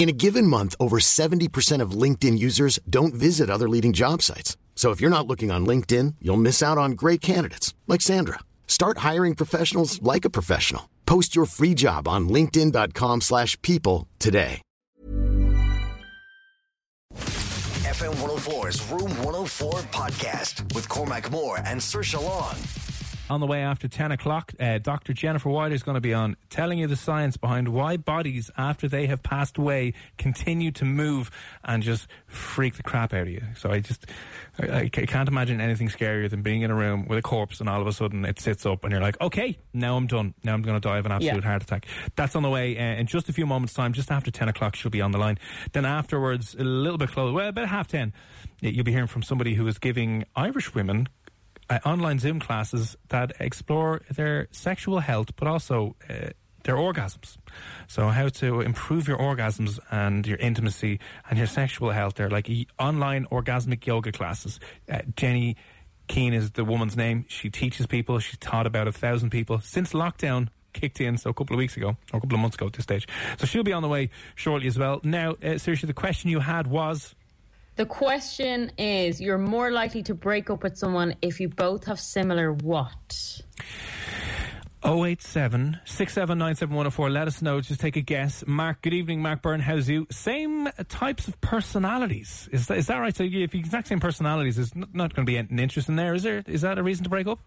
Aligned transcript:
In 0.00 0.08
a 0.08 0.12
given 0.12 0.46
month, 0.46 0.74
over 0.80 0.98
70% 0.98 1.82
of 1.82 1.90
LinkedIn 1.90 2.38
users 2.38 2.78
don't 2.88 3.12
visit 3.12 3.50
other 3.50 3.68
leading 3.68 3.92
job 3.92 4.22
sites. 4.22 4.56
So 4.74 4.92
if 4.92 5.00
you're 5.02 5.10
not 5.10 5.26
looking 5.26 5.50
on 5.50 5.66
LinkedIn, 5.66 6.14
you'll 6.22 6.38
miss 6.38 6.62
out 6.62 6.78
on 6.78 6.92
great 6.92 7.20
candidates 7.20 7.74
like 7.86 8.00
Sandra. 8.00 8.38
Start 8.66 9.04
hiring 9.08 9.34
professionals 9.34 10.00
like 10.00 10.24
a 10.24 10.30
professional. 10.30 10.88
Post 11.04 11.36
your 11.36 11.44
free 11.44 11.74
job 11.74 12.08
on 12.08 12.30
linkedin.com/people 12.30 14.08
today. 14.18 14.62
FM 17.84 18.14
104's 18.22 18.80
Room 18.90 19.10
104 19.22 19.82
podcast 19.92 20.74
with 20.74 20.88
Cormac 20.88 21.30
Moore 21.30 21.58
and 21.66 21.78
Saoirse 21.78 22.22
Long. 22.22 22.56
On 23.30 23.38
the 23.38 23.46
way 23.46 23.60
after 23.62 23.86
10 23.86 24.10
o'clock, 24.10 24.52
uh, 24.58 24.78
Dr. 24.78 25.12
Jennifer 25.12 25.48
Wider 25.48 25.72
is 25.72 25.84
going 25.84 25.94
to 25.94 26.00
be 26.00 26.12
on 26.12 26.36
telling 26.48 26.80
you 26.80 26.88
the 26.88 26.96
science 26.96 27.36
behind 27.36 27.68
why 27.68 27.96
bodies, 27.96 28.50
after 28.58 28.88
they 28.88 29.06
have 29.06 29.22
passed 29.22 29.56
away, 29.56 29.94
continue 30.18 30.72
to 30.72 30.84
move 30.84 31.30
and 31.62 31.80
just 31.80 32.08
freak 32.26 32.74
the 32.74 32.82
crap 32.82 33.14
out 33.14 33.22
of 33.22 33.28
you. 33.28 33.42
So 33.56 33.70
I 33.70 33.78
just, 33.78 34.04
I, 34.58 34.80
I 34.82 34.88
can't 34.88 35.28
imagine 35.28 35.60
anything 35.60 35.88
scarier 35.88 36.28
than 36.28 36.42
being 36.42 36.62
in 36.62 36.72
a 36.72 36.74
room 36.74 37.06
with 37.06 37.18
a 37.18 37.22
corpse 37.22 37.60
and 37.60 37.68
all 37.68 37.80
of 37.80 37.86
a 37.86 37.92
sudden 37.92 38.24
it 38.24 38.40
sits 38.40 38.66
up 38.66 38.82
and 38.82 38.90
you're 38.90 39.00
like, 39.00 39.20
okay, 39.20 39.56
now 39.72 39.96
I'm 39.96 40.08
done. 40.08 40.34
Now 40.42 40.54
I'm 40.54 40.62
going 40.62 40.80
to 40.80 40.86
die 40.88 40.98
of 40.98 41.06
an 41.06 41.12
absolute 41.12 41.44
Yeah. 41.44 41.48
heart 41.48 41.62
attack. 41.62 41.86
That's 42.16 42.34
on 42.34 42.42
the 42.42 42.50
way 42.50 42.76
uh, 42.76 42.98
in 42.98 43.06
just 43.06 43.28
a 43.28 43.32
few 43.32 43.46
moments' 43.46 43.74
time. 43.74 43.92
Just 43.92 44.10
after 44.10 44.32
10 44.32 44.48
o'clock, 44.48 44.74
she'll 44.74 44.90
be 44.90 45.00
on 45.02 45.12
the 45.12 45.18
line. 45.18 45.38
Then 45.70 45.84
afterwards, 45.84 46.56
a 46.58 46.64
little 46.64 46.98
bit 46.98 47.10
closer, 47.10 47.32
well, 47.32 47.48
about 47.48 47.68
half 47.68 47.86
10, 47.86 48.12
you'll 48.60 48.82
be 48.84 48.90
hearing 48.90 49.06
from 49.06 49.22
somebody 49.22 49.54
who 49.54 49.68
is 49.68 49.78
giving 49.78 50.24
Irish 50.34 50.74
women 50.74 51.08
uh, 51.70 51.78
online 51.86 52.18
Zoom 52.18 52.40
classes 52.40 52.96
that 53.08 53.32
explore 53.40 54.02
their 54.10 54.48
sexual 54.50 54.98
health, 54.98 55.34
but 55.36 55.48
also 55.48 55.96
uh, 56.10 56.30
their 56.64 56.74
orgasms. 56.74 57.36
So, 57.86 58.08
how 58.08 58.28
to 58.28 58.60
improve 58.60 59.08
your 59.08 59.18
orgasms 59.18 59.78
and 59.90 60.26
your 60.26 60.38
intimacy 60.38 61.00
and 61.28 61.38
your 61.38 61.46
sexual 61.46 61.90
health. 61.90 62.14
They're 62.14 62.28
like 62.28 62.50
online 62.78 63.26
orgasmic 63.26 63.86
yoga 63.86 64.12
classes. 64.12 64.60
Uh, 64.90 64.98
Jenny 65.16 65.56
Keane 66.08 66.34
is 66.34 66.50
the 66.50 66.64
woman's 66.64 66.96
name. 66.96 67.24
She 67.28 67.50
teaches 67.50 67.86
people. 67.86 68.18
She's 68.18 68.38
taught 68.38 68.66
about 68.66 68.88
a 68.88 68.92
thousand 68.92 69.30
people 69.30 69.60
since 69.60 69.92
lockdown 69.92 70.48
kicked 70.72 71.00
in, 71.00 71.16
so 71.18 71.30
a 71.30 71.34
couple 71.34 71.54
of 71.54 71.58
weeks 71.58 71.76
ago, 71.76 71.96
or 72.12 72.18
a 72.18 72.20
couple 72.20 72.34
of 72.34 72.40
months 72.40 72.56
ago 72.56 72.66
at 72.66 72.72
this 72.74 72.82
stage. 72.82 73.06
So 73.38 73.46
she'll 73.46 73.64
be 73.64 73.72
on 73.72 73.82
the 73.82 73.88
way 73.88 74.10
shortly 74.34 74.68
as 74.68 74.78
well. 74.78 75.00
Now, 75.02 75.36
uh, 75.42 75.58
seriously, 75.58 75.86
the 75.86 75.94
question 75.94 76.30
you 76.30 76.40
had 76.40 76.66
was. 76.66 77.14
The 77.80 77.86
question 77.86 78.72
is 78.76 79.22
you're 79.22 79.38
more 79.38 79.70
likely 79.70 80.02
to 80.02 80.14
break 80.14 80.50
up 80.50 80.64
with 80.64 80.76
someone 80.76 81.14
if 81.22 81.40
you 81.40 81.48
both 81.48 81.86
have 81.86 81.98
similar 81.98 82.52
what? 82.52 83.40
087 84.84 85.78
6797104. 85.86 87.10
Let 87.10 87.26
us 87.26 87.40
know. 87.40 87.58
Just 87.62 87.80
take 87.80 87.96
a 87.96 88.02
guess. 88.02 88.44
Mark, 88.46 88.82
good 88.82 88.92
evening. 88.92 89.22
Mark 89.22 89.40
Byrne, 89.40 89.60
how's 89.60 89.88
you? 89.88 90.06
Same 90.10 90.68
types 90.90 91.26
of 91.26 91.40
personalities. 91.40 92.50
Is 92.52 92.66
that, 92.66 92.76
is 92.76 92.88
that 92.88 92.98
right? 92.98 93.16
So 93.16 93.24
if 93.24 93.32
you 93.32 93.60
exact 93.60 93.88
same 93.88 93.98
personalities, 93.98 94.56
there's 94.56 94.76
n- 94.76 94.84
not 94.92 95.14
going 95.14 95.24
to 95.24 95.30
be 95.30 95.38
an 95.38 95.58
interest 95.58 95.88
in 95.88 95.96
there, 95.96 96.12
is 96.12 96.22
there? 96.22 96.44
Is 96.46 96.60
that 96.60 96.78
a 96.78 96.82
reason 96.82 97.04
to 97.04 97.08
break 97.08 97.26
up? 97.26 97.38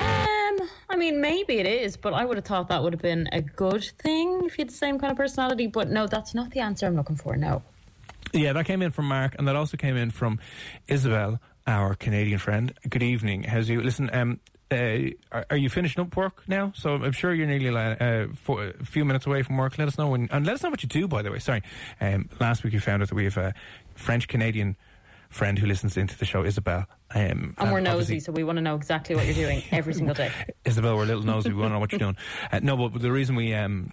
Um, 0.00 0.68
I 0.90 0.96
mean, 0.96 1.20
maybe 1.20 1.58
it 1.58 1.66
is, 1.66 1.96
but 1.96 2.12
I 2.12 2.24
would 2.24 2.38
have 2.38 2.44
thought 2.44 2.66
that 2.70 2.82
would 2.82 2.92
have 2.92 3.02
been 3.02 3.28
a 3.30 3.40
good 3.40 3.84
thing 4.02 4.40
if 4.46 4.58
you 4.58 4.62
had 4.62 4.70
the 4.70 4.74
same 4.74 4.98
kind 4.98 5.12
of 5.12 5.16
personality. 5.16 5.68
But 5.68 5.90
no, 5.90 6.08
that's 6.08 6.34
not 6.34 6.50
the 6.50 6.58
answer 6.58 6.86
I'm 6.86 6.96
looking 6.96 7.14
for. 7.14 7.36
No. 7.36 7.62
Yeah, 8.32 8.52
that 8.52 8.66
came 8.66 8.82
in 8.82 8.90
from 8.90 9.06
Mark, 9.06 9.34
and 9.38 9.48
that 9.48 9.56
also 9.56 9.76
came 9.76 9.96
in 9.96 10.10
from 10.10 10.38
Isabel, 10.88 11.40
our 11.66 11.94
Canadian 11.94 12.38
friend. 12.38 12.72
Good 12.88 13.02
evening. 13.02 13.44
How's 13.44 13.68
you? 13.68 13.80
Listen, 13.82 14.10
um, 14.12 14.40
uh, 14.70 15.10
are, 15.32 15.46
are 15.50 15.56
you 15.56 15.70
finishing 15.70 16.02
up 16.02 16.16
work 16.16 16.42
now? 16.48 16.72
So 16.74 16.94
I'm 16.94 17.12
sure 17.12 17.32
you're 17.32 17.46
nearly 17.46 17.68
uh, 17.68 18.26
a 18.48 18.84
few 18.84 19.04
minutes 19.04 19.26
away 19.26 19.42
from 19.42 19.56
work. 19.56 19.78
Let 19.78 19.88
us 19.88 19.96
know 19.96 20.08
when, 20.08 20.28
and 20.32 20.44
let 20.44 20.56
us 20.56 20.62
know 20.62 20.70
what 20.70 20.82
you 20.82 20.88
do. 20.88 21.06
By 21.08 21.22
the 21.22 21.30
way, 21.30 21.38
sorry. 21.38 21.62
Um, 22.00 22.28
last 22.40 22.64
week 22.64 22.72
you 22.72 22.80
found 22.80 23.02
out 23.02 23.08
that 23.08 23.14
we 23.14 23.24
have 23.24 23.36
a 23.36 23.54
French 23.94 24.28
Canadian 24.28 24.76
friend 25.28 25.58
who 25.58 25.66
listens 25.66 25.96
into 25.96 26.18
the 26.18 26.24
show, 26.24 26.44
Isabel. 26.44 26.86
Um, 27.14 27.54
And 27.58 27.72
we're 27.72 27.80
nosy, 27.80 28.20
so 28.20 28.32
we 28.32 28.42
want 28.42 28.56
to 28.56 28.62
know 28.62 28.74
exactly 28.74 29.14
what 29.14 29.24
you're 29.26 29.34
doing 29.34 29.62
every 29.70 29.94
single 29.94 30.14
day. 30.14 30.32
Isabel, 30.64 30.96
we're 30.96 31.04
a 31.04 31.06
little 31.06 31.22
nosy. 31.22 31.50
We 31.50 31.60
want 31.60 31.70
to 31.70 31.74
know 31.74 31.80
what 31.80 31.92
you're 31.92 31.98
doing. 32.00 32.16
Uh, 32.50 32.60
no, 32.62 32.76
but 32.76 33.00
the 33.00 33.12
reason 33.12 33.36
we, 33.36 33.54
um, 33.54 33.92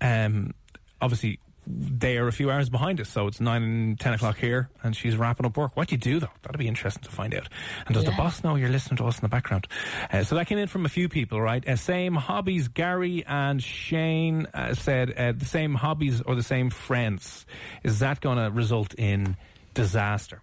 um, 0.00 0.54
obviously, 1.00 1.40
they 1.70 2.16
are 2.16 2.26
a 2.26 2.32
few 2.32 2.50
hours 2.50 2.70
behind 2.70 3.00
us, 3.00 3.10
so 3.10 3.26
it's 3.26 3.40
nine 3.40 3.62
and 3.62 4.00
ten 4.00 4.14
o'clock 4.14 4.38
here, 4.38 4.70
and 4.82 4.96
she's 4.96 5.16
wrapping 5.16 5.44
up 5.44 5.56
work. 5.56 5.76
What 5.76 5.88
do 5.88 5.94
you 5.94 5.98
do 5.98 6.20
though? 6.20 6.30
That'd 6.42 6.58
be 6.58 6.68
interesting 6.68 7.02
to 7.02 7.10
find 7.10 7.34
out. 7.34 7.48
And 7.86 7.94
does 7.94 8.04
the 8.04 8.12
boss 8.12 8.42
know 8.42 8.54
you're 8.54 8.70
listening 8.70 8.96
to 8.98 9.04
us 9.04 9.18
in 9.18 9.22
the 9.22 9.28
background? 9.28 9.66
Uh, 10.10 10.24
so 10.24 10.34
that 10.36 10.46
came 10.46 10.58
in 10.58 10.68
from 10.68 10.86
a 10.86 10.88
few 10.88 11.08
people, 11.08 11.40
right? 11.40 11.66
Uh, 11.66 11.76
same 11.76 12.14
hobbies. 12.14 12.68
Gary 12.68 13.24
and 13.26 13.62
Shane 13.62 14.46
uh, 14.54 14.74
said 14.74 15.12
uh, 15.12 15.32
the 15.32 15.44
same 15.44 15.74
hobbies 15.74 16.22
or 16.22 16.34
the 16.34 16.42
same 16.42 16.70
friends. 16.70 17.44
Is 17.82 17.98
that 17.98 18.20
going 18.20 18.38
to 18.38 18.50
result 18.50 18.94
in 18.94 19.36
disaster? 19.74 20.42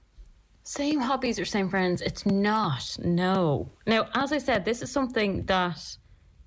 Same 0.64 1.00
hobbies 1.00 1.40
or 1.40 1.46
same 1.46 1.70
friends? 1.70 2.02
It's 2.02 2.26
not. 2.26 2.98
No. 3.04 3.72
Now, 3.88 4.10
as 4.14 4.32
I 4.32 4.38
said, 4.38 4.66
this 4.66 4.82
is 4.82 4.92
something 4.92 5.46
that 5.46 5.98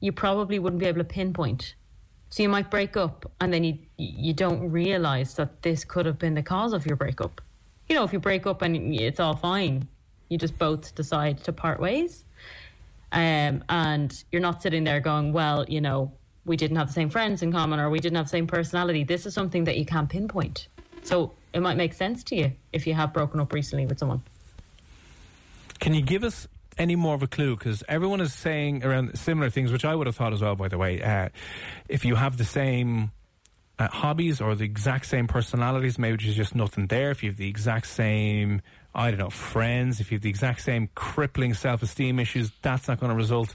you 0.00 0.12
probably 0.12 0.59
wouldn't 0.59 0.81
be 0.81 0.87
able 0.87 0.99
to 0.99 1.05
pinpoint. 1.05 1.75
So 2.31 2.43
you 2.43 2.49
might 2.49 2.71
break 2.71 2.97
up, 2.97 3.31
and 3.41 3.53
then 3.53 3.65
you 3.65 3.78
you 3.99 4.33
don't 4.33 4.71
realize 4.71 5.35
that 5.35 5.63
this 5.63 5.85
could 5.85 6.07
have 6.07 6.19
been 6.19 6.35
the 6.35 6.43
cause 6.43 6.73
of 6.73 6.87
your 6.87 6.97
breakup. 6.97 7.41
You 7.89 7.97
know, 7.97 8.05
if 8.05 8.13
you 8.13 8.21
break 8.21 8.47
up 8.47 8.63
and 8.63 8.95
it's 8.95 9.19
all 9.19 9.35
fine, 9.35 9.89
you 10.29 10.39
just 10.39 10.57
both 10.57 10.95
decide 10.95 11.43
to 11.45 11.53
part 11.53 11.81
ways, 11.81 12.25
um, 13.13 13.65
and 13.69 14.25
you're 14.31 14.43
not 14.43 14.63
sitting 14.63 14.85
there 14.85 15.01
going, 15.01 15.33
"Well, 15.33 15.65
you 15.69 15.81
know, 15.81 16.13
we 16.45 16.57
didn't 16.57 16.77
have 16.77 16.87
the 16.87 16.93
same 16.93 17.11
friends 17.11 17.43
in 17.43 17.51
common, 17.51 17.81
or 17.81 17.91
we 17.91 17.99
didn't 17.99 18.17
have 18.17 18.27
the 18.27 18.31
same 18.31 18.47
personality." 18.47 19.05
This 19.05 19.27
is 19.27 19.35
something 19.35 19.65
that 19.65 19.77
you 19.79 19.85
can't 19.85 20.09
pinpoint. 20.09 20.69
So 21.03 21.33
it 21.53 21.61
might 21.61 21.77
make 21.77 21.95
sense 21.95 22.23
to 22.25 22.37
you 22.37 22.53
if 22.73 22.87
you 22.87 22.95
have 22.95 23.13
broken 23.13 23.41
up 23.41 23.53
recently 23.53 23.87
with 23.87 23.99
someone. 23.99 24.23
Can 25.81 25.95
you 25.95 26.03
give 26.03 26.23
us 26.25 26.47
any 26.77 26.95
more 26.95 27.15
of 27.15 27.23
a 27.23 27.27
clue? 27.27 27.57
Because 27.57 27.83
everyone 27.89 28.21
is 28.21 28.35
saying 28.35 28.85
around 28.85 29.19
similar 29.19 29.49
things, 29.49 29.73
which 29.73 29.85
I 29.85 29.95
would 29.95 30.07
have 30.07 30.17
thought 30.17 30.35
as 30.35 30.43
well, 30.43 30.57
by 30.57 30.69
the 30.69 30.77
way. 30.77 31.03
Uh, 31.03 31.31
if 31.89 32.05
you 32.05 32.17
have 32.17 32.37
the 32.37 32.45
same 32.45 33.13
uh, 33.78 33.89
hobbies 33.89 34.41
or 34.41 34.55
the 34.55 34.65
exact 34.65 35.06
same 35.06 35.27
personalities, 35.27 35.99
maybe 35.99 36.22
there's 36.22 36.37
just 36.37 36.55
nothing 36.55 36.87
there. 36.89 37.11
If 37.11 37.22
you 37.22 37.31
have 37.31 37.37
the 37.39 37.49
exact 37.49 37.87
same, 37.87 38.61
I 38.94 39.11
don't 39.11 39.21
know, 39.21 39.31
friends, 39.31 40.00
if 40.00 40.11
you 40.11 40.16
have 40.16 40.22
the 40.22 40.28
exact 40.31 40.62
same 40.62 40.89
crippling 40.94 41.55
self 41.55 41.83
esteem 41.83 42.19
issues, 42.19 42.50
that's 42.62 42.88
not 42.88 42.99
going 42.99 43.11
to 43.11 43.17
result 43.17 43.55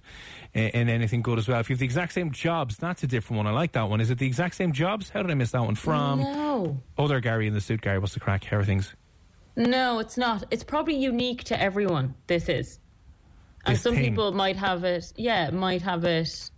in, 0.53 0.69
in 0.69 0.89
anything 0.89 1.21
good 1.21 1.39
as 1.39 1.47
well. 1.47 1.59
If 1.59 1.69
you 1.69 1.73
have 1.75 1.79
the 1.79 1.85
exact 1.85 2.13
same 2.13 2.31
jobs, 2.31 2.77
that's 2.77 3.03
a 3.03 3.07
different 3.07 3.37
one. 3.37 3.47
I 3.47 3.51
like 3.51 3.73
that 3.73 3.89
one. 3.89 3.99
Is 3.99 4.09
it 4.09 4.17
the 4.17 4.25
exact 4.27 4.55
same 4.55 4.71
jobs? 4.71 5.09
How 5.09 5.21
did 5.21 5.29
I 5.31 5.33
miss 5.33 5.51
that 5.51 5.61
one 5.61 5.75
from? 5.75 6.21
No. 6.21 6.77
Other 6.97 7.19
Gary 7.19 7.47
in 7.47 7.53
the 7.53 7.61
suit, 7.61 7.81
Gary. 7.81 7.99
What's 7.99 8.13
the 8.13 8.19
crack? 8.21 8.45
How 8.45 8.57
are 8.57 8.63
things? 8.65 8.93
No, 9.57 9.99
it's 9.99 10.17
not. 10.17 10.45
It's 10.51 10.63
probably 10.63 10.95
unique 10.95 11.43
to 11.45 11.61
everyone. 11.61 12.15
This 12.27 12.47
is, 12.49 12.79
and 13.65 13.75
This 13.75 13.83
some 13.83 13.93
thing. 13.93 14.03
people 14.05 14.31
might 14.31 14.55
have 14.55 14.83
it. 14.85 15.11
Yeah, 15.17 15.49
might 15.51 15.81
have 15.81 16.05
it. 16.05 16.49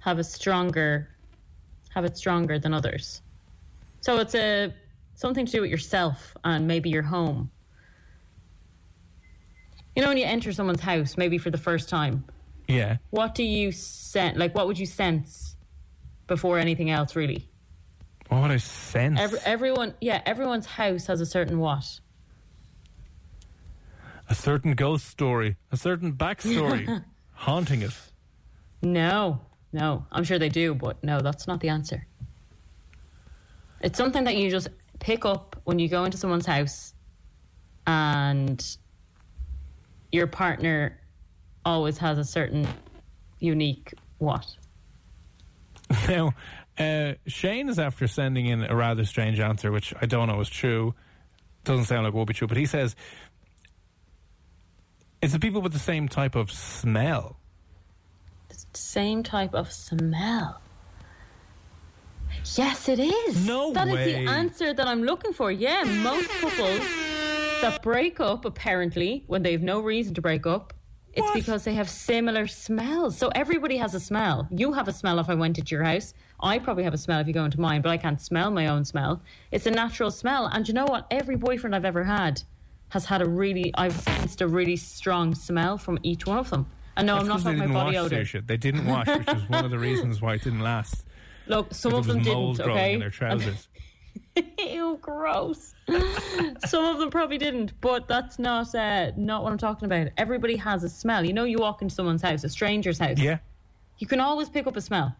Have 0.00 0.18
a 0.18 0.24
stronger, 0.24 1.09
have 1.90 2.04
it 2.04 2.16
stronger 2.16 2.58
than 2.58 2.72
others. 2.74 3.22
So 4.00 4.18
it's 4.18 4.34
a 4.34 4.72
something 5.14 5.44
to 5.46 5.52
do 5.52 5.60
with 5.60 5.70
yourself 5.70 6.36
and 6.44 6.66
maybe 6.66 6.88
your 6.90 7.02
home. 7.02 7.50
You 9.94 10.02
know, 10.02 10.08
when 10.08 10.16
you 10.18 10.24
enter 10.24 10.52
someone's 10.52 10.80
house, 10.80 11.16
maybe 11.16 11.36
for 11.36 11.50
the 11.50 11.58
first 11.58 11.88
time, 11.88 12.24
Yeah. 12.68 12.96
what 13.10 13.34
do 13.34 13.42
you 13.44 13.72
sense? 13.72 14.38
Like, 14.38 14.54
what 14.54 14.66
would 14.66 14.78
you 14.78 14.86
sense 14.86 15.56
before 16.26 16.58
anything 16.58 16.90
else? 16.90 17.14
Really, 17.16 17.48
What 18.28 18.42
would 18.42 18.50
I 18.52 18.56
sense? 18.58 19.18
Every, 19.20 19.40
everyone, 19.44 19.94
yeah, 20.00 20.22
everyone's 20.24 20.66
house 20.66 21.06
has 21.06 21.20
a 21.20 21.26
certain 21.26 21.58
what. 21.58 22.00
a 24.28 24.34
certain 24.34 24.74
ghost 24.74 25.06
story, 25.08 25.56
a 25.72 25.76
certain 25.76 26.12
backstory 26.12 27.04
haunting 27.32 27.82
it. 27.82 27.92
No, 28.80 29.40
no. 29.72 30.06
I'm 30.10 30.24
sure 30.24 30.38
they 30.38 30.48
do, 30.48 30.74
but 30.74 31.02
no, 31.04 31.20
that's 31.20 31.46
not 31.46 31.60
the 31.60 31.68
answer. 31.68 32.06
It's 33.80 33.96
something 33.96 34.24
that 34.24 34.36
you 34.36 34.50
just 34.50 34.68
pick 34.98 35.24
up 35.24 35.60
when 35.64 35.78
you 35.78 35.88
go 35.88 36.04
into 36.04 36.18
someone's 36.18 36.46
house 36.46 36.92
and 37.86 38.64
your 40.12 40.26
partner 40.26 41.00
always 41.64 41.98
has 41.98 42.18
a 42.18 42.24
certain 42.24 42.66
unique 43.38 43.94
what. 44.18 44.46
Now, 46.08 46.34
Uh, 46.78 47.14
Shane 47.26 47.68
is 47.68 47.78
after 47.78 48.06
sending 48.06 48.46
in 48.46 48.62
a 48.64 48.74
rather 48.74 49.04
strange 49.04 49.38
answer, 49.40 49.70
which 49.70 49.92
I 50.00 50.06
don't 50.06 50.28
know 50.28 50.40
is 50.40 50.48
true. 50.48 50.94
Doesn't 51.64 51.84
sound 51.86 52.04
like 52.04 52.14
it 52.14 52.16
will 52.16 52.24
be 52.24 52.32
true, 52.32 52.46
but 52.48 52.56
he 52.56 52.64
says 52.64 52.96
it's 55.20 55.32
the 55.34 55.38
people 55.38 55.60
with 55.60 55.72
the 55.72 55.78
same 55.78 56.08
type 56.08 56.36
of 56.36 56.50
smell. 56.50 57.39
Same 58.72 59.22
type 59.22 59.54
of 59.54 59.72
smell. 59.72 60.60
Yes, 62.56 62.88
it 62.88 62.98
is. 62.98 63.46
No 63.46 63.68
way. 63.68 63.74
That 63.74 63.88
is 63.88 64.04
the 64.06 64.16
answer 64.30 64.72
that 64.72 64.86
I'm 64.86 65.02
looking 65.02 65.32
for. 65.32 65.50
Yeah, 65.52 65.82
most 65.84 66.28
couples 66.40 66.80
that 67.60 67.82
break 67.82 68.20
up, 68.20 68.44
apparently, 68.44 69.24
when 69.26 69.42
they 69.42 69.52
have 69.52 69.62
no 69.62 69.80
reason 69.80 70.14
to 70.14 70.22
break 70.22 70.46
up, 70.46 70.72
it's 71.12 71.22
What? 71.22 71.34
because 71.34 71.64
they 71.64 71.74
have 71.74 71.90
similar 71.90 72.46
smells. 72.46 73.18
So 73.18 73.28
everybody 73.34 73.76
has 73.78 73.94
a 73.94 74.00
smell. 74.00 74.46
You 74.50 74.72
have 74.72 74.86
a 74.86 74.92
smell 74.92 75.18
if 75.18 75.28
I 75.28 75.34
went 75.34 75.58
into 75.58 75.74
your 75.74 75.82
house. 75.84 76.14
I 76.40 76.58
probably 76.60 76.84
have 76.84 76.94
a 76.94 76.98
smell 76.98 77.18
if 77.20 77.26
you 77.26 77.34
go 77.34 77.44
into 77.44 77.60
mine, 77.60 77.82
but 77.82 77.90
I 77.90 77.96
can't 77.96 78.20
smell 78.20 78.50
my 78.52 78.68
own 78.68 78.84
smell. 78.84 79.20
It's 79.50 79.66
a 79.66 79.70
natural 79.72 80.10
smell. 80.12 80.46
And 80.46 80.66
you 80.68 80.72
know 80.72 80.84
what? 80.86 81.06
Every 81.10 81.36
boyfriend 81.36 81.74
I've 81.74 81.84
ever 81.84 82.04
had 82.04 82.42
has 82.90 83.04
had 83.04 83.22
a 83.22 83.28
really, 83.28 83.72
I've 83.74 83.92
sensed 84.00 84.40
a 84.40 84.46
really 84.48 84.76
strong 84.76 85.34
smell 85.34 85.76
from 85.78 85.98
each 86.04 86.26
one 86.26 86.38
of 86.38 86.50
them. 86.50 86.66
And 86.96 87.06
no, 87.06 87.14
That's 87.14 87.22
I'm 87.22 87.28
not 87.28 87.38
talking 87.42 87.58
didn't 87.58 87.70
about 87.70 87.84
body 87.86 87.96
wash 87.96 88.06
odor. 88.06 88.24
shit. 88.24 88.46
They 88.46 88.56
didn't 88.56 88.86
wash, 88.86 89.06
which 89.06 89.26
was 89.26 89.48
one 89.48 89.64
of 89.64 89.70
the 89.70 89.78
reasons 89.88 90.20
why 90.20 90.34
it 90.34 90.42
didn't 90.42 90.60
last. 90.60 91.04
Look, 91.46 91.72
some 91.74 91.94
of 91.94 92.06
them 92.06 92.22
didn't. 92.22 92.56
growing 92.56 92.70
Okay, 92.70 92.92
in 92.94 93.00
their 93.00 93.10
trousers. 93.10 93.68
Ew, 94.58 94.98
gross. 95.00 95.74
Some 96.66 96.84
of 96.84 96.98
them 96.98 97.10
probably 97.10 97.38
didn't, 97.38 97.80
but 97.80 98.06
that's 98.08 98.38
not 98.38 98.72
uh, 98.74 99.10
not 99.16 99.42
what 99.42 99.50
I'm 99.52 99.58
talking 99.58 99.86
about. 99.86 100.08
Everybody 100.16 100.56
has 100.56 100.84
a 100.84 100.88
smell. 100.88 101.24
You 101.24 101.32
know, 101.32 101.44
you 101.44 101.58
walk 101.58 101.82
into 101.82 101.94
someone's 101.94 102.22
house, 102.22 102.44
a 102.44 102.48
stranger's 102.48 102.98
house. 102.98 103.18
yeah. 103.18 103.38
You 103.98 104.06
can 104.06 104.20
always 104.20 104.48
pick 104.48 104.66
up 104.66 104.76
a 104.76 104.80
smell. 104.80 105.14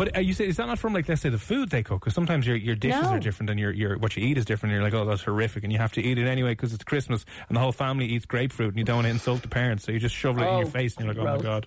But 0.00 0.16
uh, 0.16 0.20
you 0.20 0.32
say 0.32 0.46
is 0.48 0.56
that 0.56 0.66
not 0.66 0.78
from 0.78 0.94
like 0.94 1.06
let's 1.10 1.20
say 1.20 1.28
the 1.28 1.36
food 1.36 1.68
they 1.68 1.82
cook? 1.82 2.00
Because 2.00 2.14
sometimes 2.14 2.46
your 2.46 2.56
your 2.56 2.74
dishes 2.74 3.02
No. 3.02 3.10
are 3.10 3.18
different 3.18 3.50
and 3.50 3.60
your 3.60 3.70
your 3.70 3.98
what 3.98 4.16
you 4.16 4.24
eat 4.26 4.38
is 4.38 4.46
different. 4.46 4.72
And 4.72 4.80
you're 4.80 4.90
like, 4.90 4.94
oh, 4.98 5.04
that's 5.04 5.20
horrific, 5.22 5.62
and 5.62 5.70
you 5.70 5.78
have 5.78 5.92
to 5.92 6.00
eat 6.02 6.16
it 6.16 6.26
anyway 6.26 6.52
because 6.52 6.72
it's 6.72 6.84
Christmas 6.84 7.26
and 7.48 7.56
the 7.56 7.60
whole 7.60 7.70
family 7.70 8.06
eats 8.06 8.24
grapefruit, 8.24 8.70
and 8.70 8.78
you 8.78 8.84
don't 8.84 8.96
want 8.96 9.04
to 9.08 9.10
insult 9.10 9.42
the 9.42 9.48
parents, 9.48 9.84
so 9.84 9.92
you 9.92 9.98
just 9.98 10.14
shovel 10.14 10.42
it 10.42 10.46
in 10.46 10.56
your 10.56 10.68
Oh, 10.68 10.70
face, 10.70 10.96
and 10.96 11.04
you're 11.04 11.14
like, 11.14 11.22
oh 11.22 11.36
my 11.36 11.42
god. 11.42 11.66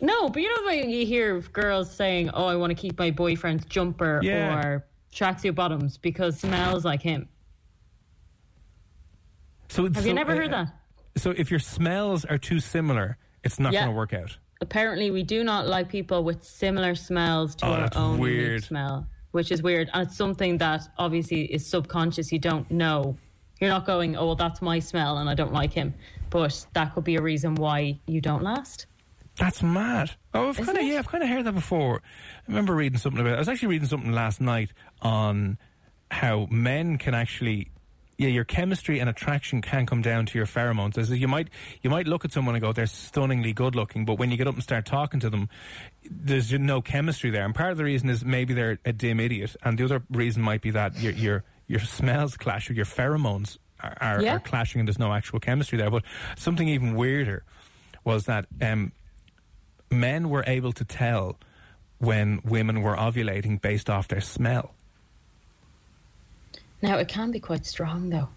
No, 0.00 0.28
but 0.30 0.42
you 0.42 0.48
know 0.48 0.66
when 0.66 0.90
you 0.90 1.06
hear 1.06 1.38
girls 1.38 1.94
saying, 1.94 2.30
"Oh, 2.34 2.46
I 2.46 2.56
want 2.56 2.70
to 2.72 2.74
keep 2.74 2.98
my 2.98 3.12
boyfriend's 3.12 3.64
jumper 3.66 4.20
Yeah. 4.20 4.58
or 4.60 4.86
tracksuit 5.14 5.54
bottoms 5.54 5.96
because 5.96 6.40
smells 6.40 6.84
like 6.84 7.02
him." 7.02 7.28
So 9.68 9.84
Have 9.92 10.04
you 10.06 10.12
never 10.12 10.34
heard 10.34 10.50
that? 10.50 10.74
So 11.16 11.30
if 11.30 11.52
your 11.52 11.60
smells 11.60 12.24
are 12.24 12.38
too 12.38 12.58
similar, 12.58 13.16
it's 13.44 13.60
not 13.60 13.72
Yeah. 13.74 13.82
going 13.84 13.92
to 13.92 13.96
work 13.96 14.12
out. 14.12 14.38
Apparently, 14.60 15.10
we 15.10 15.22
do 15.22 15.44
not 15.44 15.68
like 15.68 15.88
people 15.88 16.24
with 16.24 16.42
similar 16.42 16.94
smells 16.94 17.54
to 17.56 17.66
Oh, 17.66 17.72
our 17.72 17.88
own 17.94 18.18
weird. 18.18 18.64
smell, 18.64 19.06
which 19.30 19.52
is 19.52 19.62
weird, 19.62 19.88
and 19.92 20.06
it's 20.08 20.16
something 20.16 20.58
that 20.58 20.88
obviously 20.98 21.42
is 21.42 21.64
subconscious. 21.66 22.32
You 22.32 22.38
don't 22.40 22.68
know. 22.70 23.16
You're 23.60 23.70
not 23.70 23.86
going, 23.86 24.16
"Oh, 24.16 24.26
well, 24.26 24.34
that's 24.36 24.60
my 24.62 24.78
smell, 24.80 25.18
and 25.18 25.28
I 25.30 25.34
don't 25.34 25.52
like 25.52 25.72
him," 25.72 25.94
but 26.30 26.66
that 26.74 26.94
could 26.94 27.04
be 27.04 27.16
a 27.16 27.22
reason 27.22 27.54
why 27.54 27.98
you 28.06 28.20
don't 28.20 28.42
last. 28.42 28.86
That's 29.36 29.62
mad. 29.62 30.10
Oh, 30.34 30.48
I've 30.48 30.56
kind 30.56 30.76
of 30.76 30.84
yeah, 30.84 30.98
I've 30.98 31.06
kind 31.08 31.22
of 31.22 31.30
heard 31.30 31.44
that 31.44 31.54
before. 31.54 32.02
I 32.02 32.50
remember 32.50 32.74
reading 32.74 32.98
something 32.98 33.20
about. 33.20 33.34
It. 33.34 33.36
I 33.36 33.38
was 33.38 33.48
actually 33.48 33.68
reading 33.68 33.86
something 33.88 34.10
last 34.12 34.40
night 34.40 34.72
on 35.02 35.58
how 36.10 36.48
men 36.50 36.98
can 36.98 37.14
actually. 37.14 37.68
Yeah, 38.18 38.28
your 38.30 38.44
chemistry 38.44 38.98
and 38.98 39.08
attraction 39.08 39.62
can 39.62 39.86
come 39.86 40.02
down 40.02 40.26
to 40.26 40.36
your 40.38 40.46
pheromones. 40.46 40.98
As 40.98 41.08
you 41.10 41.28
might, 41.28 41.48
you 41.82 41.88
might 41.88 42.08
look 42.08 42.24
at 42.24 42.32
someone 42.32 42.56
and 42.56 42.62
go, 42.62 42.72
"They're 42.72 42.86
stunningly 42.86 43.52
good 43.52 43.76
looking," 43.76 44.04
but 44.04 44.14
when 44.18 44.32
you 44.32 44.36
get 44.36 44.48
up 44.48 44.54
and 44.54 44.62
start 44.62 44.86
talking 44.86 45.20
to 45.20 45.30
them, 45.30 45.48
there's 46.10 46.52
no 46.52 46.82
chemistry 46.82 47.30
there. 47.30 47.44
And 47.44 47.54
part 47.54 47.70
of 47.70 47.78
the 47.78 47.84
reason 47.84 48.10
is 48.10 48.24
maybe 48.24 48.54
they're 48.54 48.80
a 48.84 48.92
dim 48.92 49.20
idiot, 49.20 49.54
and 49.62 49.78
the 49.78 49.84
other 49.84 50.02
reason 50.10 50.42
might 50.42 50.62
be 50.62 50.70
that 50.72 50.98
your 50.98 51.12
your 51.12 51.44
your 51.68 51.78
smells 51.80 52.36
clash, 52.36 52.68
or 52.68 52.72
your 52.72 52.86
pheromones 52.86 53.56
are, 53.80 53.96
are, 54.00 54.20
Yeah. 54.22 54.34
are 54.36 54.40
clashing, 54.40 54.80
and 54.80 54.88
there's 54.88 54.98
no 54.98 55.12
actual 55.12 55.38
chemistry 55.38 55.78
there. 55.78 55.90
But 55.90 56.02
something 56.36 56.66
even 56.66 56.94
weirder 56.96 57.44
was 58.02 58.24
that 58.24 58.46
um, 58.60 58.90
men 59.92 60.28
were 60.28 60.42
able 60.46 60.72
to 60.72 60.84
tell 60.84 61.38
when 61.98 62.40
women 62.44 62.82
were 62.82 62.96
ovulating 62.96 63.60
based 63.60 63.88
off 63.88 64.08
their 64.08 64.20
smell. 64.20 64.74
Now, 66.82 66.98
it 66.98 67.08
can 67.08 67.30
be 67.30 67.40
quite 67.40 67.66
strong, 67.66 68.10
though. 68.10 68.28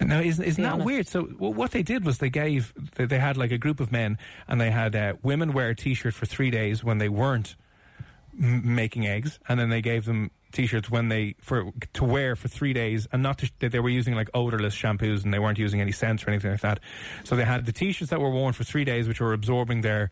Now, 0.00 0.20
isn't, 0.20 0.42
isn't 0.42 0.62
that 0.62 0.72
honest. 0.72 0.86
weird? 0.86 1.08
So, 1.08 1.28
well, 1.38 1.52
what 1.52 1.72
they 1.72 1.82
did 1.82 2.04
was 2.04 2.18
they 2.18 2.30
gave, 2.30 2.72
they, 2.94 3.04
they 3.04 3.18
had 3.18 3.36
like 3.36 3.52
a 3.52 3.58
group 3.58 3.80
of 3.80 3.92
men, 3.92 4.16
and 4.48 4.60
they 4.60 4.70
had 4.70 4.96
uh, 4.96 5.14
women 5.22 5.52
wear 5.52 5.68
a 5.68 5.74
t 5.74 5.92
shirt 5.94 6.14
for 6.14 6.24
three 6.26 6.50
days 6.50 6.82
when 6.82 6.98
they 6.98 7.08
weren't 7.08 7.56
m- 8.40 8.74
making 8.74 9.06
eggs, 9.06 9.38
and 9.48 9.60
then 9.60 9.68
they 9.68 9.82
gave 9.82 10.06
them 10.06 10.30
t-shirts 10.52 10.90
when 10.90 11.08
they 11.08 11.34
for 11.40 11.72
to 11.92 12.04
wear 12.04 12.34
for 12.34 12.48
three 12.48 12.72
days 12.72 13.06
and 13.12 13.22
not 13.22 13.38
to, 13.38 13.50
they, 13.60 13.68
they 13.68 13.78
were 13.78 13.88
using 13.88 14.14
like 14.14 14.28
odorless 14.34 14.74
shampoos 14.74 15.24
and 15.24 15.32
they 15.32 15.38
weren't 15.38 15.58
using 15.58 15.80
any 15.80 15.92
scents 15.92 16.24
or 16.24 16.30
anything 16.30 16.50
like 16.50 16.60
that 16.60 16.80
so 17.24 17.36
they 17.36 17.44
had 17.44 17.66
the 17.66 17.72
t-shirts 17.72 18.10
that 18.10 18.20
were 18.20 18.30
worn 18.30 18.52
for 18.52 18.64
three 18.64 18.84
days 18.84 19.06
which 19.06 19.20
were 19.20 19.32
absorbing 19.32 19.82
their 19.82 20.10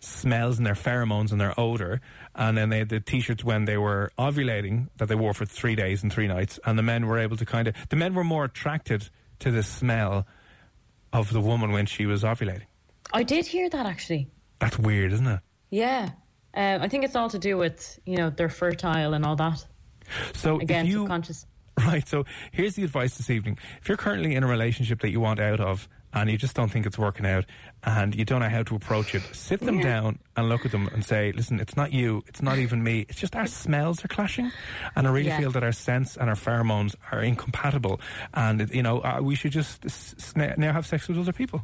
smells 0.00 0.58
and 0.58 0.66
their 0.66 0.74
pheromones 0.74 1.32
and 1.32 1.40
their 1.40 1.58
odor 1.58 2.00
and 2.34 2.56
then 2.56 2.68
they 2.68 2.78
had 2.78 2.88
the 2.88 3.00
t-shirts 3.00 3.42
when 3.42 3.64
they 3.64 3.76
were 3.76 4.10
ovulating 4.18 4.88
that 4.96 5.08
they 5.08 5.14
wore 5.14 5.34
for 5.34 5.44
three 5.46 5.74
days 5.74 6.02
and 6.02 6.12
three 6.12 6.26
nights 6.26 6.58
and 6.64 6.78
the 6.78 6.82
men 6.82 7.06
were 7.06 7.18
able 7.18 7.36
to 7.36 7.44
kind 7.46 7.68
of 7.68 7.74
the 7.88 7.96
men 7.96 8.14
were 8.14 8.24
more 8.24 8.44
attracted 8.44 9.08
to 9.38 9.50
the 9.50 9.62
smell 9.62 10.26
of 11.12 11.32
the 11.32 11.40
woman 11.40 11.72
when 11.72 11.86
she 11.86 12.06
was 12.06 12.22
ovulating 12.22 12.66
I 13.12 13.22
did 13.22 13.46
hear 13.46 13.68
that 13.70 13.86
actually. 13.86 14.28
that's 14.58 14.78
weird 14.78 15.12
isn't 15.12 15.26
it 15.26 15.40
Yeah. 15.70 16.10
Um, 16.54 16.80
I 16.80 16.88
think 16.88 17.04
it's 17.04 17.14
all 17.14 17.28
to 17.28 17.38
do 17.38 17.58
with, 17.58 17.98
you 18.06 18.16
know, 18.16 18.30
they're 18.30 18.48
fertile 18.48 19.12
and 19.12 19.26
all 19.26 19.36
that. 19.36 19.62
so 20.32 20.58
Again, 20.58 20.86
if 20.86 20.92
you 20.92 20.98
subconscious. 21.00 21.46
Right. 21.78 22.08
So 22.08 22.24
here's 22.52 22.74
the 22.74 22.84
advice 22.84 23.18
this 23.18 23.28
evening. 23.28 23.58
If 23.82 23.88
you're 23.88 23.98
currently 23.98 24.34
in 24.34 24.42
a 24.42 24.46
relationship 24.46 25.00
that 25.02 25.10
you 25.10 25.20
want 25.20 25.38
out 25.38 25.60
of 25.60 25.86
and 26.14 26.30
you 26.30 26.38
just 26.38 26.56
don't 26.56 26.70
think 26.70 26.86
it's 26.86 26.96
working 26.98 27.26
out 27.26 27.44
and 27.84 28.14
you 28.14 28.24
don't 28.24 28.40
know 28.40 28.48
how 28.48 28.62
to 28.64 28.74
approach 28.74 29.14
it, 29.14 29.22
sit 29.32 29.60
them 29.60 29.78
down 29.80 30.18
and 30.36 30.48
look 30.48 30.64
at 30.66 30.72
them 30.72 30.88
and 30.88 31.04
say, 31.04 31.30
listen, 31.32 31.60
it's 31.60 31.76
not 31.76 31.92
you. 31.92 32.22
It's 32.26 32.42
not 32.42 32.58
even 32.58 32.82
me. 32.82 33.06
It's 33.08 33.20
just 33.20 33.36
our 33.36 33.46
smells 33.46 34.04
are 34.04 34.08
clashing. 34.08 34.50
And 34.96 35.06
I 35.06 35.10
really 35.10 35.28
Yeah. 35.28 35.38
feel 35.38 35.50
that 35.52 35.62
our 35.62 35.72
scents 35.72 36.16
and 36.16 36.28
our 36.28 36.34
pheromones 36.36 36.94
are 37.12 37.22
incompatible. 37.22 38.00
And, 38.34 38.68
you 38.74 38.82
know, 38.82 39.00
uh, 39.00 39.20
we 39.22 39.34
should 39.36 39.52
just 39.52 39.84
now 40.36 40.72
have 40.72 40.86
sex 40.86 41.06
with 41.08 41.18
other 41.18 41.32
people. 41.32 41.62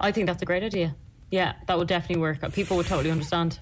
I 0.00 0.12
think 0.12 0.26
that's 0.26 0.42
a 0.42 0.46
great 0.46 0.62
idea. 0.62 0.94
Yeah, 1.30 1.54
that 1.66 1.78
would 1.78 1.88
definitely 1.88 2.20
work. 2.20 2.40
People 2.52 2.76
would 2.76 2.86
totally 2.86 3.10
understand. 3.10 3.58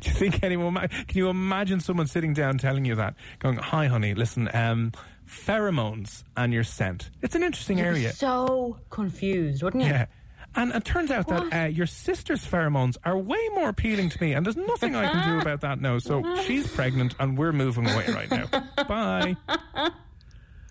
Do 0.00 0.08
you 0.10 0.14
think 0.14 0.42
anyone? 0.42 0.74
Can 0.76 1.18
you 1.18 1.28
imagine 1.28 1.80
someone 1.80 2.06
sitting 2.06 2.34
down 2.34 2.56
telling 2.58 2.84
you 2.84 2.94
that, 2.94 3.14
going, 3.40 3.56
"Hi, 3.56 3.88
honey, 3.88 4.14
listen, 4.14 4.48
um, 4.54 4.92
pheromones 5.26 6.22
and 6.36 6.52
your 6.52 6.62
scent. 6.62 7.10
It's 7.20 7.34
an 7.34 7.42
interesting 7.42 7.80
area." 7.80 8.12
So 8.12 8.78
confused, 8.90 9.62
wouldn't 9.62 9.82
you? 9.82 9.88
Yeah. 9.90 10.06
And 10.54 10.72
it 10.72 10.84
turns 10.84 11.10
out 11.10 11.28
What? 11.28 11.50
that 11.50 11.64
uh, 11.64 11.68
your 11.68 11.86
sister's 11.86 12.44
pheromones 12.44 12.96
are 13.04 13.16
way 13.16 13.38
more 13.54 13.68
appealing 13.70 14.10
to 14.10 14.20
me, 14.22 14.32
and 14.34 14.44
there's 14.44 14.56
nothing 14.56 14.94
I 14.94 15.10
can 15.10 15.32
do 15.34 15.40
about 15.40 15.62
that 15.62 15.80
now. 15.80 15.98
So 15.98 16.36
she's 16.42 16.66
pregnant, 16.70 17.14
and 17.18 17.38
we're 17.38 17.52
moving 17.52 17.88
away 17.88 18.06
right 18.08 18.30
now. 18.30 18.46
Bye. 18.86 19.36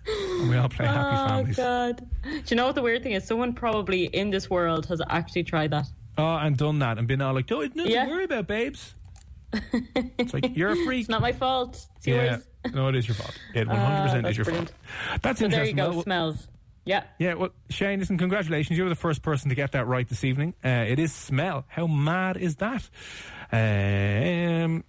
And 0.07 0.49
we 0.49 0.57
all 0.57 0.69
play 0.69 0.85
happy 0.87 1.15
families. 1.15 1.59
Oh 1.59 1.63
families. 1.63 2.01
God! 2.03 2.09
Do 2.23 2.41
you 2.47 2.55
know 2.57 2.65
what 2.65 2.75
the 2.75 2.81
weird 2.81 3.03
thing 3.03 3.13
is? 3.13 3.25
Someone 3.25 3.53
probably 3.53 4.05
in 4.05 4.29
this 4.29 4.49
world 4.49 4.85
has 4.87 5.01
actually 5.09 5.43
tried 5.43 5.71
that. 5.71 5.85
Oh, 6.17 6.35
and 6.35 6.57
done 6.57 6.79
that, 6.79 6.97
and 6.97 7.07
been 7.07 7.21
all 7.21 7.33
like, 7.33 7.47
"Don't 7.47 7.75
nothing 7.75 7.91
Yeah. 7.91 8.05
to 8.05 8.11
worry 8.11 8.23
about, 8.25 8.47
babes." 8.47 8.95
it's 9.53 10.33
like 10.33 10.55
you're 10.55 10.71
a 10.71 10.75
freak. 10.85 11.01
It's 11.01 11.09
not 11.09 11.21
my 11.21 11.31
fault. 11.33 11.85
It's 11.97 12.07
yeah, 12.07 12.37
yours. 12.65 12.73
no, 12.73 12.87
it 12.87 12.95
is 12.95 13.07
your 13.07 13.15
fault. 13.15 13.37
It 13.53 13.67
100 13.67 13.81
Ah, 13.83 14.03
percent 14.05 14.27
is 14.27 14.37
your 14.37 14.45
brilliant. 14.45 14.69
fault. 14.69 15.21
That's 15.21 15.39
So 15.39 15.47
there 15.49 15.65
you 15.65 15.73
go. 15.73 15.89
Well, 15.91 16.03
Smells. 16.03 16.47
Yeah. 16.85 17.03
Yeah, 17.19 17.35
well, 17.35 17.49
Shane, 17.69 17.99
listen, 17.99 18.17
congratulations. 18.17 18.77
You 18.77 18.83
were 18.83 18.89
the 18.89 18.95
first 18.95 19.21
person 19.21 19.49
to 19.49 19.55
get 19.55 19.73
that 19.73 19.85
right 19.87 20.07
this 20.07 20.23
evening. 20.23 20.55
Uh, 20.65 20.85
it 20.87 20.99
is 20.99 21.13
smell. 21.13 21.65
How 21.67 21.87
mad 21.87 22.37
is 22.37 22.55
that? 22.57 22.89
Um, 23.51 24.83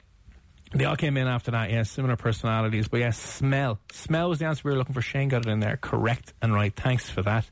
they 0.74 0.86
all 0.86 0.96
came 0.96 1.18
in 1.18 1.26
after 1.26 1.50
that, 1.50 1.70
yes, 1.70 1.90
similar 1.90 2.16
personalities. 2.16 2.88
But 2.88 3.00
yes, 3.00 3.18
smell. 3.18 3.78
Smell 3.92 4.30
was 4.30 4.38
the 4.38 4.46
answer 4.46 4.62
we 4.64 4.70
were 4.70 4.78
looking 4.78 4.94
for. 4.94 5.02
Shane 5.02 5.28
got 5.28 5.44
it 5.46 5.50
in 5.50 5.60
there. 5.60 5.76
Correct 5.76 6.32
and 6.40 6.54
right. 6.54 6.74
Thanks 6.74 7.10
for 7.10 7.20
that. 7.22 7.48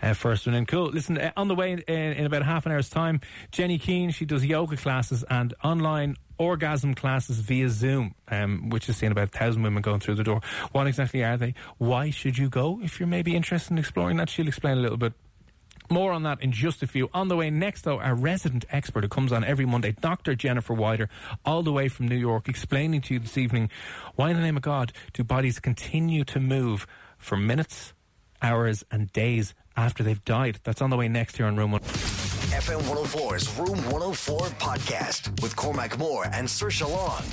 Uh, 0.00 0.14
first 0.14 0.46
one 0.46 0.54
in. 0.54 0.64
Cool. 0.64 0.86
Listen, 0.86 1.18
uh, 1.18 1.32
on 1.36 1.48
the 1.48 1.54
way 1.54 1.72
in, 1.72 1.80
in 1.80 2.24
about 2.24 2.42
half 2.42 2.64
an 2.64 2.72
hour's 2.72 2.88
time, 2.88 3.20
Jenny 3.50 3.78
Keane, 3.78 4.10
she 4.12 4.24
does 4.24 4.46
yoga 4.46 4.78
classes 4.78 5.24
and 5.28 5.52
online 5.62 6.16
orgasm 6.38 6.94
classes 6.94 7.38
via 7.38 7.68
Zoom, 7.68 8.14
um, 8.28 8.70
which 8.70 8.88
is 8.88 8.96
seeing 8.96 9.12
about 9.12 9.28
a 9.28 9.38
thousand 9.38 9.62
women 9.62 9.82
going 9.82 10.00
through 10.00 10.16
the 10.16 10.24
door. 10.24 10.40
What 10.72 10.86
exactly 10.86 11.22
are 11.24 11.36
they? 11.36 11.54
Why 11.78 12.10
should 12.10 12.38
you 12.38 12.48
go? 12.48 12.80
If 12.82 12.98
you're 12.98 13.06
maybe 13.06 13.36
interested 13.36 13.72
in 13.72 13.78
exploring 13.78 14.16
that, 14.18 14.30
she'll 14.30 14.48
explain 14.48 14.78
a 14.78 14.80
little 14.80 14.96
bit 14.96 15.12
more 15.90 16.12
on 16.12 16.22
that 16.22 16.42
in 16.42 16.52
just 16.52 16.82
a 16.82 16.86
few. 16.86 17.10
On 17.12 17.28
the 17.28 17.36
way 17.36 17.50
next, 17.50 17.82
though, 17.82 18.00
our 18.00 18.14
resident 18.14 18.64
expert 18.70 19.04
who 19.04 19.08
comes 19.08 19.32
on 19.32 19.44
every 19.44 19.66
Monday, 19.66 19.92
Dr. 19.92 20.34
Jennifer 20.34 20.74
Wider, 20.74 21.08
all 21.44 21.62
the 21.62 21.72
way 21.72 21.88
from 21.88 22.08
New 22.08 22.16
York, 22.16 22.48
explaining 22.48 23.00
to 23.02 23.14
you 23.14 23.20
this 23.20 23.36
evening 23.36 23.70
why, 24.14 24.30
in 24.30 24.36
the 24.36 24.42
name 24.42 24.56
of 24.56 24.62
God, 24.62 24.92
do 25.12 25.22
bodies 25.24 25.60
continue 25.60 26.24
to 26.24 26.40
move 26.40 26.86
for 27.18 27.36
minutes, 27.36 27.92
hours, 28.40 28.84
and 28.90 29.12
days 29.12 29.54
after 29.76 30.02
they've 30.02 30.24
died. 30.24 30.60
That's 30.64 30.82
on 30.82 30.90
the 30.90 30.96
way 30.96 31.08
next 31.08 31.36
here 31.36 31.46
on 31.46 31.56
Room 31.56 31.72
1. 31.72 32.33
FM 32.54 32.82
104's 32.82 33.58
Room 33.58 33.76
104 33.90 34.38
podcast 34.60 35.42
with 35.42 35.56
Cormac 35.56 35.98
Moore 35.98 36.24
and 36.32 36.46
Saoirse 36.46 36.88
Long. 36.88 37.24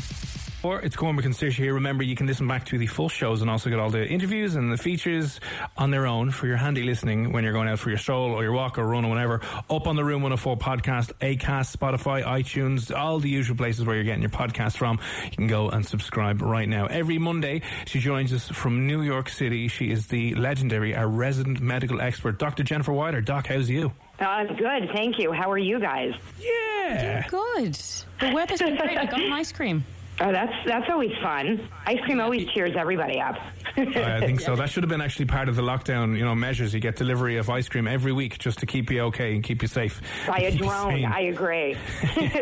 Or 0.64 0.82
it's 0.82 0.96
Cormac 0.96 1.26
and 1.26 1.34
Saoirse 1.34 1.54
here. 1.54 1.76
Remember, 1.76 2.04
you 2.04 2.16
can 2.16 2.26
listen 2.26 2.48
back 2.48 2.66
to 2.66 2.80
the 2.80 2.88
full 2.88 3.08
shows 3.08 3.42
and 3.42 3.50
also 3.50 3.70
get 3.70 3.78
all 3.78 3.92
the 3.92 4.04
interviews 4.04 4.56
and 4.56 4.74
the 4.74 4.78
features 4.78 5.40
on 5.78 5.92
their 5.92 6.08
own 6.08 6.32
for 6.32 6.48
your 6.48 6.58
handy 6.58 6.82
listening 6.82 7.34
when 7.34 7.44
you're 7.44 7.54
going 7.54 7.68
out 7.68 7.78
for 7.78 7.90
your 7.90 8.00
stroll 8.00 8.32
or 8.32 8.42
your 8.42 8.52
walk 8.52 8.80
or 8.80 8.88
run 8.88 9.06
or 9.06 9.10
whatever. 9.10 9.42
Up 9.70 9.86
on 9.86 9.96
the 9.96 10.04
Room 10.04 10.24
104 10.24 10.58
podcast, 10.58 11.14
Acast, 11.20 11.78
Spotify, 11.78 12.24
iTunes, 12.24 12.92
all 12.96 13.20
the 13.20 13.30
usual 13.30 13.56
places 13.56 13.86
where 13.86 13.96
you're 13.96 14.06
getting 14.06 14.24
your 14.24 14.32
podcast 14.32 14.76
from. 14.76 15.00
You 15.26 15.38
can 15.38 15.48
go 15.48 15.70
and 15.70 15.86
subscribe 15.86 16.42
right 16.42 16.68
now. 16.68 16.88
Every 16.88 17.20
Monday, 17.20 17.62
she 17.86 18.00
joins 18.00 18.34
us 18.34 18.48
from 18.48 18.88
New 18.88 19.04
York 19.04 19.30
City. 19.30 19.68
She 19.68 19.92
is 19.92 20.08
the 20.08 20.34
legendary, 20.34 20.96
our 20.96 21.08
resident 21.08 21.62
medical 21.62 22.02
expert, 22.02 22.40
Dr. 22.40 22.64
Jennifer 22.64 22.92
Wider. 22.92 23.22
Doc, 23.22 23.46
how's 23.46 23.70
you? 23.70 23.92
Uh, 24.22 24.44
good, 24.54 24.90
thank 24.94 25.18
you. 25.20 25.32
How 25.32 25.50
are 25.52 25.58
you 25.58 25.80
guys? 25.80 26.14
Yeah. 26.40 27.28
Good. 27.28 27.74
The 28.20 28.32
weather's 28.34 28.60
been 28.60 28.78
great. 28.78 28.98
I 28.98 29.06
got 29.06 29.20
an 29.20 29.34
ice 29.34 29.52
cream. 29.52 29.84
Oh, 30.24 30.32
that's 30.32 30.54
that's 30.68 30.88
always 30.88 31.14
fun. 31.24 31.68
Ice 31.88 32.00
cream 32.02 32.20
always 32.20 32.48
cheers 32.50 32.76
everybody 32.78 33.20
up. 33.20 33.38
I 33.76 34.20
think 34.20 34.40
so. 34.48 34.56
That 34.56 34.70
should 34.70 34.84
have 34.84 34.90
been 34.90 35.02
actually 35.02 35.26
part 35.26 35.50
of 35.50 35.56
the 35.56 35.64
lockdown, 35.64 36.16
you 36.16 36.24
know, 36.24 36.36
measures. 36.36 36.76
You 36.76 36.80
get 36.80 36.96
delivery 36.96 37.38
of 37.38 37.50
ice 37.50 37.68
cream 37.68 37.88
every 37.88 38.12
week 38.12 38.38
just 38.38 38.60
to 38.60 38.68
keep 38.68 38.92
you 38.92 39.00
okay 39.06 39.34
and 39.34 39.44
keep 39.44 39.64
you 39.64 39.68
safe. 39.68 40.00
By 40.28 40.38
a 40.40 40.52
Keep 40.52 40.60
you 40.60 40.68
drone, 40.68 40.92
sane. 40.92 41.06
I 41.06 41.22
agree. 41.22 41.76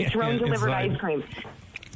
drone 0.10 0.34
yeah, 0.34 0.40
delivered 0.40 0.68
inside. 0.72 0.92
ice 0.92 0.98
cream. 0.98 1.24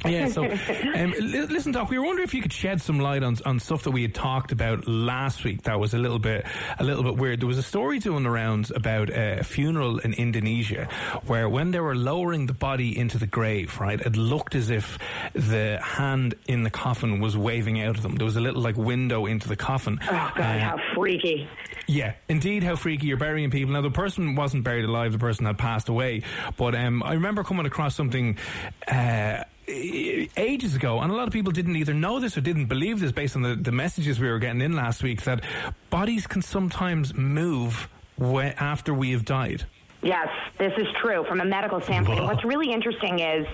Yeah, 0.04 0.28
so 0.28 0.44
um, 0.94 1.14
li- 1.18 1.46
listen, 1.46 1.72
Doc, 1.72 1.90
we 1.90 1.98
were 1.98 2.04
wondering 2.04 2.26
if 2.28 2.34
you 2.34 2.42
could 2.42 2.52
shed 2.52 2.80
some 2.82 2.98
light 3.00 3.22
on 3.22 3.36
on 3.44 3.58
stuff 3.60 3.84
that 3.84 3.90
we 3.90 4.02
had 4.02 4.14
talked 4.14 4.52
about 4.52 4.86
last 4.86 5.44
week. 5.44 5.62
That 5.62 5.80
was 5.80 5.94
a 5.94 5.98
little 5.98 6.18
bit 6.18 6.44
a 6.78 6.84
little 6.84 7.02
bit 7.02 7.16
weird. 7.16 7.40
There 7.40 7.46
was 7.48 7.58
a 7.58 7.62
story 7.62 7.98
doing 7.98 8.22
the 8.22 8.30
rounds 8.30 8.70
about 8.74 9.10
a 9.10 9.42
funeral 9.44 9.98
in 9.98 10.12
Indonesia, 10.14 10.88
where 11.26 11.48
when 11.48 11.70
they 11.70 11.80
were 11.80 11.96
lowering 11.96 12.46
the 12.46 12.54
body 12.54 12.96
into 12.96 13.18
the 13.18 13.26
grave, 13.26 13.80
right, 13.80 14.00
it 14.00 14.16
looked 14.16 14.54
as 14.54 14.70
if 14.70 14.98
the 15.32 15.78
hand 15.82 16.34
in 16.46 16.62
the 16.64 16.70
coffin 16.70 17.20
was 17.20 17.36
waving 17.36 17.80
out 17.80 17.96
of 17.96 18.02
them. 18.02 18.16
There 18.16 18.24
was 18.26 18.36
a 18.36 18.40
little 18.40 18.60
like 18.62 18.76
window 18.76 19.26
into 19.26 19.48
the 19.48 19.56
coffin. 19.56 19.98
Oh 20.02 20.06
God, 20.36 20.38
Uh, 20.40 20.58
how 20.58 20.76
freaky! 20.94 21.48
yeah, 21.86 22.14
indeed, 22.28 22.62
how 22.62 22.76
freaky 22.76 23.06
you're 23.06 23.16
burying 23.16 23.50
people. 23.50 23.72
Now, 23.74 23.80
the 23.82 23.90
person 23.90 24.34
wasn't 24.34 24.64
buried 24.64 24.84
alive; 24.84 25.12
the 25.12 25.18
person 25.18 25.46
had 25.46 25.58
passed 25.58 25.88
away. 25.88 26.22
But 26.56 26.74
um, 26.74 27.02
I 27.02 27.14
remember 27.14 27.42
coming 27.44 27.66
across 27.66 27.94
something. 27.94 28.38
Uh, 28.86 29.44
ages 29.66 30.76
ago 30.76 31.00
and 31.00 31.10
a 31.10 31.14
lot 31.14 31.26
of 31.26 31.32
people 31.32 31.52
didn't 31.52 31.76
either 31.76 31.94
know 31.94 32.20
this 32.20 32.36
or 32.36 32.40
didn't 32.40 32.66
believe 32.66 33.00
this 33.00 33.12
based 33.12 33.36
on 33.36 33.42
the, 33.42 33.54
the 33.54 33.72
messages 33.72 34.20
we 34.20 34.28
were 34.28 34.38
getting 34.38 34.60
in 34.60 34.74
last 34.74 35.02
week 35.02 35.22
that 35.22 35.42
bodies 35.90 36.26
can 36.26 36.42
sometimes 36.42 37.14
move 37.14 37.88
after 38.20 38.92
we 38.92 39.12
have 39.12 39.24
died 39.24 39.64
Yes, 40.04 40.28
this 40.58 40.74
is 40.76 40.86
true 41.00 41.24
from 41.24 41.40
a 41.40 41.46
medical 41.46 41.80
standpoint. 41.80 42.20
Whoa. 42.20 42.26
What's 42.26 42.44
really 42.44 42.70
interesting 42.70 43.20
is 43.20 43.46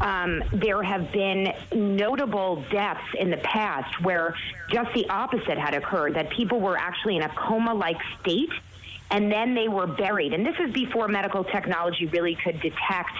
um, 0.00 0.42
there 0.52 0.82
have 0.82 1.12
been 1.12 1.54
notable 1.72 2.64
deaths 2.72 3.06
in 3.16 3.30
the 3.30 3.36
past 3.36 4.02
where 4.02 4.34
just 4.68 4.92
the 4.94 5.08
opposite 5.08 5.58
had 5.58 5.74
occurred, 5.74 6.14
that 6.14 6.30
people 6.30 6.58
were 6.58 6.76
actually 6.76 7.18
in 7.18 7.22
a 7.22 7.28
coma 7.28 7.72
like 7.72 7.98
state 8.20 8.50
and 9.12 9.30
then 9.30 9.54
they 9.54 9.68
were 9.68 9.86
buried. 9.86 10.32
And 10.32 10.44
this 10.44 10.56
is 10.58 10.72
before 10.72 11.06
medical 11.06 11.44
technology 11.44 12.06
really 12.06 12.34
could 12.34 12.60
detect. 12.60 13.12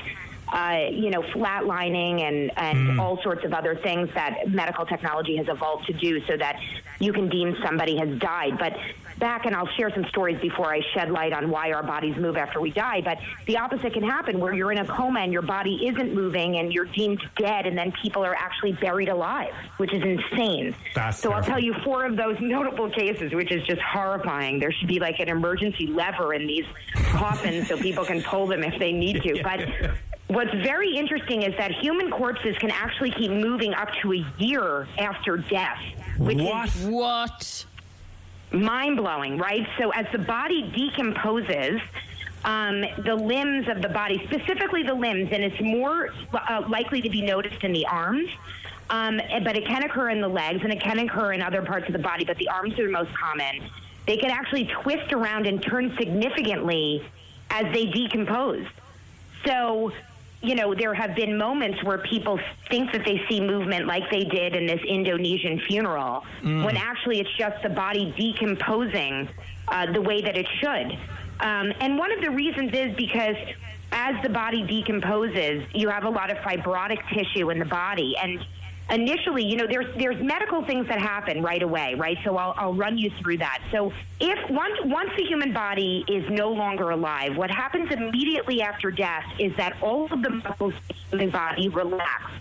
Uh, 0.53 0.89
you 0.91 1.09
know, 1.09 1.23
flatlining 1.23 2.21
and, 2.21 2.53
and 2.59 3.01
all 3.01 3.19
sorts 3.23 3.43
of 3.43 3.55
other 3.55 3.75
things 3.77 4.07
that 4.15 4.47
medical 4.49 4.85
technology 4.85 5.35
has 5.35 5.49
evolved 5.49 5.87
to 5.87 5.95
do 5.95 6.23
so 6.27 6.37
that 6.37 6.61
you 7.01 7.11
can 7.11 7.31
deem 7.31 7.57
somebody 7.65 7.97
has 7.97 8.19
died. 8.19 8.59
But 8.59 8.75
back, 9.19 9.47
and 9.47 9.55
I'll 9.55 9.69
share 9.79 9.91
some 9.95 10.05
stories 10.07 10.41
before 10.41 10.73
I 10.73 10.81
shed 10.95 11.11
light 11.11 11.33
on 11.33 11.49
why 11.49 11.73
our 11.73 11.83
bodies 11.83 12.17
move 12.17 12.37
after 12.37 12.61
we 12.61 12.71
die. 12.71 13.01
But 13.01 13.19
the 13.47 13.57
opposite 13.57 13.95
can 13.95 14.03
happen 14.03 14.41
where 14.41 14.53
you're 14.53 14.73
in 14.73 14.79
a 14.79 14.87
coma 14.87 15.21
and 15.21 15.33
your 15.33 15.43
body 15.43 15.87
isn't 15.87 16.13
moving 16.13 16.57
and 16.57 16.73
you're 16.73 16.87
deemed 16.87 17.23
dead, 17.37 17.67
and 17.67 17.79
then 17.79 17.93
people 18.03 18.25
are 18.25 18.35
actually 18.35 18.73
buried 18.73 19.09
alive, 19.09 19.55
which 19.77 19.95
is 19.95 20.03
insane. 20.03 20.75
That's 20.95 21.19
so 21.19 21.33
I'll 21.33 21.43
tell 21.43 21.61
you 21.61 21.75
four 21.85 22.05
of 22.05 22.17
those 22.17 22.37
notable 22.41 22.91
cases, 22.91 23.33
which 23.33 23.53
is 23.53 23.63
just 23.65 23.81
horrifying. 23.81 24.59
There 24.59 24.73
should 24.73 24.89
be 24.89 24.99
like 24.99 25.21
an 25.21 25.29
emergency 25.29 25.87
lever 25.87 26.35
in 26.35 26.47
these 26.47 26.67
coffins 27.13 27.69
so 27.69 27.77
people 27.77 28.05
can 28.05 28.23
pull 28.23 28.47
them 28.47 28.65
if 28.65 28.79
they 28.79 28.93
need 28.93 29.23
to. 29.23 29.43
But 29.43 29.61
what's 30.35 30.53
very 30.53 30.97
interesting 30.97 31.43
is 31.43 31.55
that 31.57 31.73
human 31.73 32.11
corpses 32.11 32.57
can 32.59 32.71
actually 32.71 33.11
keep 33.11 33.31
moving 33.31 33.75
up 33.75 33.89
to 34.03 34.13
a 34.13 34.25
year 34.39 34.87
after 34.99 35.37
death, 35.37 35.79
which 36.19 36.39
what 36.39 36.69
is 36.69 36.87
What? 36.87 37.65
mind 38.53 38.97
blowing, 38.97 39.39
right? 39.39 39.67
So 39.79 39.91
as 39.91 40.07
the 40.13 40.19
body 40.19 40.71
decomposes, 40.77 41.81
um, 42.45 42.85
the 43.05 43.15
limbs 43.15 43.69
of 43.69 43.83
the 43.83 43.89
body, 43.89 44.27
specifically 44.27 44.83
the 44.83 44.95
limbs, 44.95 45.31
and 45.33 45.43
it's 45.45 45.61
more 45.61 46.11
uh, 46.35 46.65
likely 46.69 47.01
to 47.03 47.09
be 47.09 47.23
noticed 47.23 47.63
in 47.65 47.73
the 47.73 47.87
arms. 47.87 48.29
Um, 48.91 49.21
but 49.45 49.57
it 49.57 49.65
can 49.67 49.85
occur 49.85 50.11
in 50.11 50.21
the 50.21 50.29
legs 50.29 50.61
and 50.63 50.71
it 50.71 50.83
can 50.83 50.99
occur 50.99 51.33
in 51.33 51.41
other 51.41 51.63
parts 51.63 51.87
of 51.87 51.95
the 51.95 51.99
body, 51.99 52.25
but 52.25 52.37
the 52.37 52.49
arms 52.49 52.79
are 52.79 52.85
the 52.85 52.93
most 52.93 53.11
common. 53.17 53.63
They 54.07 54.19
can 54.19 54.31
actually 54.31 54.67
twist 54.83 55.13
around 55.15 55.47
and 55.47 55.63
turn 55.63 55.97
significantly 55.97 57.03
as 57.49 57.73
they 57.73 57.87
decompose. 57.87 58.67
So, 59.47 59.93
you 60.43 60.55
know, 60.57 60.75
there 60.75 60.93
have 60.93 61.15
been 61.15 61.39
moments 61.39 61.83
where 61.85 61.99
people 61.99 62.39
think 62.69 62.93
that 62.93 63.05
they 63.05 63.23
see 63.29 63.41
movement 63.41 63.87
like 63.87 64.11
they 64.11 64.25
did 64.25 64.57
in 64.57 64.67
this 64.67 64.81
Indonesian 64.87 65.61
funeral, 65.69 66.25
when 66.65 66.77
actually 66.77 67.21
it's 67.21 67.35
just 67.39 67.63
the 67.63 67.69
body 67.69 68.13
decomposing 68.19 69.29
uh, 69.69 69.93
the 69.93 70.01
way 70.01 70.21
that 70.21 70.37
it 70.37 70.47
should. 70.61 70.99
Um, 71.41 71.73
and 71.81 71.97
one 71.97 72.11
of 72.13 72.21
the 72.21 72.31
reasons 72.31 72.73
is 72.75 72.95
because 72.97 73.37
as 73.93 74.21
the 74.23 74.29
body 74.29 74.63
decomposes, 74.63 75.65
you 75.75 75.89
have 75.89 76.05
a 76.05 76.09
lot 76.11 76.31
of 76.31 76.39
fibrotic 76.39 76.99
tissue 77.15 77.51
in 77.51 77.59
the 77.59 77.65
body. 77.65 78.17
And 78.21 78.45
initially, 78.93 79.45
you 79.45 79.57
know, 79.57 79.67
there's 79.67 79.87
there's 79.97 80.23
medical 80.23 80.65
things 80.65 80.87
that 80.89 81.01
happen 81.01 81.43
right 81.43 81.63
away, 81.63 81.95
right? 81.95 82.19
So 82.25 82.37
I'll, 82.37 82.55
I'll 82.57 82.75
run 82.75 82.99
you 82.99 83.11
through 83.21 83.39
that. 83.39 83.63
So 83.73 83.93
if 84.21 84.51
once 84.51 84.79
once 84.85 85.11
the 85.17 85.25
human 85.25 85.53
body 85.53 86.05
is 86.09 86.29
no 86.31 86.51
longer 86.51 86.91
alive, 86.91 87.37
what 87.37 87.51
happens 87.51 87.91
immediately 87.91 88.63
after 88.63 88.91
death 88.91 89.25
is 89.39 89.57
that 89.57 89.77
all 89.83 90.13
of 90.13 90.23
the 90.23 90.31
muscles 90.31 90.75
in 91.11 91.19
the 91.19 91.27
body 91.27 91.69
relax. 91.69 92.33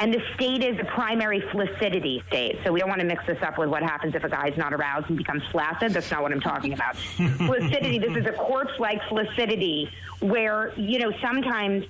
And 0.00 0.14
the 0.14 0.22
state 0.36 0.62
is 0.62 0.78
a 0.78 0.84
primary 0.84 1.40
flaccidity 1.50 2.22
state. 2.28 2.60
So 2.62 2.70
we 2.70 2.78
don't 2.78 2.88
want 2.88 3.00
to 3.00 3.06
mix 3.06 3.26
this 3.26 3.42
up 3.42 3.58
with 3.58 3.68
what 3.68 3.82
happens 3.82 4.14
if 4.14 4.22
a 4.22 4.28
guy's 4.28 4.56
not 4.56 4.72
aroused 4.72 5.08
and 5.08 5.18
becomes 5.18 5.42
flaccid. 5.50 5.92
That's 5.92 6.08
not 6.08 6.22
what 6.22 6.30
I'm 6.30 6.40
talking 6.40 6.72
about. 6.72 6.96
flaccidity, 6.96 7.98
this 7.98 8.16
is 8.16 8.24
a 8.24 8.30
corpse-like 8.30 9.02
flaccidity 9.08 9.90
where, 10.20 10.72
you 10.76 11.00
know, 11.00 11.12
sometimes 11.20 11.84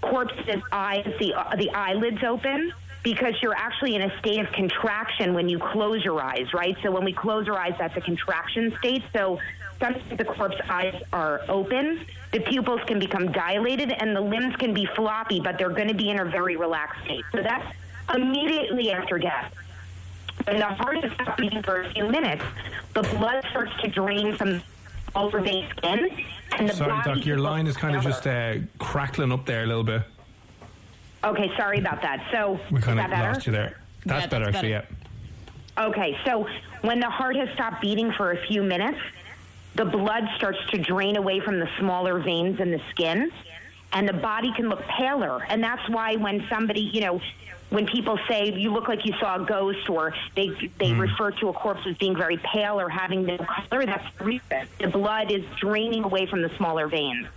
corpses' 0.00 0.62
eyes, 0.72 1.04
the, 1.18 1.34
uh, 1.34 1.54
the 1.56 1.68
eyelids 1.70 2.24
open 2.24 2.72
because 3.02 3.34
you're 3.42 3.56
actually 3.56 3.96
in 3.96 4.02
a 4.02 4.18
state 4.18 4.40
of 4.40 4.52
contraction 4.52 5.34
when 5.34 5.48
you 5.48 5.58
close 5.58 6.04
your 6.04 6.22
eyes, 6.22 6.52
right? 6.54 6.76
So 6.82 6.90
when 6.90 7.04
we 7.04 7.12
close 7.12 7.48
our 7.48 7.58
eyes, 7.58 7.74
that's 7.78 7.96
a 7.96 8.00
contraction 8.00 8.74
state. 8.78 9.02
So 9.12 9.40
sometimes 9.80 10.16
the 10.16 10.24
corpse 10.24 10.56
eyes 10.68 11.02
are 11.12 11.40
open, 11.48 12.06
the 12.32 12.40
pupils 12.40 12.80
can 12.86 12.98
become 12.98 13.32
dilated, 13.32 13.92
and 13.92 14.14
the 14.14 14.20
limbs 14.20 14.54
can 14.56 14.72
be 14.72 14.86
floppy, 14.94 15.40
but 15.40 15.58
they're 15.58 15.70
going 15.70 15.88
to 15.88 15.94
be 15.94 16.10
in 16.10 16.20
a 16.20 16.24
very 16.24 16.56
relaxed 16.56 17.04
state. 17.04 17.24
So 17.32 17.42
that's 17.42 17.74
immediately 18.14 18.92
after 18.92 19.18
death. 19.18 19.52
When 20.44 20.58
the 20.58 20.66
heart 20.66 21.04
is 21.04 21.12
not 21.18 21.36
beating 21.36 21.62
for 21.62 21.82
a 21.82 21.92
few 21.92 22.08
minutes, 22.08 22.42
the 22.94 23.02
blood 23.02 23.44
starts 23.50 23.72
to 23.82 23.88
drain 23.88 24.36
from 24.36 24.50
the 24.52 24.62
over 25.14 25.40
vein 25.40 25.68
skin, 25.76 26.08
and 26.56 26.68
the 26.68 26.74
sorry 26.74 26.90
body 26.90 27.14
doc 27.14 27.26
your 27.26 27.38
line 27.38 27.66
is 27.66 27.76
kind 27.76 27.94
of 27.94 28.02
just 28.02 28.26
uh, 28.26 28.54
crackling 28.78 29.30
up 29.30 29.44
there 29.44 29.64
a 29.64 29.66
little 29.66 29.84
bit 29.84 30.02
Okay, 31.24 31.50
sorry 31.56 31.78
about 31.78 32.02
that. 32.02 32.26
So 32.32 32.58
we 32.70 32.78
is 32.78 32.84
kind 32.84 32.98
that 32.98 33.06
of 33.06 33.10
better? 33.10 33.32
lost 33.32 33.46
you 33.46 33.52
there 33.52 33.76
that's 34.04 34.22
Yeah, 34.24 34.26
better 34.28 34.44
that's 34.46 34.56
actually 34.56 34.72
better. 34.72 34.86
yeah 34.90 34.98
Okay, 35.78 36.18
so 36.26 36.46
when 36.82 37.00
the 37.00 37.08
heart 37.08 37.34
has 37.36 37.48
stopped 37.54 37.80
beating 37.80 38.12
for 38.12 38.32
a 38.32 38.46
few 38.46 38.62
minutes, 38.62 38.98
the 39.74 39.86
blood 39.86 40.28
starts 40.36 40.58
to 40.70 40.76
drain 40.76 41.16
away 41.16 41.40
from 41.40 41.58
the 41.58 41.68
smaller 41.78 42.18
veins 42.18 42.60
in 42.60 42.70
the 42.70 42.80
skin, 42.90 43.30
and 43.94 44.06
the 44.06 44.12
body 44.12 44.52
can 44.54 44.68
look 44.68 44.82
paler. 44.82 45.42
And 45.48 45.64
that's 45.64 45.88
why 45.88 46.16
when 46.16 46.46
somebody, 46.50 46.90
you 46.92 47.00
know, 47.00 47.22
when 47.70 47.86
people 47.86 48.18
say 48.28 48.52
you 48.52 48.70
look 48.70 48.86
like 48.86 49.06
you 49.06 49.14
saw 49.18 49.42
a 49.42 49.46
ghost, 49.46 49.88
or 49.88 50.14
they 50.36 50.48
they 50.78 50.90
hmm. 50.90 51.00
refer 51.00 51.30
to 51.30 51.48
a 51.48 51.54
corpse 51.54 51.86
as 51.86 51.96
being 51.96 52.14
very 52.14 52.36
pale 52.36 52.78
or 52.78 52.90
having 52.90 53.24
no 53.24 53.38
color, 53.38 53.86
that's 53.86 54.18
the 54.18 54.24
reason. 54.24 54.68
The 54.78 54.88
blood 54.88 55.32
is 55.32 55.42
draining 55.58 56.04
away 56.04 56.26
from 56.26 56.42
the 56.42 56.50
smaller 56.58 56.86
veins 56.86 57.28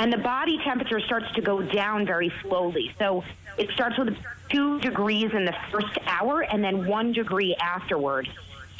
and 0.00 0.10
the 0.10 0.18
body 0.18 0.58
temperature 0.64 0.98
starts 0.98 1.30
to 1.34 1.42
go 1.42 1.60
down 1.60 2.06
very 2.06 2.32
slowly. 2.40 2.90
So 2.98 3.22
it 3.58 3.70
starts 3.72 3.98
with 3.98 4.16
two 4.48 4.80
degrees 4.80 5.30
in 5.34 5.44
the 5.44 5.54
first 5.70 5.98
hour 6.06 6.40
and 6.40 6.64
then 6.64 6.86
one 6.86 7.12
degree 7.12 7.54
afterward. 7.60 8.26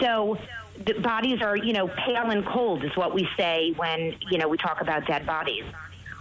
So 0.01 0.39
the 0.83 0.95
bodies 0.95 1.43
are, 1.43 1.55
you 1.55 1.75
know, 1.75 1.89
pale 1.89 2.31
and 2.31 2.45
cold 2.47 2.83
is 2.85 2.97
what 2.97 3.15
we 3.15 3.29
say 3.37 3.75
when, 3.77 4.17
you 4.31 4.39
know, 4.39 4.49
we 4.49 4.57
talk 4.57 4.81
about 4.81 5.07
dead 5.07 5.27
bodies. 5.27 5.65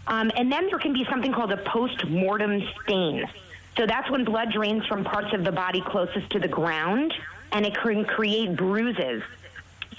Um, 0.05 0.31
and 0.35 0.51
then 0.51 0.67
there 0.67 0.79
can 0.79 0.91
be 0.91 1.05
something 1.09 1.31
called 1.31 1.53
a 1.53 1.57
post-mortem 1.57 2.61
stain. 2.83 3.25
So 3.77 3.85
that's 3.85 4.11
when 4.11 4.25
blood 4.25 4.51
drains 4.51 4.85
from 4.85 5.05
parts 5.05 5.33
of 5.33 5.45
the 5.45 5.53
body 5.53 5.79
closest 5.79 6.29
to 6.31 6.39
the 6.39 6.49
ground 6.49 7.13
and 7.53 7.65
it 7.65 7.73
can 7.73 8.03
create 8.03 8.57
bruises. 8.57 9.23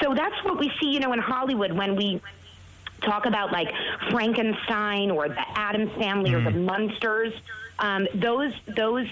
So 0.03 0.15
that's 0.15 0.45
what 0.45 0.59
we 0.59 0.71
see, 0.79 0.89
you 0.89 1.01
know, 1.01 1.15
in 1.15 1.21
Hollywood 1.21 1.73
when 1.73 1.97
we 1.97 2.21
talk 3.01 3.27
about 3.27 3.53
like 3.53 3.69
Frankenstein 4.11 5.11
or 5.11 5.29
the 5.29 5.59
Addams 5.59 5.93
Family 5.93 6.35
or 6.35 6.43
the 6.43 6.51
Munsters. 6.51 7.33
Um, 7.79 8.07
those 8.15 8.53
those 8.67 9.07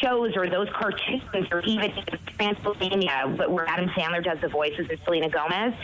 shows 0.00 0.36
or 0.36 0.48
those 0.48 0.68
cartoons 0.70 1.48
or 1.50 1.60
even 1.62 1.92
Transylvania, 2.38 3.34
where 3.48 3.66
Adam 3.66 3.88
Sandler 3.90 4.22
does 4.22 4.40
the 4.40 4.48
voices 4.48 4.88
of 4.90 4.98
Selena 5.04 5.28
Gomez. 5.28 5.74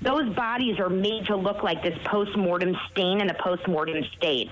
Those 0.00 0.32
bodies 0.34 0.78
are 0.78 0.88
made 0.88 1.26
to 1.26 1.36
look 1.36 1.62
like 1.62 1.82
this 1.82 1.96
post-mortem 2.04 2.76
stain 2.90 3.20
in 3.20 3.30
a 3.30 3.34
post-mortem 3.34 4.04
state. 4.16 4.50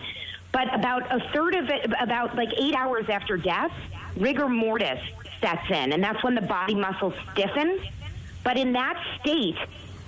But 0.52 0.75
about 0.75 1.02
a 1.12 1.21
third 1.33 1.54
of 1.54 1.69
it, 1.69 1.90
about 2.00 2.35
like 2.37 2.52
eight 2.59 2.75
hours 2.75 3.09
after 3.09 3.37
death, 3.37 3.73
rigor 4.16 4.49
mortis 4.49 5.00
sets 5.40 5.71
in, 5.71 5.92
and 5.92 6.02
that's 6.02 6.23
when 6.25 6.35
the 6.35 6.42
body 6.42 6.75
muscles 6.75 7.14
stiffen. 7.33 7.78
But 8.42 8.57
in 8.59 8.73
that 8.73 9.00
state, 9.21 9.57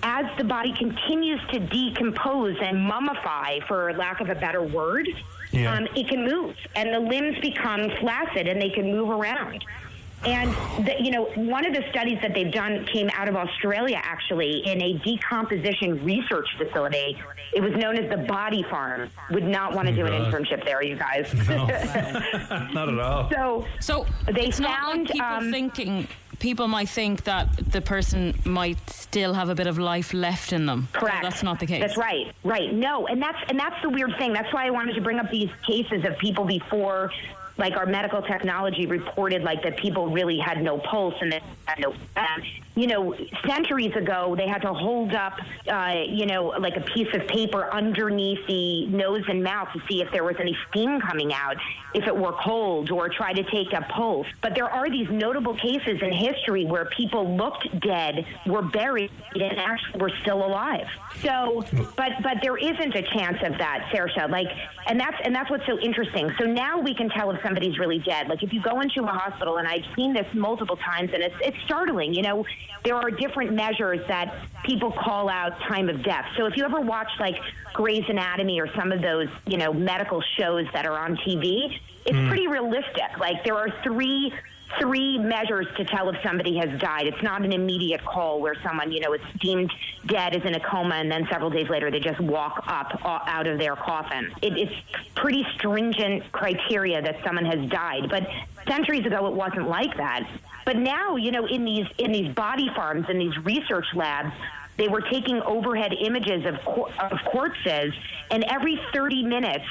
as 0.02 0.26
the 0.38 0.44
body 0.44 0.72
continues 0.76 1.40
to 1.52 1.60
decompose 1.60 2.56
and 2.60 2.76
mummify, 2.78 3.64
for 3.66 3.92
lack 3.94 4.20
of 4.20 4.28
a 4.30 4.34
better 4.34 4.62
word, 4.62 5.08
Yeah. 5.52 5.74
um, 5.74 5.86
it 5.94 6.08
can 6.08 6.24
move, 6.24 6.56
and 6.74 6.92
the 6.92 7.00
limbs 7.00 7.38
become 7.40 7.90
flaccid, 8.00 8.48
and 8.48 8.60
they 8.60 8.70
can 8.70 8.90
move 8.90 9.10
around. 9.10 9.64
And 10.24 10.52
the, 10.86 10.94
you 11.00 11.10
know, 11.10 11.24
one 11.34 11.66
of 11.66 11.74
the 11.74 11.82
studies 11.90 12.18
that 12.22 12.32
they've 12.32 12.52
done 12.52 12.86
came 12.92 13.10
out 13.12 13.28
of 13.28 13.34
Australia, 13.34 14.00
actually, 14.04 14.62
in 14.64 14.80
a 14.80 14.92
decomposition 14.98 16.04
research 16.04 16.46
facility. 16.56 17.18
It 17.52 17.60
was 17.60 17.72
known 17.74 17.98
as 17.98 18.08
the 18.08 18.18
Body 18.18 18.62
Farm. 18.70 19.10
Would 19.32 19.42
not 19.42 19.74
want 19.74 19.88
to 19.88 19.94
do 19.94 20.06
an 20.06 20.12
internship 20.12 20.64
there, 20.64 20.80
you 20.80 20.94
guys. 20.96 21.32
No, 21.48 21.66
Not 22.72 22.88
at 22.88 22.98
all. 23.00 23.30
so, 23.32 23.66
So 23.80 24.06
They 24.32 24.46
it's 24.46 24.60
not 24.60 24.78
found, 24.78 25.00
like 25.00 25.12
people 25.12 25.26
um, 25.26 25.50
thinking. 25.50 26.06
People 26.42 26.66
might 26.66 26.88
think 26.88 27.22
that 27.22 27.70
the 27.70 27.80
person 27.80 28.36
might 28.44 28.90
still 28.90 29.32
have 29.32 29.48
a 29.48 29.54
bit 29.54 29.68
of 29.68 29.78
life 29.78 30.12
left 30.12 30.52
in 30.52 30.66
them. 30.66 30.88
Correct. 30.92 31.22
That's 31.22 31.44
not 31.44 31.60
the 31.60 31.66
case. 31.66 31.80
That's 31.80 31.96
right. 31.96 32.34
Right. 32.42 32.74
No, 32.74 33.06
and 33.06 33.22
that's 33.22 33.38
and 33.48 33.56
that's 33.56 33.80
the 33.80 33.88
weird 33.88 34.12
thing. 34.18 34.32
That's 34.32 34.52
why 34.52 34.66
I 34.66 34.70
wanted 34.70 34.96
to 34.96 35.00
bring 35.00 35.20
up 35.20 35.30
these 35.30 35.50
cases 35.64 36.04
of 36.04 36.18
people 36.18 36.44
before 36.44 37.12
like 37.62 37.76
our 37.76 37.86
medical 37.86 38.20
technology 38.22 38.86
reported 38.86 39.44
like 39.44 39.62
that 39.62 39.76
people 39.76 40.10
really 40.10 40.36
had 40.36 40.60
no 40.60 40.78
pulse 40.78 41.14
and 41.20 41.30
they 41.30 41.40
had 41.66 41.78
no 41.78 41.94
um, 42.16 42.42
you 42.74 42.88
know 42.88 43.14
centuries 43.46 43.94
ago 43.94 44.34
they 44.36 44.48
had 44.48 44.60
to 44.60 44.74
hold 44.74 45.14
up 45.14 45.34
uh, 45.68 45.94
you 46.08 46.26
know 46.26 46.46
like 46.58 46.76
a 46.76 46.80
piece 46.80 47.06
of 47.14 47.24
paper 47.28 47.70
underneath 47.72 48.44
the 48.48 48.86
nose 48.86 49.22
and 49.28 49.44
mouth 49.44 49.68
to 49.72 49.80
see 49.88 50.02
if 50.02 50.10
there 50.10 50.24
was 50.24 50.34
any 50.40 50.56
steam 50.68 51.00
coming 51.00 51.32
out 51.32 51.56
if 51.94 52.04
it 52.06 52.16
were 52.16 52.32
cold 52.32 52.90
or 52.90 53.08
try 53.08 53.32
to 53.32 53.42
take 53.50 53.72
a 53.72 53.82
pulse. 53.82 54.26
But 54.40 54.54
there 54.54 54.68
are 54.68 54.90
these 54.90 55.08
notable 55.10 55.54
cases 55.54 56.00
in 56.00 56.12
history 56.12 56.64
where 56.64 56.86
people 56.86 57.36
looked 57.36 57.68
dead 57.80 58.24
were 58.46 58.62
buried 58.62 59.10
and 59.34 59.58
actually 59.58 60.00
were 60.00 60.12
still 60.22 60.44
alive. 60.44 60.88
So 61.22 61.64
but 61.96 62.12
but 62.22 62.38
there 62.42 62.56
isn't 62.56 62.94
a 62.94 63.02
chance 63.02 63.38
of 63.42 63.58
that 63.58 63.88
Saoirse. 63.92 64.30
Like 64.30 64.48
and 64.86 64.98
that's 64.98 65.16
and 65.24 65.34
that's 65.34 65.50
what's 65.50 65.66
so 65.66 65.78
interesting. 65.78 66.32
So 66.38 66.44
now 66.44 66.80
we 66.80 66.94
can 66.94 67.08
tell 67.08 67.30
if 67.30 67.42
somebody's 67.52 67.78
really 67.78 67.98
dead. 67.98 68.28
Like 68.28 68.42
if 68.42 68.52
you 68.52 68.62
go 68.62 68.80
into 68.80 69.02
a 69.02 69.06
hospital 69.06 69.58
and 69.58 69.68
I've 69.68 69.84
seen 69.94 70.14
this 70.14 70.26
multiple 70.34 70.76
times 70.76 71.10
and 71.12 71.22
it's 71.22 71.34
it's 71.40 71.56
startling 71.64 72.14
you 72.14 72.22
know? 72.22 72.44
There 72.84 72.96
are 72.96 73.10
different 73.10 73.52
measures 73.52 74.00
that 74.08 74.34
people 74.64 74.92
call 74.92 75.28
out 75.28 75.52
time 75.68 75.88
of 75.88 76.02
death. 76.02 76.24
So 76.36 76.46
if 76.46 76.56
you 76.56 76.64
ever 76.64 76.80
watch 76.80 77.10
like 77.20 77.36
Grey's 77.74 78.04
Anatomy 78.08 78.60
or 78.60 78.68
some 78.74 78.92
of 78.92 79.02
those 79.02 79.28
you 79.46 79.58
know 79.58 79.72
medical 79.72 80.22
shows 80.38 80.66
that 80.72 80.86
are 80.86 80.98
on 80.98 81.16
TV 81.16 81.78
it's 82.04 82.16
hmm. 82.16 82.28
pretty 82.28 82.48
realistic. 82.48 83.18
Like 83.18 83.44
there 83.44 83.54
are 83.54 83.68
three 83.84 84.32
three 84.80 85.18
measures 85.18 85.66
to 85.76 85.84
tell 85.84 86.08
if 86.08 86.16
somebody 86.22 86.56
has 86.56 86.80
died. 86.80 87.06
It's 87.06 87.22
not 87.22 87.44
an 87.44 87.52
immediate 87.52 88.04
call 88.04 88.40
where 88.40 88.54
someone, 88.62 88.92
you 88.92 89.00
know, 89.00 89.12
is 89.12 89.20
deemed 89.40 89.72
dead, 90.06 90.34
is 90.34 90.42
in 90.44 90.54
a 90.54 90.60
coma, 90.60 90.96
and 90.96 91.10
then 91.10 91.26
several 91.30 91.50
days 91.50 91.68
later 91.68 91.90
they 91.90 92.00
just 92.00 92.20
walk 92.20 92.64
up 92.66 93.00
uh, 93.04 93.18
out 93.26 93.46
of 93.46 93.58
their 93.58 93.76
coffin. 93.76 94.32
It, 94.42 94.56
it's 94.56 94.74
pretty 95.14 95.44
stringent 95.54 96.30
criteria 96.32 97.02
that 97.02 97.16
someone 97.24 97.44
has 97.44 97.68
died. 97.70 98.08
But 98.08 98.26
centuries 98.66 99.06
ago, 99.06 99.26
it 99.26 99.34
wasn't 99.34 99.68
like 99.68 99.96
that. 99.96 100.28
But 100.64 100.76
now, 100.76 101.16
you 101.16 101.32
know, 101.32 101.46
in 101.46 101.64
these 101.64 101.86
in 101.98 102.12
these 102.12 102.32
body 102.34 102.70
farms, 102.74 103.06
in 103.08 103.18
these 103.18 103.36
research 103.38 103.86
labs, 103.94 104.32
they 104.76 104.88
were 104.88 105.00
taking 105.00 105.40
overhead 105.42 105.92
images 105.92 106.44
of 106.46 106.54
of 107.00 107.18
corpses, 107.30 107.92
and 108.30 108.44
every 108.44 108.80
30 108.92 109.24
minutes, 109.24 109.64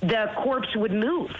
the 0.00 0.30
corpse 0.36 0.74
would 0.76 0.92
move 0.92 1.30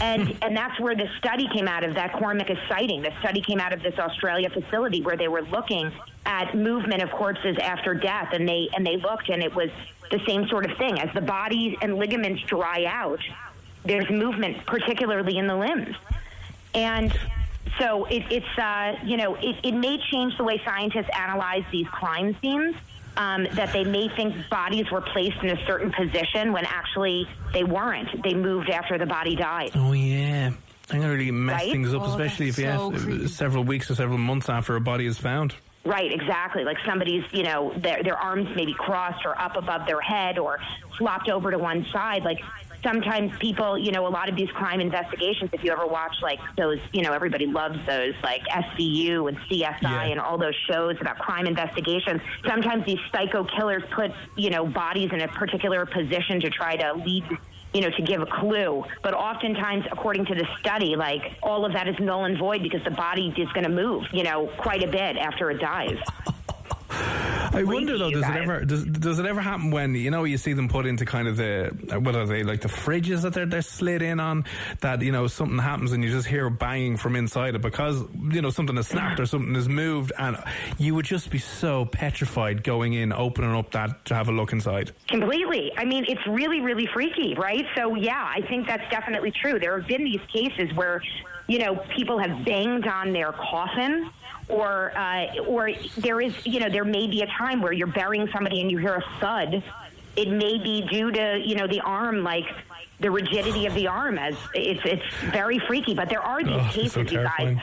and 0.00 0.36
and 0.42 0.56
that's 0.56 0.78
where 0.80 0.94
the 0.94 1.08
study 1.18 1.48
came 1.52 1.68
out 1.68 1.84
of 1.84 1.94
that 1.94 2.12
Cormac 2.14 2.50
citing. 2.68 3.02
The 3.02 3.12
study 3.20 3.40
came 3.40 3.60
out 3.60 3.72
of 3.72 3.82
this 3.82 3.98
Australia 3.98 4.50
facility 4.50 5.02
where 5.02 5.16
they 5.16 5.28
were 5.28 5.42
looking 5.42 5.92
at 6.24 6.54
movement 6.54 7.02
of 7.02 7.10
corpses 7.10 7.56
after 7.58 7.94
death, 7.94 8.30
and 8.32 8.48
they 8.48 8.68
and 8.74 8.86
they 8.86 8.96
looked, 8.96 9.28
and 9.28 9.42
it 9.42 9.54
was 9.54 9.70
the 10.10 10.20
same 10.26 10.46
sort 10.48 10.70
of 10.70 10.76
thing. 10.76 10.98
As 11.00 11.12
the 11.14 11.20
bodies 11.20 11.76
and 11.82 11.96
ligaments 11.96 12.42
dry 12.42 12.84
out, 12.86 13.20
there's 13.84 14.08
movement, 14.10 14.64
particularly 14.66 15.38
in 15.38 15.46
the 15.46 15.56
limbs, 15.56 15.96
and. 16.74 17.16
So 17.80 18.06
it, 18.06 18.22
it's 18.30 18.58
uh, 18.58 18.96
you 19.04 19.18
know 19.18 19.34
it, 19.34 19.56
it 19.62 19.72
may 19.72 19.98
change 20.10 20.38
the 20.38 20.44
way 20.44 20.62
scientists 20.64 21.10
analyze 21.12 21.64
these 21.70 21.86
crime 21.88 22.34
scenes. 22.40 22.74
Um, 23.16 23.46
that 23.54 23.72
they 23.72 23.82
may 23.84 24.08
think 24.14 24.34
bodies 24.50 24.90
were 24.90 25.00
placed 25.00 25.38
in 25.42 25.48
a 25.50 25.66
certain 25.66 25.90
position 25.90 26.52
when 26.52 26.66
actually 26.66 27.26
they 27.54 27.64
weren't. 27.64 28.22
They 28.22 28.34
moved 28.34 28.68
after 28.68 28.98
the 28.98 29.06
body 29.06 29.34
died. 29.34 29.70
Oh 29.74 29.92
yeah. 29.92 30.50
I'm 30.90 31.00
gonna 31.00 31.12
really 31.12 31.30
mess 31.30 31.62
Right? 31.62 31.72
things 31.72 31.94
up, 31.94 32.02
Oh, 32.02 32.10
especially 32.10 32.48
if 32.48 32.56
that's 32.56 32.66
you 32.78 32.78
so 32.78 32.90
have 32.90 33.02
creepy. 33.02 33.28
several 33.28 33.64
weeks 33.64 33.90
or 33.90 33.94
several 33.94 34.18
months 34.18 34.48
after 34.50 34.76
a 34.76 34.80
body 34.82 35.06
is 35.06 35.16
found. 35.18 35.54
Right, 35.84 36.12
exactly. 36.12 36.64
Like 36.64 36.76
somebody's, 36.84 37.24
you 37.32 37.44
know, 37.44 37.72
their 37.78 38.02
their 38.02 38.16
arms 38.18 38.48
maybe 38.54 38.74
crossed 38.74 39.24
or 39.24 39.40
up 39.40 39.56
above 39.56 39.86
their 39.86 40.00
head 40.00 40.36
or 40.38 40.58
flopped 40.98 41.28
over 41.30 41.50
to 41.50 41.58
one 41.58 41.86
side. 41.92 42.22
Like 42.22 42.40
sometimes 42.86 43.36
people, 43.38 43.76
you 43.76 43.90
know, 43.90 44.06
a 44.06 44.08
lot 44.08 44.28
of 44.28 44.36
these 44.36 44.50
crime 44.50 44.80
investigations. 44.80 45.50
If 45.52 45.64
you 45.64 45.72
ever 45.72 45.86
watch 45.86 46.22
like 46.22 46.38
those, 46.56 46.78
you 46.92 47.02
know, 47.02 47.12
everybody 47.12 47.46
loves 47.46 47.78
those 47.86 48.14
like 48.22 48.42
SVU 48.44 49.28
and 49.28 49.36
CSI 49.48 49.82
Yeah. 49.82 50.02
and 50.04 50.20
all 50.20 50.38
those 50.38 50.54
shows 50.70 50.96
about 51.00 51.18
crime 51.18 51.46
investigations. 51.46 52.20
Sometimes 52.46 52.86
these 52.86 53.00
psycho 53.10 53.44
killers 53.44 53.82
put, 53.90 54.12
you 54.36 54.50
know, 54.50 54.64
bodies 54.66 55.10
in 55.12 55.20
a 55.20 55.28
particular 55.28 55.84
position 55.84 56.40
to 56.40 56.50
try 56.50 56.76
to 56.76 56.92
lead 56.94 57.24
you 57.74 57.82
know, 57.82 57.90
to 57.90 58.02
give 58.02 58.22
a 58.22 58.26
clue. 58.26 58.82
But 59.02 59.12
oftentimes, 59.12 59.84
according 59.92 60.24
to 60.26 60.34
the 60.34 60.46
study, 60.60 60.96
like 60.96 61.20
all 61.42 61.66
of 61.66 61.74
that 61.74 61.86
is 61.86 61.96
null 62.00 62.24
and 62.24 62.38
void 62.38 62.62
because 62.62 62.82
the 62.84 62.90
body 62.90 63.34
is 63.36 63.52
going 63.52 63.64
to 63.64 63.68
move, 63.70 64.04
you 64.12 64.22
know, 64.22 64.46
quite 64.56 64.82
a 64.82 64.86
bit 64.86 65.18
after 65.18 65.50
it 65.50 65.58
dies. 65.58 65.98
I 66.90 67.62
wonder 67.64 67.96
though, 67.96 68.08
you 68.08 68.20
does 68.20 68.28
it 68.28 68.36
ever 68.36 68.64
does, 68.64 68.84
does 68.84 69.18
it 69.18 69.26
ever 69.26 69.40
happen 69.40 69.70
when 69.70 69.94
you 69.94 70.10
know 70.10 70.24
you 70.24 70.36
see 70.36 70.52
them 70.52 70.68
put 70.68 70.86
into 70.86 71.04
kind 71.04 71.26
of 71.28 71.36
the 71.36 71.70
what 72.00 72.14
are 72.14 72.26
they 72.26 72.42
like 72.42 72.60
the 72.60 72.68
fridges 72.68 73.22
that 73.22 73.32
they're 73.32 73.46
they're 73.46 73.62
slid 73.62 74.02
in 74.02 74.20
on 74.20 74.44
that 74.80 75.00
you 75.00 75.12
know 75.12 75.26
something 75.26 75.58
happens 75.58 75.92
and 75.92 76.04
you 76.04 76.10
just 76.10 76.26
hear 76.26 76.50
banging 76.50 76.96
from 76.96 77.16
inside 77.16 77.54
it 77.54 77.62
because 77.62 78.02
you 78.30 78.42
know 78.42 78.50
something 78.50 78.76
has 78.76 78.88
snapped 78.88 79.20
or 79.20 79.26
something 79.26 79.54
has 79.54 79.68
moved 79.68 80.12
and 80.18 80.36
you 80.78 80.94
would 80.94 81.06
just 81.06 81.30
be 81.30 81.38
so 81.38 81.84
petrified 81.86 82.62
going 82.62 82.92
in 82.92 83.12
opening 83.12 83.54
up 83.54 83.70
that 83.72 84.04
to 84.04 84.14
have 84.14 84.28
a 84.28 84.32
look 84.32 84.52
inside. 84.52 84.92
Completely. 85.08 85.72
I 85.76 85.84
mean, 85.84 86.04
it's 86.08 86.24
really, 86.26 86.60
really 86.60 86.88
freaky, 86.92 87.34
right? 87.34 87.64
So, 87.76 87.94
yeah, 87.94 88.30
I 88.34 88.40
think 88.42 88.66
that's 88.66 88.88
definitely 88.90 89.30
true. 89.30 89.58
There 89.58 89.78
have 89.78 89.88
been 89.88 90.04
these 90.04 90.20
cases 90.32 90.72
where, 90.74 91.02
you 91.48 91.58
know, 91.58 91.76
people 91.94 92.18
have 92.18 92.44
banged 92.44 92.86
on 92.86 93.12
their 93.12 93.32
coffin, 93.32 94.10
or, 94.48 94.96
uh, 94.96 95.38
or 95.46 95.70
there 95.98 96.20
is, 96.20 96.34
you 96.44 96.60
know, 96.60 96.68
there 96.68 96.84
may 96.84 97.06
be 97.06 97.22
a 97.22 97.26
time 97.26 97.60
where 97.60 97.72
you're 97.72 97.86
burying 97.86 98.28
somebody 98.32 98.60
and 98.60 98.70
you 98.70 98.78
hear 98.78 98.94
a 98.94 99.04
thud. 99.20 99.62
It 100.16 100.28
may 100.28 100.58
be 100.58 100.86
due 100.88 101.10
to, 101.10 101.42
you 101.44 101.56
know, 101.56 101.66
the 101.66 101.80
arm, 101.80 102.22
like 102.22 102.46
the 103.00 103.10
rigidity 103.10 103.66
of 103.66 103.74
the 103.74 103.86
arm. 103.86 104.18
As 104.18 104.36
it's, 104.54 104.80
it's 104.84 105.04
very 105.32 105.58
freaky. 105.58 105.94
But 105.94 106.08
there 106.08 106.22
are 106.22 106.42
these 106.42 106.54
Oh, 106.54 106.70
cases, 106.72 106.92
so 106.92 107.00
you 107.00 107.28
guys 107.38 107.58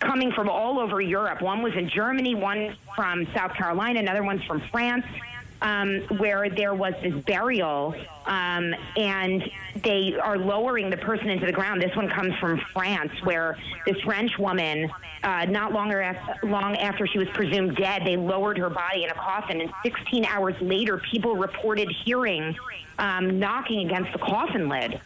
coming 0.00 0.32
from 0.32 0.48
all 0.48 0.78
over 0.78 1.00
Europe. 1.00 1.42
One 1.42 1.62
was 1.62 1.74
in 1.74 1.88
Germany, 1.88 2.34
one 2.34 2.76
from 2.96 3.26
South 3.34 3.54
Carolina, 3.54 4.00
another 4.00 4.22
one's 4.22 4.42
from 4.44 4.60
France, 4.70 5.04
um, 5.62 6.00
where 6.18 6.48
there 6.48 6.74
was 6.74 6.94
this 7.02 7.14
burial, 7.24 7.94
um, 8.26 8.74
and 8.96 9.50
they 9.82 10.16
are 10.20 10.38
lowering 10.38 10.90
the 10.90 10.96
person 10.96 11.28
into 11.28 11.46
the 11.46 11.52
ground. 11.52 11.82
This 11.82 11.94
one 11.94 12.08
comes 12.08 12.34
from 12.36 12.58
France, 12.72 13.12
where 13.24 13.58
this 13.86 14.00
French 14.02 14.38
woman, 14.38 14.90
uh, 15.22 15.44
not 15.46 15.72
longer 15.72 16.00
af- 16.00 16.42
long 16.42 16.76
after 16.76 17.06
she 17.06 17.18
was 17.18 17.28
presumed 17.28 17.76
dead, 17.76 18.02
they 18.04 18.16
lowered 18.16 18.58
her 18.58 18.70
body 18.70 19.04
in 19.04 19.10
a 19.10 19.14
coffin, 19.14 19.60
and 19.60 19.72
16 19.82 20.24
hours 20.24 20.54
later, 20.60 20.98
people 20.98 21.36
reported 21.36 21.90
hearing 21.90 22.56
um, 22.98 23.38
knocking 23.38 23.86
against 23.86 24.12
the 24.12 24.18
coffin 24.18 24.68
lid 24.68 25.00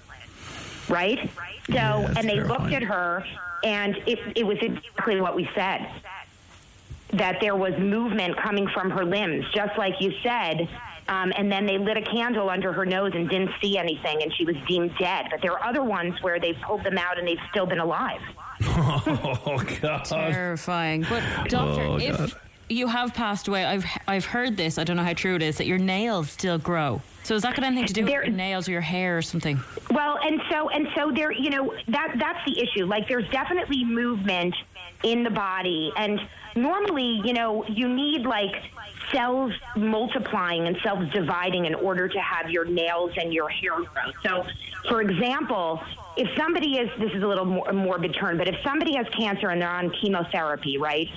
right? 0.88 1.30
So, 1.66 1.72
that's 1.72 2.18
and 2.18 2.28
they 2.28 2.40
looked 2.40 2.72
at 2.72 2.82
her, 2.82 3.24
and 3.62 3.96
it, 4.06 4.18
it 4.36 4.46
was 4.46 4.58
exactly 4.60 5.20
what 5.20 5.34
we 5.34 5.48
said 5.54 5.88
that 7.14 7.38
there 7.40 7.56
was 7.56 7.72
movement 7.78 8.36
coming 8.36 8.68
from 8.74 8.90
her 8.90 9.04
limbs, 9.04 9.44
just 9.54 9.76
like 9.78 9.94
you 10.00 10.12
said. 10.22 10.68
Um, 11.06 11.32
and 11.36 11.52
then 11.52 11.66
they 11.66 11.76
lit 11.76 11.98
a 11.98 12.02
candle 12.02 12.48
under 12.48 12.72
her 12.72 12.86
nose 12.86 13.12
and 13.14 13.28
didn't 13.28 13.50
see 13.60 13.76
anything, 13.76 14.22
and 14.22 14.32
she 14.34 14.44
was 14.46 14.56
deemed 14.66 14.90
dead. 14.98 15.26
But 15.30 15.42
there 15.42 15.52
are 15.52 15.62
other 15.62 15.82
ones 15.84 16.14
where 16.22 16.40
they've 16.40 16.56
pulled 16.62 16.82
them 16.82 16.96
out 16.96 17.18
and 17.18 17.28
they've 17.28 17.36
still 17.50 17.66
been 17.66 17.78
alive. 17.80 18.20
oh 18.62 19.62
God! 19.82 20.04
Terrifying. 20.04 21.04
But 21.08 21.22
doctor, 21.50 21.82
Oh, 21.82 21.96
if 22.00 22.34
you 22.70 22.86
have 22.86 23.12
passed 23.12 23.48
away, 23.48 23.64
I've 23.66 23.84
I've 24.08 24.24
heard 24.24 24.56
this. 24.56 24.78
I 24.78 24.84
don't 24.84 24.96
know 24.96 25.04
how 25.04 25.12
true 25.12 25.34
it 25.34 25.42
is 25.42 25.58
that 25.58 25.66
your 25.66 25.76
nails 25.78 26.30
still 26.30 26.56
grow. 26.58 27.02
So 27.24 27.34
has 27.34 27.42
that 27.42 27.54
got 27.56 27.64
anything 27.64 27.86
to 27.86 27.92
do 27.92 28.04
There- 28.04 28.20
with 28.20 28.28
your 28.28 28.36
nails 28.36 28.68
or 28.68 28.72
your 28.72 28.80
hair 28.80 29.18
or 29.18 29.22
something? 29.22 29.60
Well, 29.90 30.18
and 30.24 30.40
so 30.50 30.70
and 30.70 30.88
so 30.96 31.10
there, 31.12 31.32
you 31.32 31.50
know, 31.50 31.74
that 31.88 32.14
that's 32.18 32.38
the 32.46 32.58
issue. 32.62 32.86
Like 32.86 33.08
there's 33.08 33.28
definitely 33.30 33.84
movement 33.84 34.54
in 35.02 35.22
the 35.22 35.30
body 35.30 35.92
and 35.96 36.18
normally, 36.54 37.20
you 37.24 37.32
know, 37.32 37.64
you 37.68 37.88
need 37.88 38.22
like 38.22 38.54
cells 39.12 39.52
multiplying 39.76 40.66
and 40.66 40.76
cells 40.82 41.10
dividing 41.12 41.66
in 41.66 41.74
order 41.74 42.08
to 42.08 42.18
have 42.18 42.50
your 42.50 42.64
nails 42.64 43.12
and 43.16 43.32
your 43.32 43.48
hair 43.48 43.76
grow. 43.76 44.12
So, 44.22 44.46
for 44.88 45.00
example, 45.02 45.80
if 46.16 46.28
somebody 46.36 46.78
is 46.78 46.90
this 46.98 47.12
is 47.12 47.22
a 47.22 47.26
little 47.26 47.44
more, 47.44 47.72
morbid 47.72 48.14
term, 48.14 48.38
but 48.38 48.48
if 48.48 48.56
somebody 48.62 48.96
has 48.96 49.06
cancer 49.08 49.48
and 49.48 49.60
they're 49.60 49.68
on 49.68 49.90
chemotherapy, 50.00 50.78
right? 50.78 51.08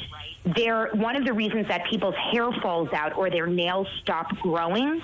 They're, 0.55 0.89
one 0.93 1.15
of 1.15 1.25
the 1.25 1.33
reasons 1.33 1.67
that 1.67 1.85
people's 1.89 2.15
hair 2.15 2.49
falls 2.61 2.89
out 2.93 3.17
or 3.17 3.29
their 3.29 3.47
nails 3.47 3.87
stop 4.01 4.27
growing 4.37 5.01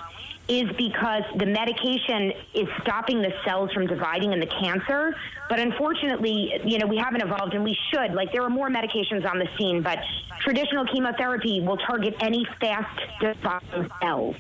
is 0.48 0.70
because 0.78 1.24
the 1.38 1.46
medication 1.46 2.34
is 2.54 2.68
stopping 2.82 3.22
the 3.22 3.34
cells 3.46 3.72
from 3.72 3.88
dividing 3.88 4.34
in 4.34 4.40
the 4.40 4.48
cancer. 4.48 5.16
But 5.48 5.60
unfortunately, 5.60 6.60
you 6.66 6.80
know, 6.80 6.88
we 6.88 6.98
haven't 6.98 7.22
evolved 7.22 7.54
and 7.54 7.64
we 7.64 7.78
should. 7.92 8.14
Like, 8.14 8.32
there 8.34 8.44
are 8.44 8.50
more 8.50 8.70
medications 8.70 9.30
on 9.30 9.40
the 9.40 9.48
scene, 9.58 9.82
but 9.82 10.00
traditional 10.42 10.86
chemotherapy 10.86 11.62
will 11.62 11.78
target 11.78 12.16
any 12.20 12.46
fast 12.60 13.00
dividing 13.22 13.90
cells. 14.02 14.36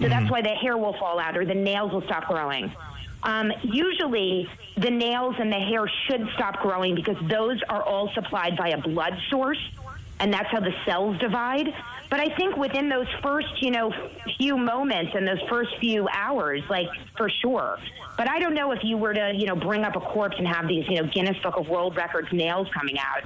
So 0.00 0.08
that's 0.08 0.30
why 0.30 0.40
the 0.40 0.48
hair 0.48 0.78
will 0.78 0.94
fall 0.94 1.18
out 1.18 1.36
or 1.36 1.44
the 1.44 1.54
nails 1.54 1.92
will 1.92 2.02
stop 2.02 2.26
growing. 2.26 2.72
Um, 3.22 3.52
usually, 3.62 4.48
the 4.76 4.90
nails 4.90 5.36
and 5.38 5.52
the 5.52 5.60
hair 5.60 5.88
should 6.08 6.26
stop 6.34 6.60
growing 6.60 6.94
because 6.94 7.16
those 7.28 7.60
are 7.68 7.82
all 7.82 8.10
supplied 8.14 8.56
by 8.56 8.70
a 8.70 8.78
blood 8.78 9.16
source 9.30 9.60
and 10.22 10.32
that's 10.32 10.48
how 10.50 10.60
the 10.60 10.72
cells 10.86 11.18
divide. 11.18 11.74
But 12.12 12.20
I 12.20 12.28
think 12.36 12.58
within 12.58 12.90
those 12.90 13.06
first, 13.22 13.48
you 13.62 13.70
know, 13.70 13.90
few 14.36 14.58
moments 14.58 15.12
and 15.14 15.26
those 15.26 15.40
first 15.48 15.70
few 15.80 16.06
hours, 16.12 16.62
like 16.68 16.86
for 17.16 17.30
sure. 17.40 17.78
But 18.18 18.28
I 18.28 18.38
don't 18.38 18.52
know 18.52 18.70
if 18.72 18.80
you 18.84 18.98
were 18.98 19.14
to, 19.14 19.32
you 19.34 19.46
know, 19.46 19.56
bring 19.56 19.82
up 19.82 19.96
a 19.96 20.00
corpse 20.00 20.34
and 20.36 20.46
have 20.46 20.68
these, 20.68 20.84
you 20.90 21.00
know, 21.00 21.08
Guinness 21.10 21.38
Book 21.42 21.56
of 21.56 21.70
World 21.70 21.96
Records 21.96 22.28
nails 22.30 22.68
coming 22.78 22.96
out. 22.98 23.24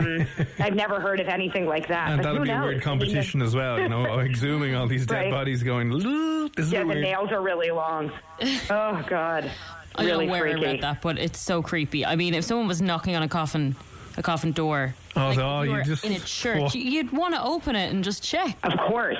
Um, 0.00 0.26
I've 0.58 0.74
never 0.74 0.98
heard 1.00 1.20
of 1.20 1.28
anything 1.28 1.66
like 1.66 1.86
that. 1.86 2.10
And 2.10 2.24
that 2.24 2.32
would 2.32 2.38
who 2.38 2.44
be 2.46 2.50
a 2.50 2.54
knows? 2.54 2.62
weird 2.64 2.72
I 2.72 2.74
mean, 2.78 2.82
competition 2.82 3.42
as 3.42 3.54
well, 3.54 3.78
you 3.78 3.88
know, 3.88 4.18
exhuming 4.18 4.74
all 4.74 4.88
these 4.88 5.06
dead 5.06 5.14
Right. 5.26 5.30
bodies 5.30 5.62
going, 5.62 5.92
"Look, 5.92 6.56
this 6.56 6.66
is 6.66 6.72
Yeah, 6.72 6.82
a 6.82 6.86
the 6.86 6.94
nails 6.96 7.30
are 7.30 7.40
really 7.40 7.70
long. 7.70 8.10
Oh 8.70 9.04
God, 9.08 9.48
I 9.94 10.02
really 10.02 10.26
don't 10.26 10.26
know 10.26 10.32
where 10.32 10.40
freaky. 10.42 10.66
I 10.66 10.70
read 10.72 10.82
that, 10.82 11.00
but 11.00 11.16
it's 11.16 11.38
so 11.38 11.62
creepy. 11.62 12.04
I 12.04 12.16
mean, 12.16 12.34
if 12.34 12.42
someone 12.44 12.66
was 12.66 12.82
knocking 12.82 13.14
on 13.14 13.22
a 13.22 13.28
coffin, 13.28 13.76
a 14.20 14.22
coffin 14.22 14.52
door, 14.52 14.94
Oh, 15.16 15.28
like, 15.28 15.38
oh, 15.38 15.62
if 15.62 15.68
you 15.70 15.82
just- 15.82 16.04
in 16.04 16.12
a 16.12 16.20
church, 16.20 16.60
oh. 16.74 16.78
you'd 16.78 17.10
want 17.10 17.34
to 17.34 17.42
open 17.42 17.74
it 17.74 17.90
and 17.92 18.04
just 18.04 18.22
check. 18.22 18.56
Of 18.62 18.78
course. 18.78 19.18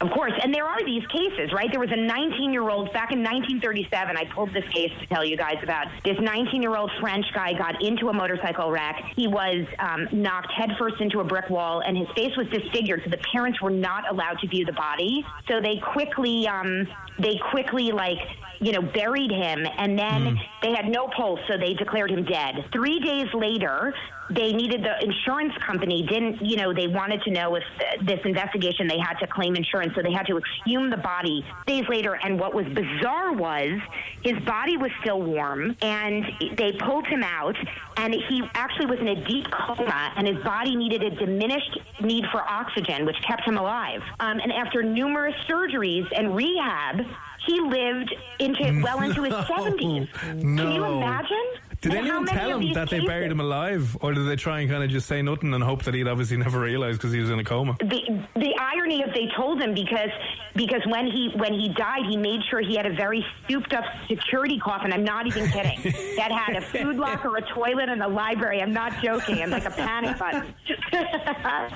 Of 0.00 0.10
course. 0.12 0.32
And 0.42 0.52
there 0.54 0.64
are 0.64 0.82
these 0.82 1.06
cases, 1.08 1.52
right? 1.52 1.70
There 1.70 1.78
was 1.78 1.92
a 1.92 1.96
19 1.96 2.54
year 2.54 2.70
old 2.70 2.90
back 2.94 3.12
in 3.12 3.22
1937. 3.22 4.16
I 4.16 4.24
pulled 4.34 4.50
this 4.54 4.64
case 4.72 4.90
to 4.98 5.06
tell 5.06 5.22
you 5.22 5.36
guys 5.36 5.58
about. 5.62 5.88
This 6.04 6.16
19 6.18 6.62
year 6.62 6.74
old 6.74 6.90
French 7.02 7.26
guy 7.34 7.52
got 7.52 7.82
into 7.82 8.08
a 8.08 8.12
motorcycle 8.14 8.70
wreck. 8.70 8.96
He 9.14 9.26
was 9.28 9.66
um, 9.78 10.08
knocked 10.10 10.52
headfirst 10.52 11.02
into 11.02 11.20
a 11.20 11.24
brick 11.24 11.50
wall, 11.50 11.80
and 11.80 11.98
his 11.98 12.08
face 12.16 12.34
was 12.34 12.46
disfigured. 12.48 13.02
So 13.04 13.10
the 13.10 13.18
parents 13.18 13.60
were 13.60 13.68
not 13.70 14.10
allowed 14.10 14.38
to 14.38 14.46
view 14.48 14.64
the 14.64 14.72
body. 14.72 15.22
So 15.46 15.60
they 15.60 15.76
quickly, 15.76 16.48
um, 16.48 16.88
they 17.18 17.38
quickly, 17.50 17.92
like, 17.92 18.18
you 18.60 18.72
know, 18.72 18.82
buried 18.82 19.30
him, 19.30 19.66
and 19.78 19.98
then 19.98 20.38
they 20.62 20.72
had 20.72 20.86
no 20.86 21.08
pulse, 21.16 21.40
so 21.48 21.56
they 21.56 21.74
declared 21.74 22.10
him 22.10 22.24
dead. 22.24 22.64
Three 22.72 23.00
days 23.00 23.26
later, 23.32 23.94
they 24.30 24.52
needed 24.52 24.84
the 24.84 25.04
insurance 25.04 25.52
company 25.66 26.06
didn't 26.08 26.40
you 26.40 26.56
know 26.56 26.72
they 26.72 26.86
wanted 26.86 27.20
to 27.22 27.30
know 27.30 27.56
if 27.56 27.64
th- 27.78 28.06
this 28.06 28.20
investigation 28.24 28.86
they 28.86 28.98
had 28.98 29.14
to 29.14 29.26
claim 29.26 29.56
insurance 29.56 29.92
so 29.94 30.02
they 30.02 30.12
had 30.12 30.26
to 30.26 30.38
exhume 30.38 30.90
the 30.90 30.96
body. 30.96 31.44
Days 31.66 31.84
later 31.88 32.18
and 32.22 32.38
what 32.38 32.54
was 32.54 32.66
bizarre 32.66 33.32
was 33.32 33.80
his 34.22 34.38
body 34.44 34.76
was 34.76 34.90
still 35.00 35.20
warm 35.20 35.76
and 35.82 36.24
they 36.56 36.72
pulled 36.72 37.06
him 37.06 37.22
out 37.22 37.56
and 37.96 38.14
he 38.14 38.42
actually 38.54 38.86
was 38.86 39.00
in 39.00 39.08
a 39.08 39.24
deep 39.26 39.46
coma 39.50 40.12
and 40.16 40.26
his 40.26 40.38
body 40.44 40.76
needed 40.76 41.02
a 41.02 41.10
diminished 41.10 41.78
need 42.00 42.24
for 42.30 42.42
oxygen 42.48 43.04
which 43.06 43.16
kept 43.26 43.42
him 43.42 43.56
alive. 43.56 44.00
Um, 44.20 44.38
and 44.38 44.52
after 44.52 44.82
numerous 44.82 45.34
surgeries 45.48 46.06
and 46.16 46.36
rehab 46.36 47.04
he 47.50 47.60
lived 47.60 48.14
into 48.38 48.80
well 48.82 49.00
into 49.02 49.22
his 49.24 49.32
70s 49.52 50.12
can 50.12 50.56
you 50.56 50.84
imagine 50.84 51.46
Did 51.80 51.94
And 51.94 52.06
how 52.06 52.16
anyone 52.18 52.26
tell 52.26 52.58
him 52.58 52.72
that 52.74 52.90
they 52.90 53.00
buried 53.00 53.30
him 53.30 53.40
alive, 53.40 53.96
or 54.02 54.12
did 54.12 54.28
they 54.28 54.36
try 54.36 54.60
and 54.60 54.70
kind 54.70 54.84
of 54.84 54.90
just 54.90 55.08
say 55.08 55.22
nothing 55.22 55.54
and 55.54 55.64
hope 55.64 55.84
that 55.84 55.94
he'd 55.94 56.08
obviously 56.08 56.36
never 56.36 56.60
realised 56.60 56.98
because 56.98 57.12
he 57.12 57.20
was 57.20 57.30
in 57.30 57.38
a 57.38 57.44
coma? 57.44 57.76
the 57.80 58.22
the 58.36 58.54
irony 58.58 59.02
of 59.02 59.14
they 59.14 59.28
told 59.34 59.62
him 59.62 59.72
because 59.72 60.10
because 60.54 60.82
when 60.86 61.06
he 61.06 61.30
when 61.36 61.54
he 61.54 61.70
died 61.70 62.04
he 62.06 62.18
made 62.18 62.40
sure 62.50 62.60
he 62.60 62.76
had 62.76 62.84
a 62.84 62.94
very 62.94 63.24
stooped 63.44 63.72
up 63.72 63.84
security 64.08 64.58
coffin. 64.58 64.92
I'm 64.92 65.04
not 65.04 65.26
even 65.26 65.48
kidding. 65.48 65.80
That 66.16 66.30
had 66.30 66.56
a 66.56 66.60
food 66.60 66.96
locker 66.96 67.34
a 67.36 67.42
toilet 67.54 67.88
and 67.88 68.02
a 68.02 68.08
library. 68.08 68.60
I'm 68.60 68.74
not 68.74 69.02
joking. 69.02 69.42
I'm 69.42 69.50
like 69.50 69.64
a 69.64 69.70
panic 69.70 70.18
button. 70.18 70.54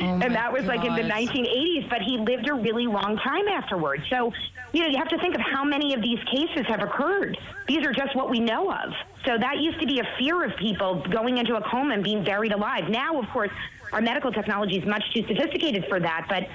And 0.00 0.34
that 0.34 0.52
was 0.52 0.66
like 0.66 0.84
in 0.84 0.94
the 0.94 1.02
1980s 1.02 1.88
but 1.90 2.00
he 2.02 2.18
lived 2.18 2.48
a 2.48 2.54
really 2.54 2.86
long 2.86 3.16
time 3.18 3.48
afterwards. 3.48 4.04
So 4.08 4.32
you 4.72 4.82
know 4.82 4.88
you 4.88 4.96
have 4.98 5.08
to 5.08 5.18
think 5.18 5.34
of 5.34 5.40
how 5.40 5.64
many 5.64 5.92
of 5.94 6.00
these 6.00 6.18
cases 6.30 6.64
have 6.68 6.82
occurred 6.82 7.36
these 7.68 7.84
are 7.86 7.92
just 7.92 8.14
what 8.14 8.30
we 8.30 8.40
know 8.40 8.70
of 8.70 8.92
so 9.24 9.38
that 9.38 9.58
used 9.58 9.80
to 9.80 9.86
be 9.86 10.00
a 10.00 10.08
fear 10.18 10.44
of 10.44 10.54
people 10.56 11.02
going 11.10 11.38
into 11.38 11.56
a 11.56 11.62
coma 11.70 11.94
and 11.94 12.02
being 12.04 12.22
buried 12.24 12.52
alive 12.52 12.88
now 12.88 13.18
of 13.18 13.28
course 13.30 13.50
our 13.92 14.00
medical 14.00 14.32
technology 14.32 14.76
is 14.76 14.86
much 14.86 15.02
too 15.14 15.22
sophisticated 15.26 15.84
for 15.88 16.00
that 16.00 16.26
but 16.28 16.46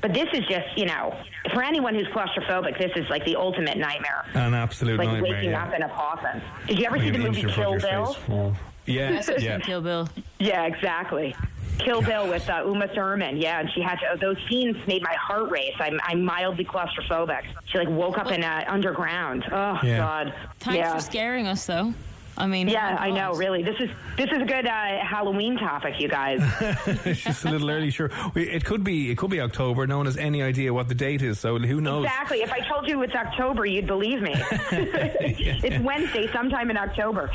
but 0.00 0.12
this 0.12 0.28
is 0.32 0.44
just 0.46 0.66
you 0.76 0.86
know 0.86 1.16
for 1.52 1.62
anyone 1.62 1.94
who's 1.94 2.06
claustrophobic 2.08 2.78
this 2.78 2.92
is 2.96 3.08
like 3.10 3.24
the 3.24 3.36
ultimate 3.36 3.76
nightmare 3.76 4.24
An 4.34 4.54
absolute 4.54 4.98
like 4.98 5.08
nightmare. 5.08 5.32
waking 5.32 5.50
yeah. 5.50 5.64
up 5.64 5.74
in 5.74 5.82
a 5.82 5.88
coffin 5.88 6.42
did 6.66 6.78
you 6.78 6.86
ever 6.86 6.98
see 6.98 7.10
the 7.10 7.18
movie 7.18 7.40
inch 7.40 7.48
in 7.48 7.54
front 7.54 7.80
kill 7.80 7.90
bill 8.26 8.54
face. 8.54 8.62
Yeah, 8.86 9.20
yeah. 9.38 9.58
Kill 9.58 9.80
Bill. 9.80 10.08
yeah, 10.38 10.64
exactly. 10.66 11.34
Kill 11.78 12.02
Bill 12.02 12.28
with 12.28 12.48
uh, 12.48 12.62
Uma 12.66 12.88
Thurman. 12.88 13.36
Yeah, 13.36 13.60
and 13.60 13.70
she 13.74 13.80
had 13.80 13.96
to, 14.00 14.18
those 14.20 14.36
scenes 14.48 14.76
made 14.86 15.02
my 15.02 15.14
heart 15.14 15.50
race. 15.50 15.74
I'm, 15.78 16.00
I'm 16.04 16.24
mildly 16.24 16.64
claustrophobic. 16.64 17.42
She 17.66 17.78
like 17.78 17.88
woke 17.88 18.18
up 18.18 18.30
in 18.30 18.42
uh, 18.42 18.64
underground. 18.68 19.44
Oh 19.50 19.78
Yeah. 19.82 19.98
God. 19.98 20.34
Thanks 20.60 20.78
yeah. 20.78 20.94
for 20.94 21.00
scaring 21.00 21.46
us, 21.46 21.66
though. 21.66 21.92
I 22.38 22.46
mean, 22.46 22.68
yeah, 22.68 22.96
I 23.00 23.10
know. 23.10 23.32
Really, 23.32 23.62
this 23.62 23.76
is 23.80 23.88
this 24.18 24.26
is 24.30 24.42
a 24.42 24.44
good 24.44 24.66
uh, 24.66 24.98
Halloween 25.02 25.56
topic, 25.56 25.98
you 25.98 26.06
guys. 26.06 26.40
it's 27.06 27.22
just 27.22 27.46
a 27.46 27.50
little 27.50 27.70
early. 27.70 27.90
Sure, 27.90 28.10
it 28.34 28.62
could 28.62 28.84
be. 28.84 29.10
It 29.10 29.16
could 29.16 29.30
be 29.30 29.40
October. 29.40 29.86
No 29.86 29.96
one 29.96 30.04
has 30.04 30.18
any 30.18 30.42
idea 30.42 30.74
what 30.74 30.88
the 30.88 30.94
date 30.94 31.22
is. 31.22 31.40
So 31.40 31.58
who 31.58 31.80
knows? 31.80 32.04
exactly. 32.04 32.42
If 32.42 32.52
I 32.52 32.60
told 32.60 32.88
you 32.88 33.00
it's 33.02 33.14
October, 33.14 33.64
you'd 33.64 33.86
believe 33.86 34.20
me. 34.20 34.34
it's 34.70 35.82
Wednesday, 35.82 36.30
sometime 36.30 36.70
in 36.70 36.76
October. 36.76 37.30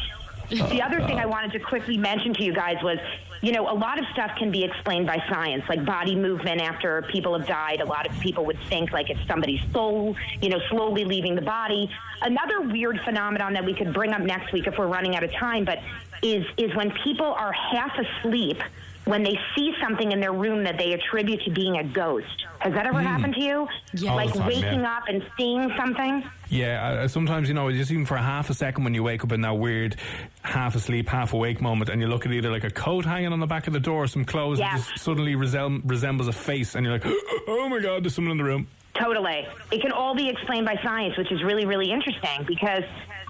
The 0.51 0.81
other 0.81 0.99
thing 0.99 1.17
I 1.17 1.23
oh, 1.23 1.29
wanted 1.29 1.53
to 1.53 1.59
quickly 1.59 1.97
mention 1.97 2.33
to 2.33 2.43
you 2.43 2.53
guys 2.53 2.75
was, 2.83 2.97
you 3.41 3.53
know, 3.53 3.71
a 3.71 3.73
lot 3.73 3.97
of 3.99 4.05
stuff 4.11 4.31
can 4.37 4.51
be 4.51 4.65
explained 4.65 5.07
by 5.07 5.23
science, 5.29 5.63
like 5.69 5.85
body 5.85 6.13
movement 6.13 6.59
after 6.59 7.03
people 7.03 7.37
have 7.37 7.47
died. 7.47 7.79
A 7.79 7.85
lot 7.85 8.05
of 8.05 8.19
people 8.19 8.43
would 8.45 8.59
think 8.67 8.91
like 8.91 9.09
it's 9.09 9.25
somebody's 9.27 9.61
soul, 9.71 10.13
you 10.41 10.49
know, 10.49 10.59
slowly 10.69 11.05
leaving 11.05 11.35
the 11.35 11.41
body. 11.41 11.89
Another 12.21 12.59
weird 12.59 12.99
phenomenon 13.01 13.53
that 13.53 13.63
we 13.63 13.73
could 13.73 13.93
bring 13.93 14.11
up 14.11 14.21
next 14.21 14.51
week 14.51 14.67
if 14.67 14.77
we're 14.77 14.87
running 14.87 15.15
out 15.15 15.23
of 15.23 15.31
time, 15.31 15.63
but 15.63 15.79
is 16.21 16.45
is 16.57 16.75
when 16.75 16.91
people 17.03 17.33
are 17.33 17.53
half 17.53 17.97
asleep 17.97 18.61
when 19.05 19.23
they 19.23 19.37
see 19.55 19.73
something 19.81 20.11
in 20.11 20.19
their 20.19 20.31
room 20.33 20.63
that 20.63 20.77
they 20.77 20.93
attribute 20.93 21.41
to 21.43 21.51
being 21.51 21.77
a 21.77 21.83
ghost. 21.83 22.45
Has 22.59 22.73
that 22.73 22.85
ever 22.85 23.01
happened 23.01 23.33
to 23.33 23.41
you? 23.41 23.67
Yeah. 23.95 24.11
All 24.11 24.15
Like 24.17 24.33
time, 24.33 24.45
waking 24.47 24.81
yeah. 24.81 24.97
up 24.97 25.03
and 25.07 25.23
seeing 25.37 25.71
something? 25.75 26.23
Yeah, 26.49 26.83
uh, 27.03 27.07
sometimes 27.07 27.47
you 27.47 27.55
know, 27.55 27.71
just 27.71 27.89
even 27.89 28.05
for 28.05 28.15
a 28.15 28.21
half 28.21 28.51
a 28.51 28.53
second 28.53 28.83
when 28.83 28.93
you 28.93 29.01
wake 29.01 29.23
up 29.23 29.31
in 29.31 29.41
that 29.41 29.57
weird 29.57 29.95
half 30.43 30.75
asleep, 30.75 31.07
half 31.09 31.33
awake 31.33 31.61
moment, 31.61 31.89
and 31.89 31.99
you 31.99 32.07
look 32.07 32.25
at 32.27 32.31
either 32.31 32.51
like 32.51 32.63
a 32.63 32.69
coat 32.69 33.03
hanging 33.05 33.33
on 33.33 33.39
the 33.39 33.47
back 33.47 33.65
of 33.65 33.73
the 33.73 33.79
door, 33.79 34.03
or 34.03 34.07
some 34.07 34.23
clothes 34.25 34.59
that 34.59 34.75
just 34.75 34.99
suddenly 34.99 35.33
resem- 35.33 35.81
resembles 35.89 36.27
a 36.27 36.33
face, 36.33 36.75
and 36.75 36.85
you're 36.85 36.93
like, 36.93 37.05
oh 37.47 37.67
my 37.69 37.79
god, 37.79 38.03
there's 38.03 38.13
someone 38.13 38.33
in 38.33 38.37
the 38.37 38.43
room. 38.43 38.67
Totally. 38.93 39.47
It 39.71 39.81
can 39.81 39.91
all 39.93 40.13
be 40.13 40.29
explained 40.29 40.65
by 40.67 40.75
science, 40.83 41.17
which 41.17 41.31
is 41.31 41.41
really, 41.43 41.65
really 41.65 41.89
interesting 41.91 42.43
because 42.45 42.83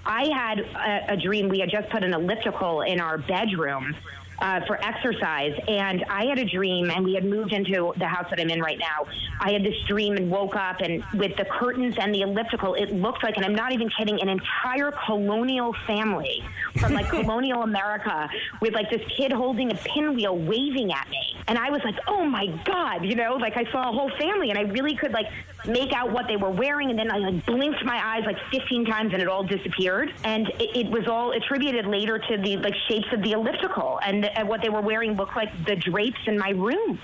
I 0.04 0.26
had 0.34 0.58
a, 0.58 1.12
a 1.14 1.16
dream. 1.16 1.48
We 1.48 1.60
had 1.60 1.70
just 1.70 1.88
put 1.88 2.02
an 2.04 2.12
elliptical 2.12 2.82
in 2.82 3.00
our 3.00 3.16
bedroom. 3.16 3.94
Uh, 4.42 4.58
for 4.66 4.76
exercise, 4.84 5.56
and 5.68 6.04
I 6.08 6.24
had 6.24 6.36
a 6.36 6.44
dream, 6.44 6.90
and 6.90 7.04
we 7.04 7.14
had 7.14 7.24
moved 7.24 7.52
into 7.52 7.92
the 7.96 8.08
house 8.08 8.26
that 8.28 8.40
I'm 8.40 8.50
in 8.50 8.60
right 8.60 8.76
now. 8.76 9.06
I 9.38 9.52
had 9.52 9.62
this 9.62 9.80
dream 9.86 10.16
and 10.16 10.28
woke 10.28 10.56
up, 10.56 10.80
and 10.80 11.04
with 11.14 11.36
the 11.36 11.44
curtains 11.44 11.94
and 11.96 12.12
the 12.12 12.22
elliptical, 12.22 12.74
it 12.74 12.92
looked 12.92 13.22
like, 13.22 13.36
and 13.36 13.44
I'm 13.44 13.54
not 13.54 13.70
even 13.70 13.88
kidding, 13.96 14.20
an 14.20 14.28
entire 14.28 14.90
colonial 15.06 15.72
family 15.86 16.42
from 16.80 16.92
like 16.92 17.08
colonial 17.10 17.62
America 17.62 18.28
with 18.60 18.74
like 18.74 18.90
this 18.90 19.02
kid 19.16 19.32
holding 19.32 19.70
a 19.70 19.76
pinwheel 19.76 20.36
waving 20.36 20.92
at 20.92 21.08
me. 21.08 21.36
And 21.48 21.58
I 21.58 21.70
was 21.70 21.80
like, 21.84 21.96
oh 22.06 22.24
my 22.24 22.46
God, 22.64 23.04
you 23.04 23.14
know, 23.14 23.34
like 23.34 23.56
I 23.56 23.70
saw 23.70 23.90
a 23.90 23.92
whole 23.92 24.10
family 24.18 24.50
and 24.50 24.58
I 24.58 24.62
really 24.62 24.96
could 24.96 25.12
like 25.12 25.26
make 25.66 25.92
out 25.92 26.12
what 26.12 26.26
they 26.28 26.36
were 26.36 26.50
wearing. 26.50 26.90
And 26.90 26.98
then 26.98 27.10
I 27.10 27.18
like 27.18 27.46
blinked 27.46 27.84
my 27.84 28.16
eyes 28.16 28.24
like 28.24 28.38
15 28.50 28.86
times 28.86 29.12
and 29.12 29.22
it 29.22 29.28
all 29.28 29.44
disappeared. 29.44 30.12
And 30.24 30.48
it, 30.58 30.86
it 30.86 30.90
was 30.90 31.06
all 31.08 31.32
attributed 31.32 31.86
later 31.86 32.18
to 32.18 32.36
the 32.38 32.56
like 32.58 32.74
shapes 32.88 33.08
of 33.12 33.22
the 33.22 33.32
elliptical. 33.32 34.00
And 34.04 34.24
the, 34.34 34.40
uh, 34.40 34.44
what 34.46 34.62
they 34.62 34.68
were 34.68 34.80
wearing 34.80 35.14
looked 35.14 35.36
like 35.36 35.50
the 35.66 35.76
drapes 35.76 36.20
in 36.26 36.38
my 36.38 36.50
room. 36.50 36.98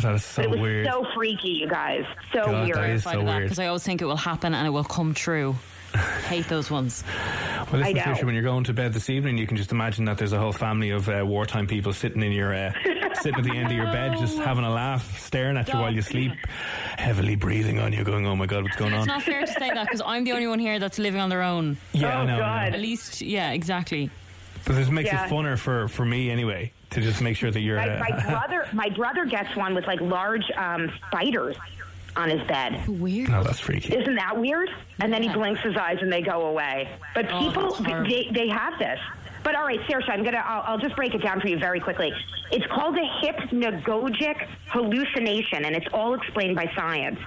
That 0.00 0.14
is 0.14 0.24
so 0.24 0.42
But 0.42 0.44
it 0.46 0.50
was 0.50 0.60
weird. 0.60 0.86
so 0.88 1.06
freaky, 1.14 1.48
you 1.50 1.68
guys. 1.68 2.04
So 2.32 2.44
God, 2.44 2.64
weird. 2.64 2.76
that 2.76 2.90
is 2.90 3.04
so 3.04 3.22
weird. 3.22 3.42
because 3.44 3.58
I 3.58 3.66
always 3.66 3.84
think 3.84 4.02
it 4.02 4.06
will 4.06 4.16
happen 4.16 4.54
and 4.54 4.66
it 4.66 4.70
will 4.70 4.82
come 4.84 5.14
true. 5.14 5.54
Hate 6.26 6.48
those 6.48 6.72
ones. 6.72 7.04
Well, 7.70 7.80
listen, 7.80 7.98
I 8.00 8.12
know. 8.14 8.16
When 8.24 8.34
you're 8.34 8.42
going 8.42 8.64
to 8.64 8.72
bed 8.72 8.92
this 8.92 9.08
evening, 9.08 9.38
you 9.38 9.46
can 9.46 9.56
just 9.56 9.70
imagine 9.70 10.06
that 10.06 10.18
there's 10.18 10.32
a 10.32 10.38
whole 10.40 10.52
family 10.52 10.90
of 10.90 11.08
uh, 11.08 11.22
wartime 11.24 11.68
people 11.68 11.92
sitting 11.92 12.20
in 12.22 12.32
your 12.32 12.52
uh, 12.52 12.72
sitting 13.20 13.38
at 13.38 13.44
the 13.44 13.56
end 13.56 13.66
of 13.68 13.72
your 13.76 13.86
bed, 13.86 14.16
just 14.18 14.36
having 14.38 14.64
a 14.64 14.70
laugh, 14.72 15.20
staring 15.20 15.56
at 15.56 15.68
you 15.68 15.78
while 15.78 15.94
you 15.94 16.02
sleep, 16.02 16.32
heavily 16.98 17.36
breathing 17.36 17.78
on 17.78 17.92
you, 17.92 18.02
going, 18.02 18.26
"Oh 18.26 18.34
my 18.34 18.46
God, 18.46 18.64
what's 18.64 18.74
going 18.76 18.92
on?" 18.92 19.00
It's 19.00 19.06
not 19.06 19.22
fair 19.22 19.42
to 19.42 19.46
say 19.46 19.70
that 19.72 19.86
because 19.86 20.02
I'm 20.04 20.24
the 20.24 20.32
only 20.32 20.48
one 20.48 20.58
here 20.58 20.80
that's 20.80 20.98
living 20.98 21.20
on 21.20 21.28
their 21.28 21.42
own. 21.42 21.76
yeah, 21.92 22.18
I 22.18 22.22
Oh, 22.22 22.26
know, 22.26 22.40
I 22.42 22.70
know. 22.70 22.74
At 22.76 22.80
least, 22.82 23.22
yeah, 23.22 23.52
exactly. 23.52 24.10
But 24.66 24.76
this 24.76 24.88
makes 24.88 25.10
Yeah. 25.10 25.26
it 25.26 25.30
funner 25.30 25.58
for, 25.58 25.88
for 25.88 26.04
me 26.04 26.30
anyway 26.30 26.72
to 26.90 27.00
just 27.00 27.20
make 27.20 27.36
sure 27.36 27.50
that 27.50 27.60
you're. 27.60 27.76
My, 27.76 27.98
my 27.98 28.08
Uh, 28.16 28.30
brother, 28.30 28.66
my 28.72 28.88
brother 28.90 29.24
gets 29.26 29.54
one 29.56 29.74
with 29.74 29.86
like 29.86 30.00
large 30.00 30.44
um, 30.56 30.90
spiders 31.08 31.56
on 32.16 32.30
his 32.30 32.40
bed. 32.46 32.86
Weird. 32.88 33.28
no, 33.30 33.42
that's 33.42 33.58
freaky. 33.60 33.94
Isn't 33.96 34.14
that 34.14 34.38
weird? 34.38 34.70
And 35.00 35.12
then 35.12 35.22
he 35.22 35.28
blinks 35.28 35.60
his 35.62 35.76
eyes 35.76 35.98
and 36.00 36.12
they 36.12 36.22
go 36.22 36.46
away. 36.46 36.88
But 37.14 37.26
Oh, 37.30 37.38
people, 37.40 37.74
that's 37.74 38.08
they, 38.08 38.28
they 38.32 38.48
have 38.48 38.78
this. 38.78 39.00
But 39.42 39.54
all 39.56 39.64
right, 39.64 39.80
Saoirse, 39.80 40.08
I'm 40.08 40.24
gonna. 40.24 40.42
I'll, 40.46 40.62
I'll 40.62 40.78
just 40.78 40.96
break 40.96 41.14
it 41.14 41.20
down 41.22 41.38
for 41.40 41.48
you 41.48 41.58
very 41.58 41.78
quickly. 41.78 42.10
It's 42.50 42.64
called 42.68 42.96
a 42.96 43.02
hypnagogic 43.22 44.46
hallucination, 44.68 45.66
and 45.66 45.76
it's 45.76 45.86
all 45.92 46.14
explained 46.14 46.56
by 46.56 46.70
science. 46.74 47.18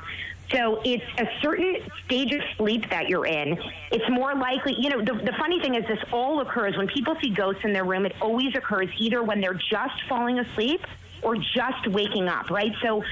So 0.52 0.82
it's 0.86 1.04
a 1.18 1.28
certain 1.42 1.78
stage 2.06 2.32
of 2.32 2.42
sleep 2.56 2.90
that 2.90 3.10
you're 3.10 3.26
in. 3.26 3.58
It's 3.92 4.10
more 4.10 4.34
likely, 4.34 4.76
you 4.78 4.90
know, 4.90 5.04
the, 5.04 5.14
the 5.14 5.34
funny 5.38 5.60
thing 5.60 5.76
is 5.76 5.86
this 5.88 6.00
all 6.12 6.40
occurs 6.40 6.78
when 6.78 6.88
people 6.88 7.16
see 7.22 7.30
ghosts 7.30 7.66
in 7.66 7.74
their 7.74 7.84
room. 7.84 8.06
It 8.06 8.16
always 8.22 8.56
occurs 8.56 8.90
either 8.98 9.24
when 9.24 9.42
they're 9.42 9.60
just 9.70 10.02
falling 10.08 10.40
asleep 10.40 10.82
or 11.22 11.36
just 11.36 11.88
waking 11.88 12.30
up, 12.30 12.50
right? 12.50 12.72
So 12.82 13.04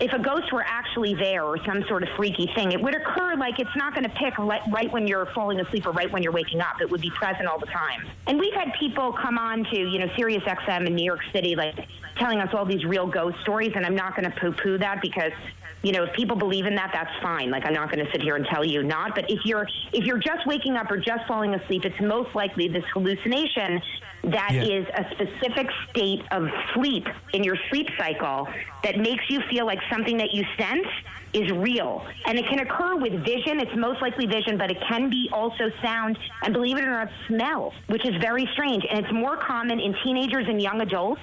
if 0.00 0.12
a 0.14 0.18
ghost 0.18 0.50
were 0.50 0.64
actually 0.66 1.14
there 1.14 1.44
or 1.44 1.62
some 1.64 1.84
sort 1.86 2.02
of 2.02 2.08
freaky 2.16 2.50
thing, 2.54 2.72
it 2.72 2.80
would 2.80 2.94
occur 2.94 3.36
like 3.36 3.60
it's 3.60 3.76
not 3.76 3.94
going 3.94 4.04
to 4.04 4.16
pick 4.16 4.36
right, 4.38 4.90
when 4.92 5.06
you're 5.06 5.26
falling 5.26 5.60
asleep 5.60 5.86
or 5.86 5.92
right 5.92 6.10
when 6.10 6.22
you're 6.22 6.32
waking 6.32 6.60
up. 6.60 6.80
It 6.80 6.90
would 6.90 7.02
be 7.02 7.10
present 7.10 7.46
all 7.46 7.58
the 7.58 7.66
time. 7.66 8.06
And 8.26 8.40
we've 8.40 8.54
had 8.54 8.72
people 8.80 9.12
come 9.12 9.38
on 9.38 9.64
to, 9.64 9.76
you 9.76 9.98
know, 9.98 10.08
Sirius 10.16 10.42
XM 10.42 10.86
in 10.86 10.94
New 10.94 11.04
York 11.04 11.20
City, 11.32 11.54
like 11.54 11.86
telling 12.16 12.40
us 12.40 12.48
all 12.54 12.64
these 12.64 12.84
real 12.84 13.06
ghost 13.06 13.36
stories. 13.42 13.72
And 13.76 13.84
I'm 13.84 13.94
not 13.94 14.16
going 14.16 14.30
to 14.30 14.40
poo 14.40 14.52
poo 14.52 14.78
that 14.78 15.02
because 15.02 15.32
you 15.82 15.92
know, 15.92 16.04
if 16.04 16.12
people 16.14 16.36
believe 16.36 16.66
in 16.66 16.74
that, 16.74 16.90
that's 16.92 17.10
fine. 17.22 17.50
Like 17.50 17.64
I'm 17.64 17.72
not 17.72 17.90
going 17.90 18.04
to 18.04 18.10
sit 18.12 18.20
here 18.22 18.36
and 18.36 18.44
tell 18.46 18.64
you 18.64 18.82
not. 18.82 19.14
But 19.14 19.30
if 19.30 19.40
you're 19.46 19.66
if 19.92 20.04
you're 20.04 20.18
just 20.18 20.46
waking 20.46 20.76
up 20.76 20.90
or 20.90 20.98
just 20.98 21.26
falling 21.26 21.54
asleep, 21.54 21.84
it's 21.84 21.98
most 22.00 22.34
likely 22.34 22.68
this 22.68 22.84
hallucination 22.92 23.80
that 24.24 24.50
Yeah. 24.52 24.64
is 24.64 24.86
a 24.94 25.04
specific 25.12 25.68
state 25.90 26.22
of 26.32 26.48
sleep 26.74 27.06
in 27.32 27.42
your 27.42 27.56
sleep 27.70 27.88
cycle 27.98 28.46
that 28.84 28.98
makes 28.98 29.24
you 29.30 29.40
feel 29.50 29.64
like 29.64 29.78
something 29.90 30.18
that 30.18 30.34
you 30.34 30.44
sense 30.58 30.86
is 31.32 31.50
real. 31.52 32.04
And 32.26 32.38
it 32.38 32.46
can 32.46 32.58
occur 32.58 32.96
with 32.96 33.24
vision. 33.24 33.60
It's 33.60 33.74
most 33.76 34.02
likely 34.02 34.26
vision, 34.26 34.58
but 34.58 34.70
it 34.70 34.78
can 34.86 35.08
be 35.08 35.30
also 35.32 35.70
sound 35.80 36.18
and 36.42 36.52
believe 36.52 36.76
it 36.76 36.84
or 36.84 36.90
not, 36.90 37.08
smell, 37.28 37.72
which 37.86 38.04
is 38.04 38.16
very 38.16 38.46
strange. 38.52 38.84
And 38.90 38.98
it's 39.02 39.12
more 39.12 39.36
common 39.38 39.80
in 39.80 39.94
teenagers 40.04 40.46
and 40.48 40.60
young 40.60 40.82
adults. 40.82 41.22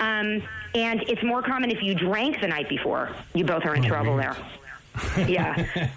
Um, 0.00 0.42
and 0.76 1.02
it's 1.08 1.22
more 1.22 1.42
common 1.42 1.70
if 1.70 1.82
you 1.82 1.94
drank 1.94 2.40
the 2.40 2.48
night 2.48 2.68
before. 2.68 3.10
You 3.34 3.44
both 3.44 3.64
are 3.64 3.74
in 3.74 3.82
trouble 3.82 4.16
there. 4.16 4.36
yeah. 5.26 5.56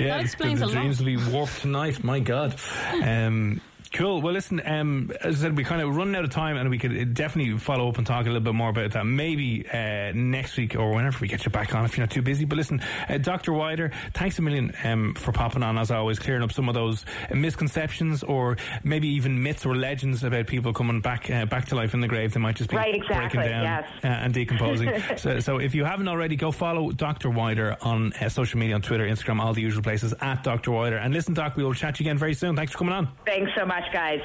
yeah, 0.00 0.20
explains 0.20 0.60
the, 0.60 0.66
a 0.66 0.68
the 0.68 0.74
lot. 0.74 0.80
dreams 0.80 0.98
will 0.98 1.06
be 1.06 1.16
warped 1.16 1.60
tonight. 1.60 2.04
My 2.04 2.20
God. 2.20 2.54
Um, 3.02 3.60
Cool. 3.94 4.20
Well, 4.22 4.32
listen. 4.32 4.60
Um, 4.64 5.12
as 5.20 5.36
I 5.38 5.46
said, 5.46 5.56
we 5.56 5.62
kind 5.62 5.80
of 5.80 5.94
running 5.94 6.16
out 6.16 6.24
of 6.24 6.30
time, 6.30 6.56
and 6.56 6.68
we 6.68 6.78
could 6.78 7.14
definitely 7.14 7.56
follow 7.58 7.88
up 7.88 7.96
and 7.96 8.04
talk 8.04 8.22
a 8.22 8.28
little 8.28 8.40
bit 8.40 8.54
more 8.54 8.70
about 8.70 8.90
that. 8.90 9.06
Maybe 9.06 9.64
uh, 9.72 10.10
next 10.12 10.56
week 10.56 10.74
or 10.74 10.92
whenever 10.92 11.16
we 11.20 11.28
get 11.28 11.44
you 11.44 11.52
back 11.52 11.72
on, 11.76 11.84
if 11.84 11.96
you're 11.96 12.04
not 12.04 12.10
too 12.10 12.20
busy. 12.20 12.44
But 12.44 12.56
listen, 12.56 12.82
uh, 13.08 13.18
Doctor 13.18 13.52
Wider, 13.52 13.92
thanks 14.12 14.36
a 14.40 14.42
million 14.42 14.72
um, 14.82 15.14
for 15.14 15.30
popping 15.30 15.62
on 15.62 15.78
as 15.78 15.92
always, 15.92 16.18
clearing 16.18 16.42
up 16.42 16.50
some 16.50 16.68
of 16.68 16.74
those 16.74 17.04
misconceptions 17.32 18.24
or 18.24 18.56
maybe 18.82 19.06
even 19.06 19.40
myths 19.40 19.64
or 19.64 19.76
legends 19.76 20.24
about 20.24 20.48
people 20.48 20.72
coming 20.72 21.00
back 21.00 21.30
uh, 21.30 21.46
back 21.46 21.66
to 21.66 21.76
life 21.76 21.94
in 21.94 22.00
the 22.00 22.08
grave. 22.08 22.34
They 22.34 22.40
might 22.40 22.56
just 22.56 22.70
be 22.70 22.76
Right, 22.76 22.96
exactly, 22.96 23.38
breaking 23.38 23.52
down 23.52 23.62
yes. 23.62 23.88
uh, 24.02 24.06
and 24.08 24.34
decomposing. 24.34 24.90
so, 25.16 25.38
so 25.38 25.58
if 25.58 25.72
you 25.72 25.84
haven't 25.84 26.08
already, 26.08 26.34
go 26.34 26.50
follow 26.50 26.90
Doctor 26.90 27.30
Wider 27.30 27.76
on 27.80 28.12
uh, 28.14 28.28
social 28.28 28.58
media, 28.58 28.74
on 28.74 28.82
Twitter, 28.82 29.06
Instagram, 29.06 29.40
all 29.40 29.52
the 29.54 29.62
usual 29.62 29.84
places 29.84 30.12
at 30.20 30.42
Doctor 30.42 30.72
Wider. 30.72 30.96
And 30.96 31.14
listen, 31.14 31.32
Doc, 31.32 31.56
we 31.56 31.62
will 31.62 31.74
chat 31.74 32.00
you 32.00 32.04
again 32.04 32.18
very 32.18 32.34
soon. 32.34 32.56
Thanks 32.56 32.72
for 32.72 32.78
coming 32.78 32.94
on. 32.94 33.08
Thanks 33.24 33.52
so 33.56 33.64
much, 33.64 33.83
guys. 33.92 34.20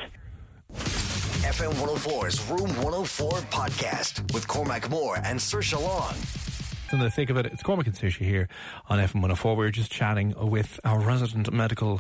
FM 0.74 1.72
104's 1.74 2.50
Room 2.50 2.69
104 2.84 3.32
podcast 3.50 4.34
with 4.34 4.48
Cormac 4.48 4.89
Moore 4.89 5.17
and 5.24 5.39
Saoirse 5.39 5.80
Long. 5.82 6.13
in 6.91 7.00
the 7.00 7.10
thick 7.10 7.30
of 7.30 7.38
it. 7.38 7.45
It's 7.48 7.63
Cormac 7.63 7.88
and 7.88 7.95
Saoirse 7.95 8.17
here 8.17 8.48
on 8.89 9.00
FM 9.00 9.15
104. 9.15 9.56
We're 9.56 9.72
just 9.72 9.91
chatting 9.91 10.34
with 10.38 10.80
our 10.84 11.00
resident 11.00 11.52
medical 11.52 12.00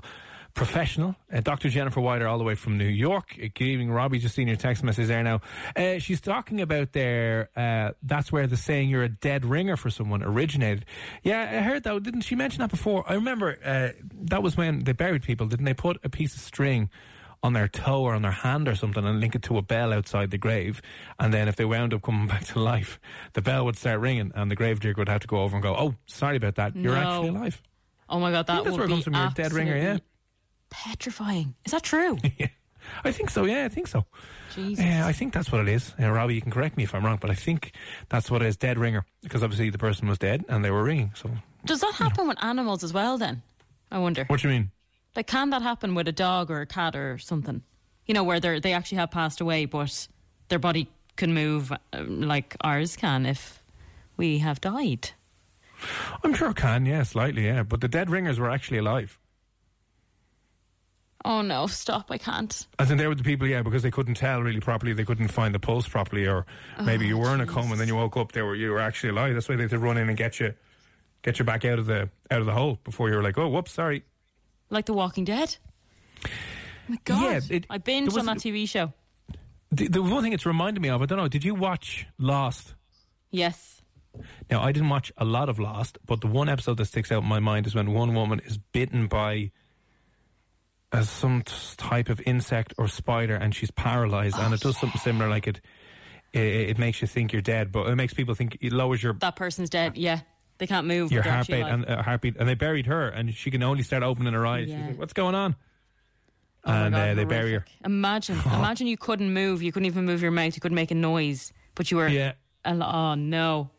professional, 0.55 1.15
uh, 1.31 1.39
Dr. 1.41 1.69
Jennifer 1.69 2.01
Wider, 2.01 2.27
all 2.27 2.37
the 2.37 2.43
way 2.43 2.55
from 2.55 2.77
New 2.77 2.83
York. 2.85 3.35
Uh, 3.41 3.47
Good 3.53 3.61
evening, 3.65 3.91
Robbie. 3.91 4.19
Just 4.19 4.35
seen 4.35 4.47
your 4.47 4.57
text 4.57 4.83
message 4.83 5.07
there 5.07 5.23
now. 5.23 5.41
Uh, 5.75 5.99
she's 5.99 6.19
talking 6.19 6.59
about 6.59 6.91
there, 6.91 7.49
uh, 7.55 7.91
that's 8.03 8.31
where 8.31 8.45
the 8.47 8.57
saying 8.57 8.89
you're 8.89 9.03
a 9.03 9.09
dead 9.09 9.45
ringer 9.45 9.77
for 9.77 9.89
someone 9.89 10.21
originated. 10.23 10.85
Yeah, 11.23 11.41
I 11.41 11.61
heard 11.61 11.83
that. 11.83 12.03
Didn't 12.03 12.21
she 12.21 12.35
mention 12.35 12.59
that 12.61 12.71
before? 12.71 13.05
I 13.09 13.13
remember 13.13 13.57
uh, 13.63 13.89
that 14.23 14.43
was 14.43 14.57
when 14.57 14.83
they 14.83 14.91
buried 14.91 15.21
people, 15.23 15.45
didn't 15.47 15.65
they? 15.65 15.73
Put 15.75 15.97
a 16.03 16.09
piece 16.09 16.35
of 16.35 16.41
string 16.41 16.89
on 17.41 17.53
their 17.53 17.67
toe 17.67 18.01
or 18.03 18.13
on 18.15 18.21
their 18.21 18.31
hand 18.31 18.67
or 18.67 18.75
something 18.75 19.05
and 19.05 19.19
link 19.21 19.33
it 19.35 19.41
to 19.43 19.57
a 19.57 19.61
bell 19.61 19.93
outside 19.93 20.29
the 20.31 20.37
grave. 20.37 20.81
And 21.19 21.33
then 21.33 21.47
if 21.47 21.55
they 21.55 21.65
wound 21.65 21.93
up 21.93 22.01
coming 22.01 22.27
back 22.33 22.43
to 22.47 22.59
life, 22.59 22.99
the 23.33 23.41
bell 23.41 23.63
would 23.65 23.77
start 23.77 23.99
ringing 23.99 24.31
and 24.35 24.51
the 24.51 24.55
grave 24.55 24.79
digger 24.81 24.99
would 24.99 25.09
have 25.09 25.21
to 25.21 25.27
go 25.27 25.41
over 25.43 25.55
and 25.55 25.63
go, 25.63 25.75
Oh, 25.75 25.95
sorry 26.05 26.35
about 26.37 26.55
that. 26.55 26.75
You're 26.75 26.95
No. 26.95 27.01
actually 27.01 27.29
alive. 27.29 27.61
Oh 28.09 28.19
my 28.19 28.31
god, 28.31 28.47
that 28.47 28.63
that's 28.63 28.71
would 28.71 28.77
where 28.77 28.85
it 28.85 28.89
comes 28.89 29.03
from, 29.03 29.13
you're 29.13 29.29
dead 29.35 29.53
ringer, 29.53 29.77
yeah. 29.77 29.97
Petrifying. 30.69 31.55
Is 31.65 31.71
that 31.71 31.83
true? 31.83 32.17
yeah. 32.37 32.47
I 33.03 33.11
think 33.11 33.29
so. 33.29 33.45
Yeah, 33.45 33.65
I 33.65 33.69
think 33.69 33.87
so. 33.87 34.05
Jesus. 34.55 34.83
Yeah, 34.83 35.05
I 35.05 35.13
think 35.13 35.33
that's 35.33 35.51
what 35.51 35.61
it 35.61 35.67
is. 35.67 35.93
Uh, 36.01 36.09
Robbie, 36.09 36.35
you 36.35 36.41
can 36.41 36.51
correct 36.51 36.75
me 36.75 36.83
if 36.83 36.95
I'm 36.95 37.05
wrong, 37.05 37.17
but 37.21 37.29
I 37.29 37.35
think 37.35 37.71
that's 38.09 38.31
what 38.31 38.41
it 38.41 38.47
is. 38.47 38.57
Dead 38.57 38.77
ringer, 38.79 39.05
because 39.21 39.43
obviously 39.43 39.69
the 39.69 39.77
person 39.77 40.07
was 40.07 40.17
dead 40.17 40.43
and 40.49 40.65
they 40.65 40.71
were 40.71 40.83
ringing. 40.83 41.11
So, 41.15 41.29
Does 41.65 41.81
that 41.81 41.93
happen 41.93 42.27
with 42.27 42.43
animals 42.43 42.83
as 42.83 42.91
well? 42.93 43.17
Then 43.17 43.41
I 43.91 43.99
wonder. 43.99 44.23
what 44.25 44.39
do 44.39 44.47
you 44.47 44.53
mean? 44.53 44.71
Like, 45.15 45.27
can 45.27 45.49
that 45.49 45.61
happen 45.61 45.95
with 45.95 46.07
a 46.07 46.11
dog 46.11 46.51
or 46.51 46.61
a 46.61 46.65
cat 46.65 46.95
or 46.95 47.17
something? 47.17 47.63
You 48.05 48.13
know, 48.13 48.23
where 48.23 48.39
they 48.39 48.59
they 48.59 48.73
actually 48.73 48.97
have 48.97 49.11
passed 49.11 49.41
away, 49.41 49.65
but 49.65 50.07
their 50.49 50.59
body 50.59 50.89
can 51.15 51.33
move 51.33 51.71
um, 51.93 52.21
like 52.21 52.55
ours 52.61 52.95
can 52.95 53.25
if 53.25 53.63
we 54.17 54.39
have 54.39 54.61
died. 54.61 55.11
I'm 56.23 56.33
sure 56.33 56.49
it 56.49 56.57
can. 56.57 56.85
Yeah, 56.85 57.03
slightly. 57.03 57.45
Yeah, 57.45 57.63
but 57.63 57.81
the 57.81 57.87
dead 57.87 58.09
ringers 58.09 58.39
were 58.39 58.49
actually 58.49 58.79
alive. 58.79 59.19
Oh 61.25 61.41
no! 61.41 61.67
Stop! 61.67 62.09
I 62.09 62.17
can't. 62.17 62.65
I 62.79 62.85
think 62.85 62.97
they 62.97 63.07
were 63.07 63.15
the 63.15 63.23
people, 63.23 63.45
yeah, 63.45 63.61
because 63.61 63.83
they 63.83 63.91
couldn't 63.91 64.15
tell 64.15 64.41
really 64.41 64.61
properly. 64.61 64.93
They 64.93 65.03
couldn't 65.03 65.27
find 65.27 65.53
the 65.53 65.59
pulse 65.59 65.87
properly, 65.87 66.25
or 66.25 66.45
maybe 66.81 67.07
you 67.07 67.17
were 67.17 67.33
in 67.33 67.41
a 67.41 67.45
coma 67.45 67.71
and 67.71 67.79
then 67.79 67.89
you 67.89 67.95
woke 67.95 68.15
up. 68.15 68.31
They 68.31 68.41
were 68.41 68.55
you 68.55 68.71
were 68.71 68.79
actually 68.79 69.09
alive. 69.09 69.33
That's 69.33 69.49
why 69.49 69.57
they 69.57 69.63
had 69.63 69.71
to 69.71 69.79
run 69.79 69.97
in 69.97 70.07
and 70.07 70.17
get 70.17 70.39
you, 70.39 70.53
get 71.21 71.37
you 71.37 71.43
back 71.43 71.65
out 71.65 71.77
of 71.77 71.87
the 71.87 72.09
out 72.31 72.39
of 72.39 72.45
the 72.45 72.53
hole 72.53 72.79
before 72.85 73.09
you 73.09 73.15
were 73.15 73.23
like, 73.23 73.37
oh, 73.37 73.49
whoops, 73.49 73.73
sorry. 73.73 74.03
Like 74.69 74.85
The 74.85 74.93
Walking 74.93 75.25
Dead. 75.25 75.57
Oh 76.25 76.29
my 76.87 76.97
God! 77.03 77.23
Yeah, 77.49 77.55
it- 77.57 77.65
I 77.69 77.77
binged 77.77 78.17
on 78.17 78.25
that 78.25 78.37
TV 78.37 78.67
show. 78.67 78.93
The, 79.71 79.87
the 79.87 80.01
one 80.01 80.23
thing 80.23 80.33
it's 80.33 80.47
reminded 80.47 80.81
me 80.81 80.89
of, 80.89 81.01
I 81.01 81.05
don't 81.05 81.19
know, 81.19 81.27
did 81.27 81.43
you 81.43 81.53
watch 81.53 82.07
Lost? 82.17 82.73
Yes. 83.29 83.83
Now, 84.49 84.63
I 84.63 84.71
didn't 84.71 84.89
watch 84.89 85.11
a 85.17 85.25
lot 85.25 85.47
of 85.47 85.59
Lost, 85.59 85.99
but 86.07 86.21
the 86.21 86.27
one 86.27 86.49
episode 86.49 86.77
that 86.77 86.85
sticks 86.85 87.11
out 87.11 87.21
in 87.21 87.29
my 87.29 87.39
mind 87.39 87.67
is 87.67 87.75
when 87.75 87.93
one 87.93 88.15
woman 88.15 88.39
is 88.43 88.57
bitten 88.57 89.05
by 89.05 89.51
uh, 90.91 91.03
some 91.03 91.43
type 91.77 92.09
of 92.09 92.19
insect 92.25 92.73
or 92.79 92.87
spider 92.87 93.35
and 93.35 93.53
she's 93.53 93.69
paralyzed, 93.69 94.37
and 94.39 94.51
it 94.55 94.59
does 94.59 94.75
something 94.79 94.99
similar. 94.99 95.29
Like 95.29 95.45
it, 95.45 95.61
it, 96.33 96.41
it 96.71 96.77
makes 96.79 96.99
you 97.01 97.07
think 97.07 97.31
you're 97.31 97.43
dead, 97.43 97.71
but 97.71 97.85
it 97.87 97.95
makes 97.95 98.15
people 98.15 98.33
think 98.33 98.57
it 98.61 98.73
lowers 98.73 99.03
your 99.03 99.13
That 99.13 99.35
person's 99.35 99.69
dead. 99.69 99.97
Yeah, 99.97 100.21
they 100.59 100.67
can't 100.67 100.85
move. 100.87 101.11
your 101.11 101.23
heartbeat 101.23 101.65
and 101.65 101.85
uh, 101.89 102.03
heartbeat. 102.03 102.37
And 102.37 102.47
they 102.47 102.53
buried 102.53 102.85
her, 102.85 103.09
and 103.09 103.33
she 103.33 103.49
can 103.49 103.63
only 103.63 103.83
start 103.83 104.03
opening 104.03 104.33
her 104.33 104.45
eyes. 104.45 104.65
She's 104.67 104.73
Yeah. 104.75 104.87
like, 104.87 104.99
"What's 104.99 105.13
going 105.13 105.33
on?" 105.35 105.55
Oh 106.65 106.71
and 106.71 106.93
God, 106.93 107.09
uh, 107.09 107.13
they 107.15 107.23
bury 107.23 107.53
her. 107.53 107.65
Imagine, 107.85 108.35
imagine 108.45 108.85
you 108.87 108.97
couldn't 108.97 109.33
move. 109.33 109.63
You 109.63 109.71
couldn't 109.71 109.87
even 109.87 110.05
move 110.05 110.21
your 110.21 110.31
mouth. 110.31 110.55
You 110.55 110.61
couldn't 110.61 110.75
make 110.75 110.91
a 110.91 110.95
noise, 110.95 111.51
but 111.75 111.89
you 111.89 111.97
were. 111.97 112.07
Yeah. 112.07 112.33
al- 112.65 112.83
Oh 112.83 113.15
no! 113.15 113.69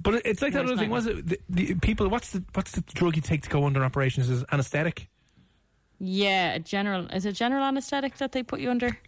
But 0.00 0.22
it's 0.26 0.42
like 0.42 0.52
that 0.54 0.64
other 0.64 0.76
thing, 0.76 0.90
was 0.90 1.06
it? 1.06 1.26
The, 1.28 1.38
the 1.48 1.74
people, 1.76 2.08
what's 2.08 2.30
the 2.30 2.42
what's 2.54 2.72
the 2.72 2.80
drug 2.94 3.14
you 3.16 3.22
take 3.22 3.42
to 3.42 3.50
go 3.50 3.64
under 3.66 3.84
operations? 3.84 4.28
Is 4.30 4.44
anaesthetic? 4.50 5.08
Yeah, 6.00 6.54
a 6.54 6.58
general. 6.58 7.06
Is 7.08 7.26
it 7.26 7.32
general 7.32 7.62
anaesthetic 7.64 8.16
that 8.16 8.32
they 8.32 8.42
put 8.42 8.58
you 8.60 8.70
under? 8.70 8.98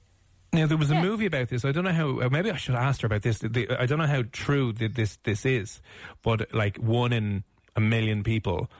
Now 0.55 0.67
there 0.67 0.77
was 0.77 0.91
a 0.91 0.95
Yeah. 0.95 1.03
movie 1.03 1.27
about 1.27 1.49
this. 1.49 1.65
I 1.65 1.73
don't 1.73 1.85
know 1.85 1.93
how. 1.93 2.21
uh, 2.21 2.29
Maybe 2.31 2.51
I 2.51 2.57
should 2.57 2.75
ask 2.77 3.01
her 3.03 3.07
about 3.07 3.23
this. 3.23 3.39
The- 3.41 3.77
I 3.79 3.87
don't 3.87 3.99
know 3.99 4.07
how 4.07 4.23
true 4.33 4.73
th- 4.73 4.95
this 4.95 5.17
this 5.25 5.45
is, 5.45 5.81
but 6.23 6.55
like 6.55 6.77
one 6.79 7.13
in 7.13 7.45
a 7.77 7.81
million 7.81 8.23
people 8.23 8.71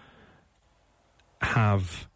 have 1.43 2.09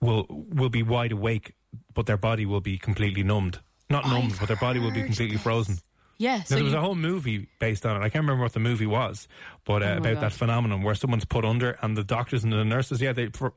will 0.00 0.26
will 0.28 0.70
be 0.70 0.82
wide 0.82 1.12
awake, 1.12 1.52
but 1.94 2.06
their 2.06 2.16
body 2.16 2.46
will 2.46 2.60
be 2.60 2.78
completely 2.78 3.22
numbed 3.22 3.60
Not 3.88 4.06
numbed, 4.06 4.32
I've 4.32 4.38
but 4.40 4.46
their 4.48 4.56
body 4.56 4.80
will 4.80 4.90
be 4.90 5.02
completely 5.02 5.36
this. 5.36 5.42
frozen. 5.42 5.78
Yeah, 6.18 6.42
so 6.42 6.56
there 6.56 6.64
was 6.64 6.74
a 6.74 6.80
whole 6.80 6.94
movie 6.96 7.48
based 7.60 7.86
on 7.86 7.96
it. 7.96 8.00
I 8.04 8.10
can't 8.10 8.24
remember 8.24 8.42
what 8.42 8.52
the 8.52 8.60
movie 8.60 8.84
was, 8.86 9.26
but 9.64 9.82
uh, 9.82 9.86
Oh 9.86 9.96
about 9.98 10.14
God. 10.14 10.22
that 10.24 10.32
phenomenon 10.32 10.82
where 10.82 10.94
someone's 10.94 11.24
put 11.24 11.46
under 11.46 11.78
and 11.80 11.96
the 11.96 12.04
doctors 12.04 12.44
and 12.44 12.52
the 12.52 12.62
nurses, 12.64 13.00
yeah, 13.00 13.12
they 13.12 13.26
for 13.28 13.54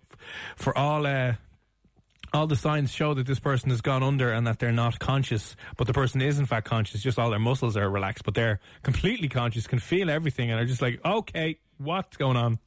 for 0.56 0.78
all 0.78 1.06
uh, 1.06 1.34
all 2.34 2.48
the 2.48 2.56
signs 2.56 2.92
show 2.92 3.14
that 3.14 3.28
this 3.28 3.40
person 3.40 3.70
has 3.70 3.82
gone 3.82 4.02
under 4.04 4.32
and 4.32 4.48
that 4.48 4.60
they're 4.60 4.72
not 4.72 5.00
conscious, 5.00 5.56
but 5.78 5.88
the 5.88 5.94
person 5.94 6.22
is 6.22 6.40
in 6.40 6.46
fact 6.46 6.68
conscious. 6.68 7.02
Just 7.02 7.20
all 7.20 7.30
their 7.30 7.40
muscles 7.40 7.78
are 7.78 7.90
relaxed, 7.90 8.24
but 8.26 8.34
they're 8.34 8.60
completely 8.82 9.30
conscious, 9.30 9.68
can 9.68 9.80
feel 9.80 10.10
everything, 10.10 10.50
and 10.52 10.60
are 10.60 10.66
just 10.66 10.82
like, 10.82 11.00
okay, 11.06 11.60
what's 11.78 12.18
going 12.18 12.38
on? 12.38 12.60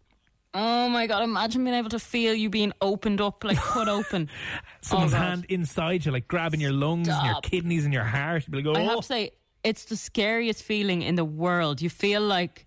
Oh 0.55 0.89
my 0.89 1.07
god! 1.07 1.23
Imagine 1.23 1.65
being 1.65 1.77
able 1.77 1.91
to 1.91 1.99
feel 1.99 2.33
you 2.33 2.49
being 2.49 2.73
opened 2.81 3.21
up, 3.21 3.45
like 3.45 3.59
cut 3.59 3.89
open. 3.89 4.31
Someone's 4.81 5.13
oh, 5.13 5.19
God. 5.19 5.23
hand 5.23 5.47
inside 5.51 6.07
you, 6.07 6.13
like 6.13 6.29
grabbing 6.29 6.61
your 6.61 6.73
lungs 6.73 7.09
and 7.09 7.27
your 7.27 7.41
kidneys 7.43 7.85
and 7.85 7.93
your 7.93 8.05
heart. 8.05 8.45
You'd 8.47 8.53
be 8.53 8.63
like, 8.63 8.77
oh, 8.77 8.81
I 8.81 8.85
have 8.85 8.97
oh. 8.97 9.01
to 9.01 9.07
say, 9.07 9.33
it's 9.65 9.85
the 9.87 9.97
scariest 9.97 10.63
feeling 10.63 11.03
in 11.03 11.17
the 11.17 11.25
world. 11.25 11.83
You 11.83 11.91
feel 11.91 12.23
like 12.23 12.66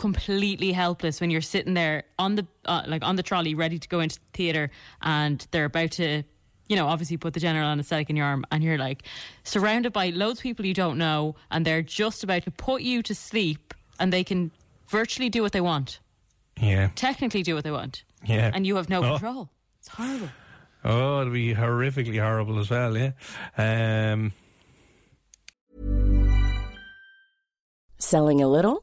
completely 0.00 0.72
helpless 0.72 1.20
when 1.20 1.30
you're 1.30 1.40
sitting 1.42 1.74
there 1.74 2.04
on 2.18 2.34
the 2.34 2.46
uh, 2.64 2.82
like 2.86 3.04
on 3.04 3.16
the 3.16 3.22
trolley, 3.22 3.54
ready 3.54 3.78
to 3.78 3.88
go 3.88 4.00
into 4.00 4.16
the 4.18 4.24
theater, 4.32 4.70
and 5.02 5.46
they're 5.50 5.66
about 5.66 5.90
to, 5.92 6.22
you 6.68 6.76
know, 6.76 6.86
obviously 6.88 7.16
put 7.18 7.34
the 7.34 7.40
general 7.40 7.68
anesthetic 7.68 8.08
in 8.10 8.16
your 8.16 8.24
arm, 8.26 8.44
and 8.50 8.64
you're 8.64 8.78
like 8.78 9.02
surrounded 9.44 9.92
by 9.92 10.08
loads 10.10 10.40
of 10.40 10.42
people 10.42 10.64
you 10.64 10.74
don't 10.74 10.96
know, 10.98 11.36
and 11.50 11.64
they're 11.66 11.82
just 11.82 12.24
about 12.24 12.42
to 12.44 12.50
put 12.50 12.80
you 12.82 13.02
to 13.02 13.14
sleep, 13.14 13.74
and 14.00 14.12
they 14.12 14.24
can 14.24 14.50
virtually 14.88 15.28
do 15.28 15.42
what 15.42 15.52
they 15.52 15.60
want, 15.60 16.00
yeah, 16.60 16.88
technically 16.96 17.42
do 17.42 17.54
what 17.54 17.62
they 17.64 17.70
want, 17.70 18.02
yeah, 18.24 18.50
and 18.54 18.66
you 18.66 18.76
have 18.76 18.88
no 18.88 19.04
Oh. 19.04 19.10
control. 19.18 19.50
It's 19.78 19.88
horrible. 19.88 20.30
Oh, 20.82 21.20
it'll 21.20 21.32
be 21.34 21.54
horrifically 21.54 22.18
horrible 22.20 22.58
as 22.58 22.70
well, 22.70 22.96
yeah. 22.96 23.12
Um, 23.58 24.32
Selling 27.98 28.40
a 28.42 28.48
little 28.48 28.82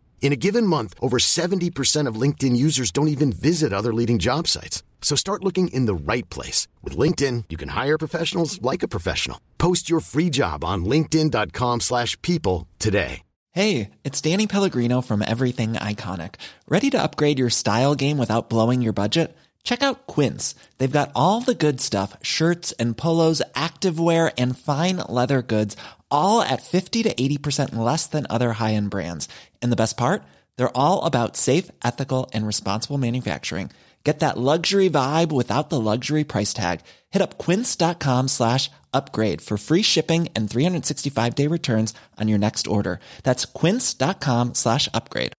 In 0.21 0.31
a 0.31 0.35
given 0.35 0.67
month, 0.67 0.93
over 1.01 1.17
70% 1.17 2.07
of 2.07 2.15
LinkedIn 2.15 2.55
users 2.55 2.91
don't 2.91 3.09
even 3.09 3.33
visit 3.33 3.73
other 3.73 3.93
leading 3.93 4.19
job 4.19 4.47
sites. 4.47 4.83
So 5.01 5.15
start 5.17 5.43
looking 5.43 5.67
in 5.69 5.87
the 5.87 5.95
right 5.95 6.29
place. 6.29 6.67
With 6.81 6.95
LinkedIn, 6.95 7.45
you 7.49 7.57
can 7.57 7.69
hire 7.69 7.97
professionals 7.97 8.61
like 8.61 8.83
a 8.83 8.87
professional. 8.87 9.41
Post 9.57 9.89
your 9.89 9.99
free 9.99 10.29
job 10.29 10.63
on 10.63 10.85
linkedin.com/people 10.85 11.79
slash 11.79 12.21
people 12.21 12.67
today. 12.77 13.23
Hey, 13.53 13.89
it's 14.05 14.21
Danny 14.21 14.47
Pellegrino 14.47 15.01
from 15.01 15.21
Everything 15.21 15.73
Iconic. 15.73 16.35
Ready 16.69 16.89
to 16.91 17.03
upgrade 17.03 17.37
your 17.37 17.49
style 17.49 17.95
game 17.95 18.17
without 18.17 18.49
blowing 18.49 18.81
your 18.81 18.93
budget? 18.93 19.35
Check 19.63 19.83
out 19.83 20.07
Quince. 20.07 20.55
They've 20.77 20.99
got 20.99 21.11
all 21.15 21.41
the 21.41 21.65
good 21.65 21.81
stuff 21.81 22.15
shirts 22.21 22.71
and 22.79 22.97
polos, 22.97 23.41
activewear, 23.53 24.31
and 24.37 24.57
fine 24.57 24.97
leather 25.09 25.41
goods, 25.41 25.75
all 26.11 26.41
at 26.41 26.61
50 26.61 27.03
to 27.03 27.13
80% 27.13 27.75
less 27.75 28.07
than 28.07 28.25
other 28.29 28.53
high 28.53 28.73
end 28.73 28.89
brands. 28.89 29.27
And 29.61 29.71
the 29.71 29.75
best 29.75 29.97
part? 29.97 30.23
They're 30.55 30.77
all 30.77 31.03
about 31.03 31.35
safe, 31.35 31.69
ethical, 31.83 32.29
and 32.33 32.47
responsible 32.47 32.97
manufacturing. 32.97 33.71
Get 34.03 34.19
that 34.21 34.37
luxury 34.37 34.89
vibe 34.89 35.31
without 35.31 35.69
the 35.69 35.79
luxury 35.79 36.23
price 36.23 36.53
tag. 36.53 36.81
Hit 37.11 37.21
up 37.21 37.37
quince.com 37.37 38.29
slash 38.29 38.71
upgrade 38.91 39.41
for 39.41 39.57
free 39.57 39.83
shipping 39.83 40.29
and 40.35 40.49
365 40.49 41.35
day 41.35 41.47
returns 41.47 41.93
on 42.19 42.27
your 42.27 42.39
next 42.39 42.67
order. 42.67 42.99
That's 43.23 43.45
quince.com 43.45 44.55
slash 44.55 44.89
upgrade. 44.93 45.33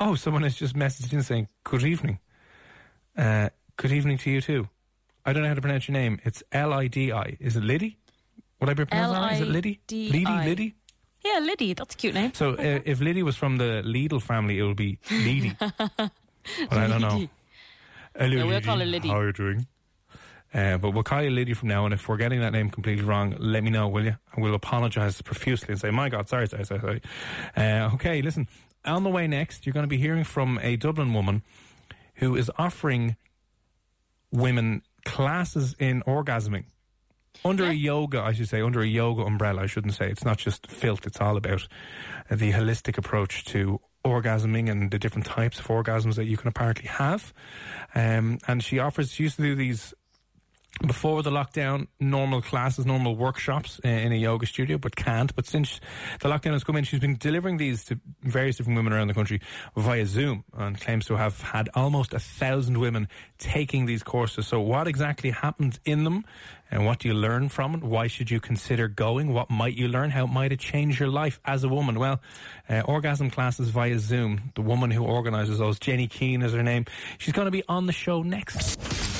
oh, 0.00 0.14
someone 0.14 0.42
has 0.42 0.56
just 0.56 0.74
messaged 0.74 1.12
in 1.12 1.22
saying, 1.22 1.48
good 1.62 1.84
evening. 1.84 2.18
Uh, 3.16 3.50
good 3.76 3.92
evening 3.92 4.18
to 4.18 4.30
you 4.30 4.40
too. 4.40 4.68
I 5.24 5.32
don't 5.32 5.42
know 5.42 5.48
how 5.48 5.54
to 5.54 5.60
pronounce 5.60 5.88
your 5.88 5.94
name. 5.94 6.18
It's 6.24 6.42
L 6.52 6.72
I 6.72 6.86
D 6.86 7.12
I. 7.12 7.36
Is 7.40 7.56
it 7.56 7.62
Liddy? 7.64 7.98
Would 8.60 8.70
I 8.70 8.74
be 8.74 8.84
pronouncing 8.84 9.22
that? 9.22 9.32
Is 9.34 9.40
it 9.40 9.48
Liddy? 9.48 9.80
Liddy? 9.90 10.24
Liddy? 10.24 10.74
Yeah, 11.24 11.38
Liddy, 11.40 11.74
that's 11.74 11.94
a 11.94 11.98
cute 11.98 12.14
name. 12.14 12.32
So 12.34 12.52
uh, 12.52 12.80
if 12.84 13.00
Liddy 13.00 13.22
was 13.22 13.36
from 13.36 13.58
the 13.58 13.82
Lidl 13.84 14.22
family, 14.22 14.58
it 14.58 14.62
would 14.62 14.76
be 14.76 14.98
Liddy. 15.10 15.54
but 15.58 16.10
I 16.70 16.86
don't 16.86 17.00
know. 17.00 17.28
Hello, 18.16 18.36
Yeah, 18.36 18.44
we'll 18.44 18.60
call 18.60 18.78
her 18.78 18.86
Liddy. 18.86 19.08
How 19.08 19.20
are 19.20 19.26
you 19.26 19.32
doing? 19.32 19.66
Uh, 20.52 20.78
but 20.78 20.90
we'll 20.90 21.04
call 21.04 21.22
you 21.22 21.30
Liddy 21.30 21.54
from 21.54 21.68
now 21.68 21.84
on. 21.84 21.92
If 21.92 22.08
we're 22.08 22.16
getting 22.16 22.40
that 22.40 22.52
name 22.52 22.70
completely 22.70 23.04
wrong, 23.04 23.36
let 23.38 23.62
me 23.62 23.70
know, 23.70 23.86
will 23.88 24.04
you? 24.04 24.16
And 24.32 24.42
we'll 24.42 24.54
apologise 24.54 25.20
profusely 25.22 25.72
and 25.72 25.80
say, 25.80 25.90
my 25.90 26.08
God, 26.08 26.28
sorry, 26.28 26.48
sorry, 26.48 26.64
sorry. 26.64 26.80
sorry. 26.80 27.02
Uh, 27.56 27.90
okay, 27.94 28.20
listen. 28.20 28.48
On 28.84 29.04
the 29.04 29.10
way 29.10 29.26
next, 29.26 29.66
you're 29.66 29.74
going 29.74 29.84
to 29.84 29.88
be 29.88 29.98
hearing 29.98 30.24
from 30.24 30.58
a 30.62 30.76
Dublin 30.76 31.12
woman 31.12 31.42
who 32.16 32.34
is 32.34 32.50
offering 32.58 33.16
women 34.32 34.82
classes 35.04 35.74
in 35.78 36.02
orgasming. 36.02 36.64
Under 37.44 37.64
a 37.64 37.72
yoga, 37.72 38.20
I 38.20 38.32
should 38.32 38.48
say, 38.48 38.60
under 38.60 38.82
a 38.82 38.86
yoga 38.86 39.22
umbrella, 39.22 39.62
I 39.62 39.66
shouldn't 39.66 39.94
say. 39.94 40.10
It's 40.10 40.24
not 40.24 40.38
just 40.38 40.66
filth, 40.66 41.06
it's 41.06 41.20
all 41.20 41.36
about 41.36 41.66
the 42.28 42.52
holistic 42.52 42.98
approach 42.98 43.44
to 43.46 43.80
orgasming 44.04 44.70
and 44.70 44.90
the 44.90 44.98
different 44.98 45.26
types 45.26 45.58
of 45.58 45.66
orgasms 45.66 46.16
that 46.16 46.24
you 46.24 46.36
can 46.36 46.48
apparently 46.48 46.88
have. 46.88 47.32
Um, 47.94 48.38
and 48.46 48.62
she 48.62 48.78
offers, 48.78 49.12
she 49.12 49.24
used 49.24 49.36
to 49.36 49.42
do 49.42 49.54
these 49.54 49.94
before 50.86 51.22
the 51.22 51.30
lockdown, 51.30 51.88
normal 51.98 52.40
classes, 52.40 52.86
normal 52.86 53.14
workshops 53.14 53.80
uh, 53.84 53.88
in 53.88 54.12
a 54.12 54.16
yoga 54.16 54.46
studio, 54.46 54.78
but 54.78 54.96
can't. 54.96 55.34
But 55.34 55.46
since 55.46 55.80
the 56.20 56.28
lockdown 56.28 56.52
has 56.52 56.64
come 56.64 56.76
in, 56.76 56.84
she's 56.84 57.00
been 57.00 57.16
delivering 57.16 57.58
these 57.58 57.84
to 57.86 58.00
various 58.22 58.56
different 58.56 58.76
women 58.76 58.92
around 58.92 59.08
the 59.08 59.14
country 59.14 59.40
via 59.76 60.06
Zoom 60.06 60.44
and 60.56 60.80
claims 60.80 61.06
to 61.06 61.16
have 61.16 61.40
had 61.40 61.68
almost 61.74 62.14
a 62.14 62.18
thousand 62.18 62.78
women 62.78 63.08
taking 63.38 63.86
these 63.86 64.02
courses. 64.02 64.46
So, 64.46 64.60
what 64.60 64.88
exactly 64.88 65.30
happens 65.30 65.80
in 65.84 66.04
them 66.04 66.24
and 66.70 66.86
what 66.86 67.00
do 67.00 67.08
you 67.08 67.14
learn 67.14 67.48
from 67.48 67.74
it? 67.74 67.82
Why 67.82 68.06
should 68.06 68.30
you 68.30 68.40
consider 68.40 68.88
going? 68.88 69.32
What 69.32 69.50
might 69.50 69.76
you 69.76 69.88
learn? 69.88 70.10
How 70.10 70.26
might 70.26 70.52
it 70.52 70.60
change 70.60 71.00
your 71.00 71.08
life 71.08 71.40
as 71.44 71.64
a 71.64 71.68
woman? 71.68 71.98
Well, 71.98 72.20
uh, 72.68 72.80
orgasm 72.86 73.30
classes 73.30 73.70
via 73.70 73.98
Zoom. 73.98 74.52
The 74.54 74.62
woman 74.62 74.90
who 74.90 75.04
organises 75.04 75.58
those, 75.58 75.78
Jenny 75.78 76.06
Keane 76.06 76.42
is 76.42 76.52
her 76.52 76.62
name. 76.62 76.86
She's 77.18 77.34
going 77.34 77.46
to 77.46 77.50
be 77.50 77.64
on 77.68 77.86
the 77.86 77.92
show 77.92 78.22
next. 78.22 79.19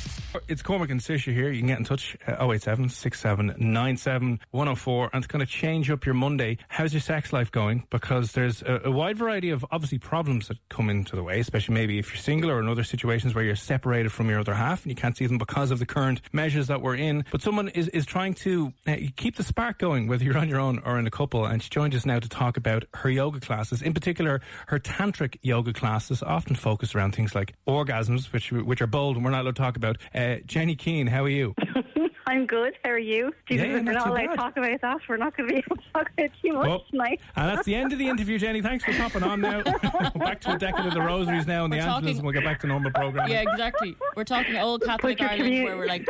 It's 0.47 0.61
Cormac 0.61 0.89
and 0.89 1.01
Saoirse 1.01 1.33
here. 1.33 1.51
You 1.51 1.59
can 1.59 1.67
get 1.67 1.77
in 1.79 1.83
touch 1.83 2.15
uh, 2.25 2.35
087 2.39 2.87
6797 2.87 4.39
104 4.51 5.09
and 5.11 5.23
it's 5.23 5.27
going 5.31 5.45
to 5.45 5.51
change 5.51 5.89
up 5.89 6.05
your 6.05 6.15
Monday. 6.15 6.57
How's 6.69 6.93
your 6.93 7.01
sex 7.01 7.33
life 7.33 7.51
going? 7.51 7.85
Because 7.89 8.31
there's 8.31 8.61
a, 8.61 8.81
a 8.85 8.91
wide 8.91 9.17
variety 9.17 9.49
of 9.49 9.65
obviously 9.71 9.97
problems 9.97 10.47
that 10.47 10.57
come 10.69 10.89
into 10.89 11.17
the 11.17 11.23
way, 11.23 11.41
especially 11.41 11.73
maybe 11.73 11.99
if 11.99 12.13
you're 12.13 12.21
single 12.21 12.49
or 12.49 12.61
in 12.61 12.69
other 12.69 12.85
situations 12.85 13.35
where 13.35 13.43
you're 13.43 13.57
separated 13.57 14.11
from 14.11 14.29
your 14.29 14.39
other 14.39 14.53
half 14.53 14.83
and 14.83 14.91
you 14.91 14.95
can't 14.95 15.17
see 15.17 15.25
them 15.25 15.37
because 15.37 15.69
of 15.69 15.79
the 15.79 15.85
current 15.85 16.21
measures 16.31 16.67
that 16.67 16.81
we're 16.81 16.95
in. 16.95 17.25
But 17.29 17.41
someone 17.41 17.67
is, 17.69 17.89
is 17.89 18.05
trying 18.05 18.35
to 18.35 18.73
uh, 18.87 18.95
keep 19.17 19.35
the 19.35 19.43
spark 19.43 19.79
going, 19.79 20.07
whether 20.07 20.23
you're 20.23 20.37
on 20.37 20.47
your 20.47 20.59
own 20.59 20.79
or 20.85 20.97
in 20.97 21.07
a 21.07 21.11
couple. 21.11 21.45
And 21.45 21.61
she 21.61 21.69
joined 21.69 21.93
us 21.93 22.05
now 22.05 22.19
to 22.19 22.29
talk 22.29 22.55
about 22.55 22.85
her 22.93 23.09
yoga 23.09 23.41
classes, 23.41 23.81
in 23.81 23.93
particular 23.93 24.39
her 24.67 24.79
tantric 24.79 25.37
yoga 25.41 25.73
classes, 25.73 26.23
often 26.23 26.55
focused 26.55 26.95
around 26.95 27.15
things 27.15 27.35
like 27.35 27.53
orgasms, 27.67 28.31
which 28.31 28.51
which 28.53 28.81
are 28.81 28.87
bold 28.87 29.17
and 29.17 29.25
we're 29.25 29.31
not 29.31 29.41
allowed 29.41 29.55
to 29.55 29.61
talk 29.61 29.75
about. 29.75 29.97
Uh, 30.15 30.20
Uh, 30.21 30.37
Jenny 30.45 30.75
Keane, 30.75 31.07
how 31.07 31.23
are 31.23 31.29
you? 31.29 31.55
I'm 32.27 32.45
good. 32.45 32.75
How 32.83 32.91
are 32.91 32.99
you? 32.99 33.33
Jesus, 33.49 33.65
Yeah, 33.67 33.77
if 33.77 33.85
we're 33.85 33.91
not 33.93 34.05
not 34.05 34.07
allowed 34.09 34.27
to 34.27 34.35
talk 34.35 34.55
about 34.57 34.81
that. 34.81 34.97
We're 35.09 35.17
not 35.17 35.35
going 35.35 35.49
to 35.49 35.55
be 35.55 35.59
able 35.65 35.75
to 35.77 35.81
talk 35.93 36.11
about 36.15 36.29
too 36.41 36.51
much 36.53 36.67
Oh, 36.69 36.81
tonight. 36.91 37.19
and 37.35 37.49
that's 37.49 37.65
the 37.65 37.73
end 37.75 37.91
of 37.91 37.97
the 37.99 38.07
interview, 38.07 38.37
Jenny. 38.37 38.61
Thanks 38.61 38.85
for 38.85 38.93
popping 38.93 39.23
on 39.23 39.41
now. 39.41 39.63
back 40.15 40.39
to 40.41 40.53
a 40.53 40.57
decade 40.59 40.85
of 40.85 40.93
the 40.93 41.01
rosaries 41.01 41.47
now 41.47 41.63
and 41.65 41.73
the 41.73 41.77
We're 41.77 41.81
Angeles, 41.83 42.01
talking- 42.01 42.15
and 42.17 42.23
we'll 42.23 42.33
get 42.33 42.43
back 42.43 42.59
to 42.61 42.67
normal 42.67 42.91
programming. 42.91 43.33
Yeah, 43.33 43.41
exactly. 43.51 43.97
We're 44.15 44.23
talking 44.23 44.55
old 44.57 44.83
Catholic 44.83 45.19
Ireland 45.19 45.41
commu- 45.51 45.63
where 45.63 45.77
we're 45.77 45.87
like, 45.87 46.07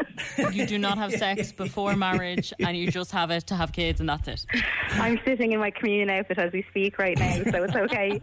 you 0.53 0.65
do 0.67 0.77
not 0.77 0.97
have 0.97 1.13
sex 1.25 1.53
before 1.53 1.95
marriage 1.95 2.53
and 2.59 2.75
you 2.75 2.91
just 2.91 3.11
have 3.13 3.31
it 3.31 3.47
to 3.47 3.55
have 3.55 3.71
kids 3.71 4.01
and 4.01 4.09
that's 4.09 4.27
it. 4.27 4.45
I'm 4.91 5.19
sitting 5.25 5.53
in 5.53 5.59
my 5.59 5.71
communion 5.71 6.09
outfit 6.09 6.37
as 6.37 6.51
we 6.51 6.63
speak 6.69 6.99
right 6.99 7.17
now, 7.17 7.35
so 7.49 7.63
it's 7.63 7.75
okay. 7.75 8.19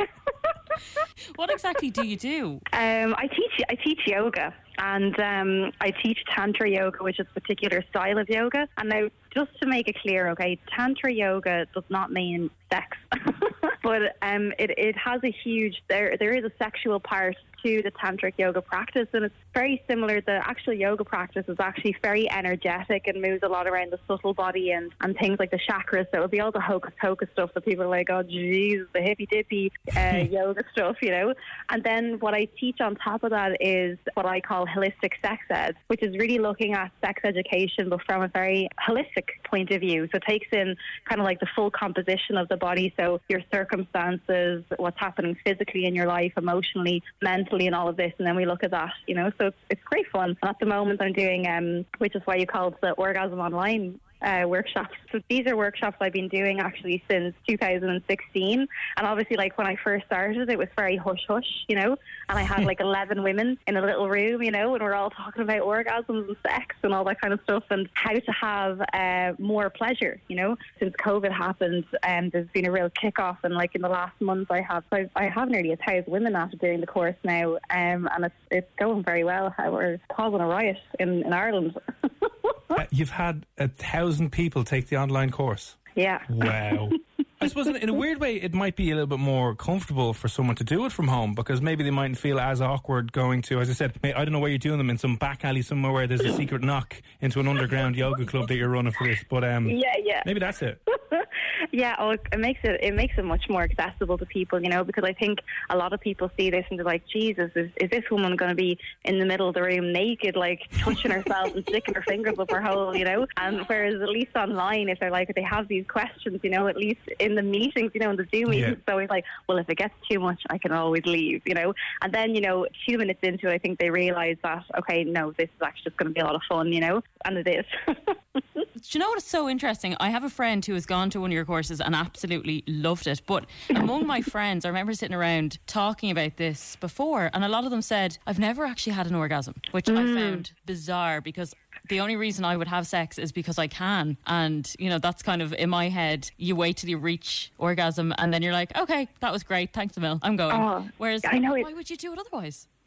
What 1.37 1.51
exactly 1.51 1.91
do 1.91 2.07
you 2.07 2.17
do? 2.17 2.61
Um, 2.73 3.15
I 3.17 3.29
teach 3.29 3.65
I 3.69 3.75
teach 3.75 4.01
yoga 4.07 4.55
and 4.79 5.19
um, 5.21 5.73
I 5.81 5.91
teach 5.91 6.19
tantra 6.35 6.69
yoga, 6.69 7.03
which 7.03 7.19
is 7.19 7.27
a 7.31 7.41
particular 7.41 7.85
style 7.91 8.19
of 8.19 8.29
yoga. 8.29 8.69
And 8.77 8.89
now, 8.89 9.09
just 9.35 9.51
to 9.61 9.67
make 9.67 9.89
it 9.89 9.97
clear, 10.01 10.29
okay, 10.31 10.59
tantra 10.75 11.13
yoga 11.13 11.67
does 11.75 11.85
not 11.89 12.13
mean 12.13 12.51
sex, 12.73 12.97
but 13.83 14.17
um, 14.23 14.53
it 14.59 14.71
it 14.79 14.97
has 14.97 15.23
a 15.25 15.31
huge 15.45 15.83
there 15.89 16.17
there 16.19 16.33
is 16.33 16.45
a 16.45 16.53
sexual 16.59 17.01
part 17.01 17.37
to 17.65 17.83
the 17.83 17.91
tantric 17.93 18.35
yoga 18.39 18.63
practice, 18.63 19.09
and 19.13 19.25
it's 19.25 19.35
very 19.55 19.83
similar. 19.89 20.21
The 20.21 20.41
actual 20.45 20.75
yoga 20.75 21.05
practice 21.05 21.45
is 21.49 21.57
actually 21.59 21.97
very 22.03 22.31
energetic 22.31 23.07
and 23.07 23.21
moves 23.21 23.43
a 23.43 23.49
lot 23.49 23.67
around 23.67 23.93
the 23.93 23.99
subtle 24.07 24.35
body 24.35 24.71
and, 24.71 24.93
and 25.01 25.17
things 25.19 25.39
like 25.39 25.51
the 25.51 25.59
chakras. 25.69 26.07
So 26.13 26.19
it 26.19 26.21
would 26.21 26.31
be 26.31 26.41
all 26.41 26.53
the 26.53 26.61
hocus 26.61 26.93
pocus 27.01 27.29
stuff 27.33 27.51
that 27.55 27.65
people 27.65 27.85
are 27.85 27.89
like, 27.89 28.11
oh, 28.11 28.23
jeez, 28.23 28.87
the 28.95 29.03
hippy 29.03 29.27
dippy 29.27 29.73
uh, 29.97 30.25
yoga 30.31 30.63
stuff, 30.73 30.97
you 31.03 31.11
know. 31.11 31.35
And 31.71 31.83
then 31.83 32.19
what 32.21 32.35
I 32.35 32.49
teach 32.59 32.81
on 32.81 32.95
top 32.97 33.25
of 33.25 33.31
that 33.31 33.57
is 33.61 33.99
what 34.15 34.27
I 34.27 34.41
call 34.41 34.67
holistic 34.67 35.13
sex 35.23 35.43
ed, 35.51 35.75
which 35.89 36.03
is 36.03 36.17
really 36.19 36.39
looking 36.39 36.75
at 36.75 36.93
sex 37.05 37.23
education, 37.25 37.89
but 37.89 38.01
from 38.07 38.23
a 38.23 38.29
very 38.29 38.69
holistic 38.89 39.29
point 39.45 39.71
of 39.71 39.81
view. 39.81 40.09
So 40.13 40.19
it 40.19 40.25
takes 40.29 40.47
in 40.53 40.77
kind 41.09 41.21
of 41.21 41.25
like 41.25 41.41
the 41.41 41.49
full 41.57 41.71
composition 41.71 42.37
of 42.37 42.49
the 42.49 42.57
body. 42.57 42.95
So 42.99 43.21
your 43.29 43.43
circumstances, 43.53 44.65
what's 44.77 44.99
happening 44.99 45.37
physically 45.45 45.87
in 45.87 45.95
your 45.95 46.07
life, 46.07 46.33
emotionally, 46.37 47.03
mentally, 47.23 47.48
and 47.53 47.75
all 47.75 47.89
of 47.89 47.97
this. 47.97 48.13
And 48.19 48.27
then 48.27 48.37
we 48.37 48.47
look 48.47 48.65
at 48.65 48.71
that, 48.71 48.93
you 49.07 49.15
know. 49.15 49.31
So 49.39 49.47
it's, 49.47 49.57
it's 49.71 49.83
great 49.85 50.07
fun. 50.09 50.37
And 50.43 50.49
at 50.49 50.59
the 50.59 50.67
moment, 50.67 51.01
I'm 51.03 51.13
doing, 51.13 51.47
um, 51.49 51.85
which 51.99 52.15
is 52.15 52.23
why 52.25 52.37
you 52.37 52.47
called 52.47 52.75
the 52.81 52.93
Orgasm 52.93 53.39
Online 53.39 53.99
uh, 54.23 54.45
workshops. 54.47 54.95
So 55.13 55.21
these 55.29 55.47
are 55.47 55.57
workshops 55.57 55.97
I've 56.01 56.13
been 56.13 56.29
doing 56.29 56.61
actually 56.61 57.03
since 57.11 57.35
2016. 57.49 58.61
And 58.97 59.07
obviously, 59.07 59.37
like 59.37 59.57
when 59.57 59.67
I 59.67 59.77
first 59.77 60.07
started, 60.07 60.51
it 60.51 60.59
was 60.59 60.69
very 60.77 60.97
hush 60.97 61.25
hush, 61.29 61.65
you 61.69 61.77
know. 61.77 61.97
And 62.29 62.39
I 62.39 62.43
had 62.43 62.65
like 62.65 62.81
11 62.89 63.23
women 63.23 63.59
in 63.67 63.77
a 63.77 63.81
little 63.81 64.09
room, 64.09 64.43
you 64.43 64.51
know, 64.51 64.75
and 64.75 64.83
we're 64.83 64.95
all 64.95 65.11
talking 65.11 65.43
about 65.43 65.63
orgasms 65.63 66.29
and 66.29 66.37
sex 66.47 66.77
and 66.83 66.93
all 66.93 67.05
that 67.05 67.21
kind 67.21 67.33
of 67.33 67.41
stuff 67.45 67.65
and 67.71 67.89
how 67.95 68.13
to 68.13 68.33
have 68.33 68.81
uh, 68.93 69.33
more 69.39 69.71
pleasure, 69.71 70.21
you 70.29 70.37
know. 70.37 70.57
Since 70.79 70.95
COVID 70.97 71.33
happened, 71.33 71.85
um, 72.03 72.31
there's 72.31 72.49
been 72.49 72.67
a 72.67 72.73
real 72.73 72.91
kickoff. 72.91 73.39
And 73.45 73.55
like 73.55 73.75
in 73.75 73.83
the 73.83 73.89
last 73.89 74.21
month, 74.21 74.51
I 74.51 74.61
have 74.63 74.85
I, 74.93 75.09
I 75.15 75.29
have 75.29 75.49
nearly 75.49 75.73
a 75.73 75.77
thousand 75.77 76.11
women 76.13 76.35
after 76.35 76.57
doing 76.57 76.81
the 76.81 76.87
course 76.87 77.17
now, 77.25 77.55
um, 77.71 78.09
and 78.13 78.25
it's 78.25 78.35
it's 78.51 78.71
going 78.79 79.03
very 79.03 79.25
well. 79.25 79.55
We're 79.59 80.01
causing 80.13 80.41
a 80.41 80.47
riot 80.47 80.79
in 80.99 81.23
in 81.25 81.33
Ireland. 81.33 81.79
Uh, 82.79 82.87
you've 82.91 83.11
had 83.11 83.47
a 83.59 83.69
thousand 83.69 84.31
people 84.31 84.65
take 84.65 84.89
the 84.89 84.97
online 84.97 85.31
course. 85.31 85.77
yeah. 85.95 86.23
Wow. 86.29 86.91
I 87.41 87.47
suppose 87.47 87.69
in, 87.69 87.77
in 87.77 87.89
a 87.89 87.95
weird 87.95 88.21
way, 88.21 88.35
it 88.37 88.53
might 88.53 88.75
be 88.75 88.91
a 88.91 88.95
little 88.95 89.07
bit 89.07 89.21
more 89.21 89.55
comfortable 89.55 90.13
for 90.13 90.27
someone 90.27 90.57
to 90.57 90.65
do 90.65 90.85
it 90.87 90.93
from 90.93 91.07
home 91.07 91.35
because 91.35 91.63
maybe 91.63 91.85
they 91.85 91.91
mightn't 91.91 92.19
feel 92.19 92.41
as 92.41 92.61
awkward 92.61 93.13
going 93.13 93.43
to, 93.43 93.61
as 93.61 93.71
I 93.71 93.75
said, 93.75 93.93
I 94.03 94.25
don't 94.25 94.33
know 94.33 94.41
where 94.41 94.51
you're 94.51 94.59
doing 94.59 94.79
them 94.79 94.91
in 94.91 94.99
some 94.99 95.17
back 95.17 95.45
alley 95.45 95.63
somewhere 95.63 95.93
where 95.93 96.07
there's 96.09 96.21
a 96.21 96.33
secret 96.33 96.63
knock 96.63 97.01
into 97.21 97.39
an 97.39 97.47
underground 97.47 97.95
yoga 97.95 98.27
club 98.27 98.49
that 98.49 98.57
you're 98.57 98.69
running 98.69 98.93
for 98.93 99.07
this. 99.07 99.25
But 99.29 99.45
um, 99.45 99.69
Yeah, 99.69 99.95
yeah. 100.03 100.23
maybe 100.27 100.41
that's 100.41 100.63
it. 100.63 100.83
yeah, 101.73 101.95
oh, 101.99 102.11
it 102.11 102.39
makes 102.39 102.61
it 102.65 102.81
it 102.83 102.95
makes 102.95 103.17
it 103.19 103.25
much 103.25 103.49
more 103.49 103.63
accessible 103.63 104.19
to 104.19 104.27
people, 104.27 104.61
you 104.63 104.69
know, 104.69 104.85
because 104.85 105.05
I 105.05 105.13
think 105.13 105.39
a 105.71 105.77
lot 105.77 105.93
of 105.93 106.01
people 106.01 106.31
see 106.37 106.51
this 106.51 106.65
and 106.71 106.79
they're 106.79 106.87
like, 106.87 107.07
Jesus, 107.07 107.51
is, 107.55 107.71
is 107.81 107.91
this 107.91 108.05
woman 108.11 108.37
going 108.37 108.51
to 108.51 108.55
be 108.55 108.79
in 109.05 109.19
the 109.19 109.25
middle 109.25 109.49
of 109.49 109.55
the 109.55 109.63
room 109.63 109.93
naked, 109.93 110.37
like 110.37 110.63
touching 110.79 111.11
herself 111.11 111.55
and 111.55 111.65
sticking 111.69 111.95
her 111.95 112.03
fingers 112.03 112.39
up 112.39 112.51
her 112.51 112.61
hole, 112.61 112.97
you 112.97 113.05
know? 113.05 113.27
And 113.37 113.61
whereas 113.67 114.01
at 114.01 114.09
least 114.09 114.35
online, 114.37 114.89
if 114.89 114.99
they're 114.99 115.11
like, 115.11 115.33
they 115.35 115.43
have 115.43 115.69
these 115.69 115.87
questions, 115.87 116.41
you 116.43 116.51
know, 116.51 116.67
at 116.67 116.77
least 116.77 117.01
in 117.29 117.37
the 117.37 117.43
meetings, 117.43 117.93
you 117.95 118.01
know, 118.01 118.11
in 118.11 118.17
the 118.17 118.27
Zoom 118.35 118.53
Yeah. 118.53 118.61
meetings, 118.61 118.79
it's 118.79 118.89
always 118.89 119.11
like, 119.11 119.25
well, 119.49 119.59
if 119.59 119.69
it 119.69 119.77
gets 119.77 119.95
too 120.11 120.19
much, 120.19 120.41
I 120.51 120.59
can 120.59 120.73
always 120.73 121.05
leave, 121.05 121.43
you 121.45 121.55
know? 121.55 121.75
And 122.03 122.13
then, 122.13 122.35
you 122.35 122.41
know, 122.41 122.67
two 122.89 122.99
minutes 122.99 123.21
into 123.23 123.49
it, 123.49 123.53
I 123.53 123.59
think 123.59 123.79
they 123.79 123.91
realise 123.91 124.39
that, 124.43 124.65
okay, 124.79 125.05
no, 125.05 125.33
this 125.39 125.49
is 125.49 125.63
actually 125.63 125.85
just 125.85 125.97
going 125.97 126.09
to 126.09 126.15
be 126.15 126.21
a 126.21 126.25
lot 126.25 126.35
of 126.35 126.43
fun, 126.49 126.73
you 126.73 126.81
know? 126.81 127.03
And 127.25 127.39
it 127.39 127.49
is. 127.49 127.65
Do 128.35 128.97
you 128.97 129.01
know 129.01 129.09
what 129.09 129.19
is 129.19 129.25
so 129.25 129.49
interesting? 129.49 129.97
I 129.99 130.11
have 130.11 130.23
a 130.23 130.31
friend 130.31 130.65
who 130.65 130.75
has 130.75 130.87
gone 130.87 131.11
to 131.11 131.21
one 131.21 131.31
of 131.31 131.35
your 131.35 131.45
courses 131.45 131.81
and 131.81 131.95
absolutely 131.95 132.63
loved 132.69 133.09
it. 133.09 133.23
But 133.27 133.47
among 133.71 134.07
my 134.07 134.23
friends, 134.35 134.65
I 134.65 134.69
remember 134.69 134.95
sitting 134.95 135.17
around 135.17 135.59
talking 135.67 136.11
about 136.11 136.37
this 136.37 136.77
before, 136.77 137.29
and 137.35 137.45
a 137.45 137.49
lot 137.49 137.65
of 137.65 137.71
them 137.71 137.83
said, 137.83 138.19
I've 138.27 138.39
never 138.39 138.65
actually 138.65 138.93
had 138.93 139.07
an 139.07 139.17
orgasm, 139.17 139.55
which 139.73 139.89
I 139.89 140.05
mm. 140.05 140.15
found 140.15 140.53
bizarre 140.65 141.21
because 141.21 141.55
the 141.89 142.01
only 142.01 142.17
reason 142.17 142.45
I 142.45 142.57
would 142.57 142.69
have 142.69 142.87
sex 142.87 143.19
is 143.19 143.33
because 143.33 143.59
I 143.59 143.67
can. 143.67 144.17
And, 144.27 144.71
you 144.79 144.91
know, 144.91 144.99
that's 144.99 145.23
kind 145.23 145.43
of 145.43 145.53
in 145.53 145.71
my 145.71 145.89
head, 145.89 146.31
you 146.37 146.57
wait 146.57 146.79
till 146.79 146.91
you 146.91 146.99
reach 146.99 147.53
orgasm 147.59 148.15
and 148.19 148.33
then 148.33 148.43
you're 148.43 148.53
like, 148.53 148.77
okay, 148.77 149.09
that 149.21 149.33
was 149.33 149.43
great. 149.43 149.73
Thanks 149.73 149.97
a 149.97 150.01
mil. 150.01 150.19
I'm 150.23 150.37
going. 150.37 150.55
Oh, 150.55 150.89
Whereas, 150.99 151.23
I 151.25 151.39
know 151.39 151.53
why 151.53 151.73
would 151.73 151.91
you 151.91 151.97
do 151.97 152.13
it 152.13 152.19
otherwise? 152.19 152.69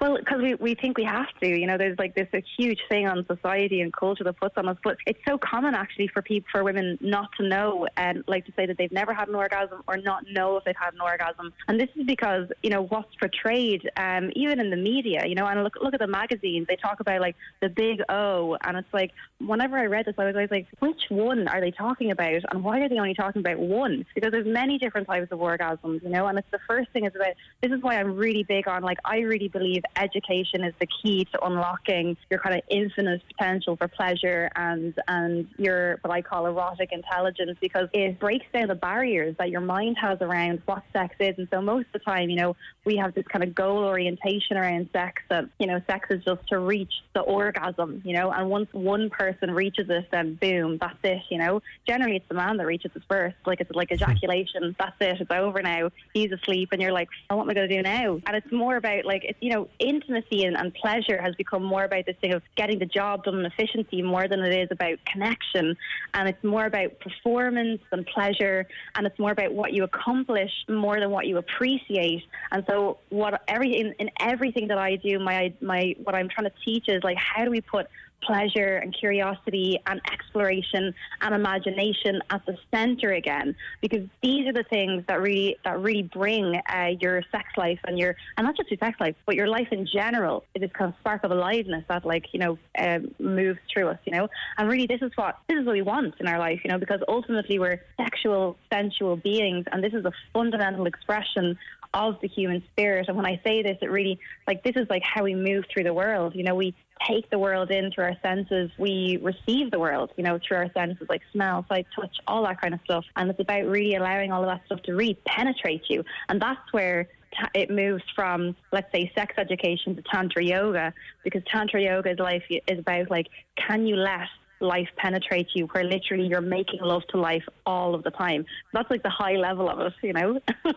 well, 0.00 0.16
because 0.18 0.40
we, 0.40 0.54
we 0.54 0.74
think 0.74 0.96
we 0.96 1.04
have 1.04 1.28
to. 1.42 1.48
You 1.48 1.66
know, 1.66 1.76
there's 1.76 1.98
like 1.98 2.14
this 2.14 2.28
a 2.32 2.42
huge 2.58 2.78
thing 2.88 3.08
on 3.08 3.26
society 3.26 3.80
and 3.80 3.92
culture 3.92 4.24
that 4.24 4.38
puts 4.38 4.56
on 4.56 4.68
us. 4.68 4.76
But 4.84 4.96
it's 5.06 5.18
so 5.26 5.38
common 5.38 5.74
actually 5.74 6.08
for 6.08 6.22
people, 6.22 6.48
for 6.52 6.62
women 6.62 6.98
not 7.00 7.30
to 7.38 7.48
know 7.48 7.88
and 7.96 8.22
like 8.26 8.46
to 8.46 8.52
say 8.56 8.66
that 8.66 8.78
they've 8.78 8.92
never 8.92 9.12
had 9.12 9.28
an 9.28 9.34
orgasm 9.34 9.82
or 9.88 9.96
not 9.96 10.24
know 10.30 10.56
if 10.56 10.64
they've 10.64 10.76
had 10.76 10.94
an 10.94 11.00
orgasm. 11.00 11.52
And 11.66 11.80
this 11.80 11.88
is 11.96 12.06
because 12.06 12.48
you 12.62 12.70
know 12.70 12.82
what's 12.82 13.14
portrayed, 13.16 13.90
um, 13.96 14.30
even 14.34 14.60
in 14.60 14.70
the 14.70 14.76
media. 14.76 15.24
You 15.26 15.34
know, 15.34 15.46
and 15.46 15.62
look 15.64 15.76
look 15.82 15.94
at 15.94 16.00
the 16.00 16.06
magazines. 16.06 16.66
They 16.68 16.76
talk 16.76 17.00
about 17.00 17.20
like 17.20 17.36
the 17.60 17.68
big 17.68 18.00
O, 18.08 18.56
and 18.62 18.76
it's 18.76 18.92
like 18.92 19.12
whenever 19.40 19.76
I 19.76 19.86
read 19.86 20.06
this, 20.06 20.14
I 20.18 20.24
was 20.24 20.34
always 20.34 20.50
like, 20.50 20.66
which 20.78 21.02
one 21.08 21.48
are 21.48 21.60
they 21.60 21.70
talking 21.70 22.10
about, 22.10 22.42
and 22.50 22.62
why 22.62 22.80
are 22.80 22.88
they 22.88 22.98
only 22.98 23.14
talking 23.14 23.40
about 23.40 23.58
one? 23.58 24.04
Because 24.14 24.32
there's 24.32 24.46
many 24.46 24.78
different 24.78 25.08
types 25.08 25.32
of 25.32 25.38
orgasms. 25.38 26.02
You 26.02 26.10
know, 26.10 26.26
and 26.26 26.38
it's 26.38 26.50
the 26.50 26.60
first 26.68 26.90
thing 26.92 27.04
is 27.04 27.14
about. 27.14 27.34
This 27.62 27.72
is 27.72 27.82
why 27.82 27.98
I'm 27.98 28.16
really 28.16 28.44
big 28.44 28.68
on 28.68 28.82
like 28.82 28.98
I 29.04 29.18
really 29.20 29.48
believe 29.48 29.82
education 29.96 30.64
is 30.64 30.74
the 30.80 30.86
key 31.02 31.24
to 31.32 31.44
unlocking 31.44 32.16
your 32.30 32.40
kind 32.40 32.56
of 32.56 32.62
infinite 32.68 33.22
potential 33.28 33.76
for 33.76 33.88
pleasure 33.88 34.50
and 34.56 34.94
and 35.08 35.48
your 35.58 35.98
what 36.02 36.12
I 36.12 36.22
call 36.22 36.46
erotic 36.46 36.92
intelligence 36.92 37.58
because 37.60 37.88
it 37.92 38.18
breaks 38.18 38.46
down 38.52 38.68
the 38.68 38.74
barriers 38.74 39.36
that 39.38 39.50
your 39.50 39.60
mind 39.60 39.96
has 40.00 40.18
around 40.20 40.62
what 40.66 40.82
sex 40.92 41.14
is. 41.20 41.34
And 41.38 41.48
so 41.52 41.60
most 41.60 41.86
of 41.86 41.92
the 41.94 41.98
time, 42.00 42.30
you 42.30 42.36
know, 42.36 42.56
we 42.84 42.96
have 42.96 43.14
this 43.14 43.26
kind 43.26 43.42
of 43.42 43.54
goal 43.54 43.84
orientation 43.84 44.56
around 44.56 44.88
sex 44.92 45.22
that 45.28 45.44
you 45.58 45.66
know 45.66 45.80
sex 45.88 46.08
is 46.10 46.24
just 46.24 46.46
to 46.48 46.58
reach 46.58 46.92
the 47.14 47.20
orgasm, 47.20 48.02
you 48.04 48.14
know, 48.14 48.30
and 48.30 48.48
once 48.48 48.68
one 48.72 49.10
person 49.10 49.50
reaches 49.50 49.88
it, 49.88 50.06
then 50.10 50.34
boom, 50.40 50.78
that's 50.80 50.98
it, 51.02 51.22
you 51.30 51.38
know. 51.38 51.60
Generally, 51.86 52.16
it's 52.16 52.28
the 52.28 52.34
man 52.34 52.56
that 52.56 52.66
reaches 52.66 52.90
it 52.94 53.02
first, 53.08 53.36
like 53.46 53.60
it's 53.60 53.70
like 53.72 53.88
hmm. 53.88 53.94
ejaculation. 53.94 54.74
That's 54.78 54.96
it, 55.00 55.20
it's 55.20 55.30
over 55.30 55.62
now. 55.62 55.90
He's 56.14 56.32
asleep, 56.32 56.70
and 56.72 56.80
you're 56.80 56.92
like, 56.92 57.08
oh, 57.30 57.36
what 57.36 57.44
am 57.44 57.50
I 57.50 57.54
going 57.54 57.68
to 57.68 57.76
do 57.76 57.82
now? 57.82 58.20
And 58.26 58.36
it's 58.36 58.52
more 58.52 58.76
about 58.76 59.04
like 59.04 59.24
it's 59.24 59.38
you 59.40 59.52
know 59.52 59.68
intimacy 59.78 60.44
and, 60.44 60.56
and 60.56 60.74
pleasure 60.74 61.20
has 61.20 61.34
become 61.36 61.62
more 61.62 61.84
about 61.84 62.06
this 62.06 62.16
thing 62.20 62.32
of 62.32 62.42
getting 62.56 62.78
the 62.78 62.86
job 62.86 63.24
done 63.24 63.36
and 63.36 63.46
efficiency 63.46 64.02
more 64.02 64.28
than 64.28 64.40
it 64.40 64.54
is 64.54 64.68
about 64.70 64.98
connection, 65.04 65.76
and 66.14 66.28
it's 66.28 66.42
more 66.44 66.66
about 66.66 66.98
performance 67.00 67.80
and 67.92 68.06
pleasure, 68.06 68.66
and 68.94 69.06
it's 69.06 69.18
more 69.18 69.32
about 69.32 69.52
what 69.52 69.72
you 69.72 69.84
accomplish 69.84 70.50
more 70.68 70.98
than 71.00 71.10
what 71.10 71.26
you 71.26 71.38
appreciate. 71.38 72.24
And 72.52 72.64
so, 72.68 72.98
what 73.08 73.42
every 73.48 73.76
in, 73.76 73.94
in 73.98 74.10
everything 74.20 74.68
that 74.68 74.78
I 74.78 74.96
do, 74.96 75.18
my 75.18 75.52
my 75.60 75.94
what 76.04 76.14
I'm 76.14 76.28
trying 76.28 76.50
to 76.50 76.56
teach 76.64 76.84
is 76.88 77.02
like 77.02 77.16
how 77.16 77.44
do 77.44 77.50
we 77.50 77.60
put 77.60 77.86
pleasure 78.22 78.76
and 78.76 78.94
curiosity 78.98 79.78
and 79.86 80.00
exploration 80.12 80.94
and 81.20 81.34
imagination 81.34 82.20
at 82.30 82.44
the 82.46 82.56
center 82.72 83.12
again 83.12 83.54
because 83.80 84.06
these 84.22 84.46
are 84.46 84.52
the 84.52 84.64
things 84.64 85.04
that 85.08 85.20
really 85.20 85.56
that 85.64 85.80
really 85.80 86.02
bring 86.02 86.60
uh, 86.72 86.88
your 87.00 87.22
sex 87.30 87.44
life 87.56 87.78
and 87.86 87.98
your 87.98 88.16
and 88.36 88.46
not 88.46 88.56
just 88.56 88.70
your 88.70 88.78
sex 88.78 88.98
life 89.00 89.14
but 89.26 89.34
your 89.34 89.46
life 89.46 89.68
in 89.70 89.86
general 89.86 90.44
it 90.54 90.62
is 90.62 90.70
kind 90.72 90.92
of 90.92 90.98
spark 91.00 91.24
of 91.24 91.30
aliveness 91.30 91.84
that 91.88 92.04
like 92.04 92.26
you 92.32 92.40
know 92.40 92.58
um, 92.78 93.14
moves 93.18 93.58
through 93.72 93.88
us 93.88 93.98
you 94.04 94.12
know? 94.12 94.28
And 94.56 94.68
really 94.68 94.86
this 94.86 95.02
is 95.02 95.12
what 95.16 95.38
this 95.48 95.58
is 95.58 95.66
what 95.66 95.72
we 95.72 95.82
want 95.82 96.14
in 96.20 96.26
our 96.26 96.38
life 96.38 96.60
you 96.64 96.70
know 96.70 96.78
because 96.78 97.00
ultimately 97.08 97.58
we're 97.58 97.80
sexual 97.96 98.56
sensual 98.72 99.16
beings 99.16 99.64
and 99.72 99.82
this 99.82 99.92
is 99.92 100.04
a 100.04 100.12
fundamental 100.32 100.86
expression 100.86 101.58
of 101.94 102.16
the 102.20 102.28
human 102.28 102.62
spirit. 102.72 103.06
And 103.08 103.16
when 103.16 103.26
I 103.26 103.40
say 103.44 103.62
this, 103.62 103.78
it 103.80 103.90
really 103.90 104.18
like 104.46 104.62
this 104.62 104.76
is 104.76 104.86
like 104.90 105.02
how 105.02 105.24
we 105.24 105.34
move 105.34 105.64
through 105.72 105.84
the 105.84 105.94
world. 105.94 106.34
You 106.34 106.44
know, 106.44 106.54
we 106.54 106.74
take 107.06 107.30
the 107.30 107.38
world 107.38 107.70
in 107.70 107.90
through 107.92 108.04
our 108.04 108.16
senses. 108.22 108.70
We 108.78 109.18
receive 109.22 109.70
the 109.70 109.78
world, 109.78 110.10
you 110.16 110.24
know, 110.24 110.38
through 110.46 110.58
our 110.58 110.72
senses 110.72 111.06
like 111.08 111.22
smell, 111.32 111.64
sight, 111.68 111.86
touch, 111.94 112.16
all 112.26 112.44
that 112.44 112.60
kind 112.60 112.74
of 112.74 112.80
stuff. 112.84 113.04
And 113.16 113.30
it's 113.30 113.40
about 113.40 113.66
really 113.66 113.94
allowing 113.94 114.32
all 114.32 114.42
of 114.42 114.48
that 114.48 114.62
stuff 114.66 114.82
to 114.82 114.94
really 114.94 115.18
penetrate 115.26 115.82
you. 115.88 116.04
And 116.28 116.40
that's 116.40 116.72
where 116.72 117.08
it 117.54 117.70
moves 117.70 118.02
from 118.14 118.56
let's 118.72 118.90
say 118.90 119.10
sex 119.14 119.34
education 119.36 119.94
to 119.94 120.02
tantra 120.10 120.42
yoga 120.42 120.92
because 121.24 121.42
tantra 121.46 121.80
yoga 121.80 122.12
is 122.12 122.18
life 122.18 122.42
is 122.48 122.78
about 122.78 123.10
like 123.10 123.26
can 123.56 123.86
you 123.86 123.96
let 123.96 124.28
life 124.60 124.88
penetrates 124.96 125.50
you 125.54 125.66
where 125.66 125.84
literally 125.84 126.26
you're 126.26 126.40
making 126.40 126.80
love 126.80 127.02
to 127.10 127.18
life 127.18 127.44
all 127.66 127.94
of 127.94 128.02
the 128.04 128.10
time 128.10 128.44
that's 128.72 128.90
like 128.90 129.02
the 129.02 129.10
high 129.10 129.36
level 129.36 129.68
of 129.68 129.78
it 129.80 129.92
you 130.02 130.12
know 130.12 130.38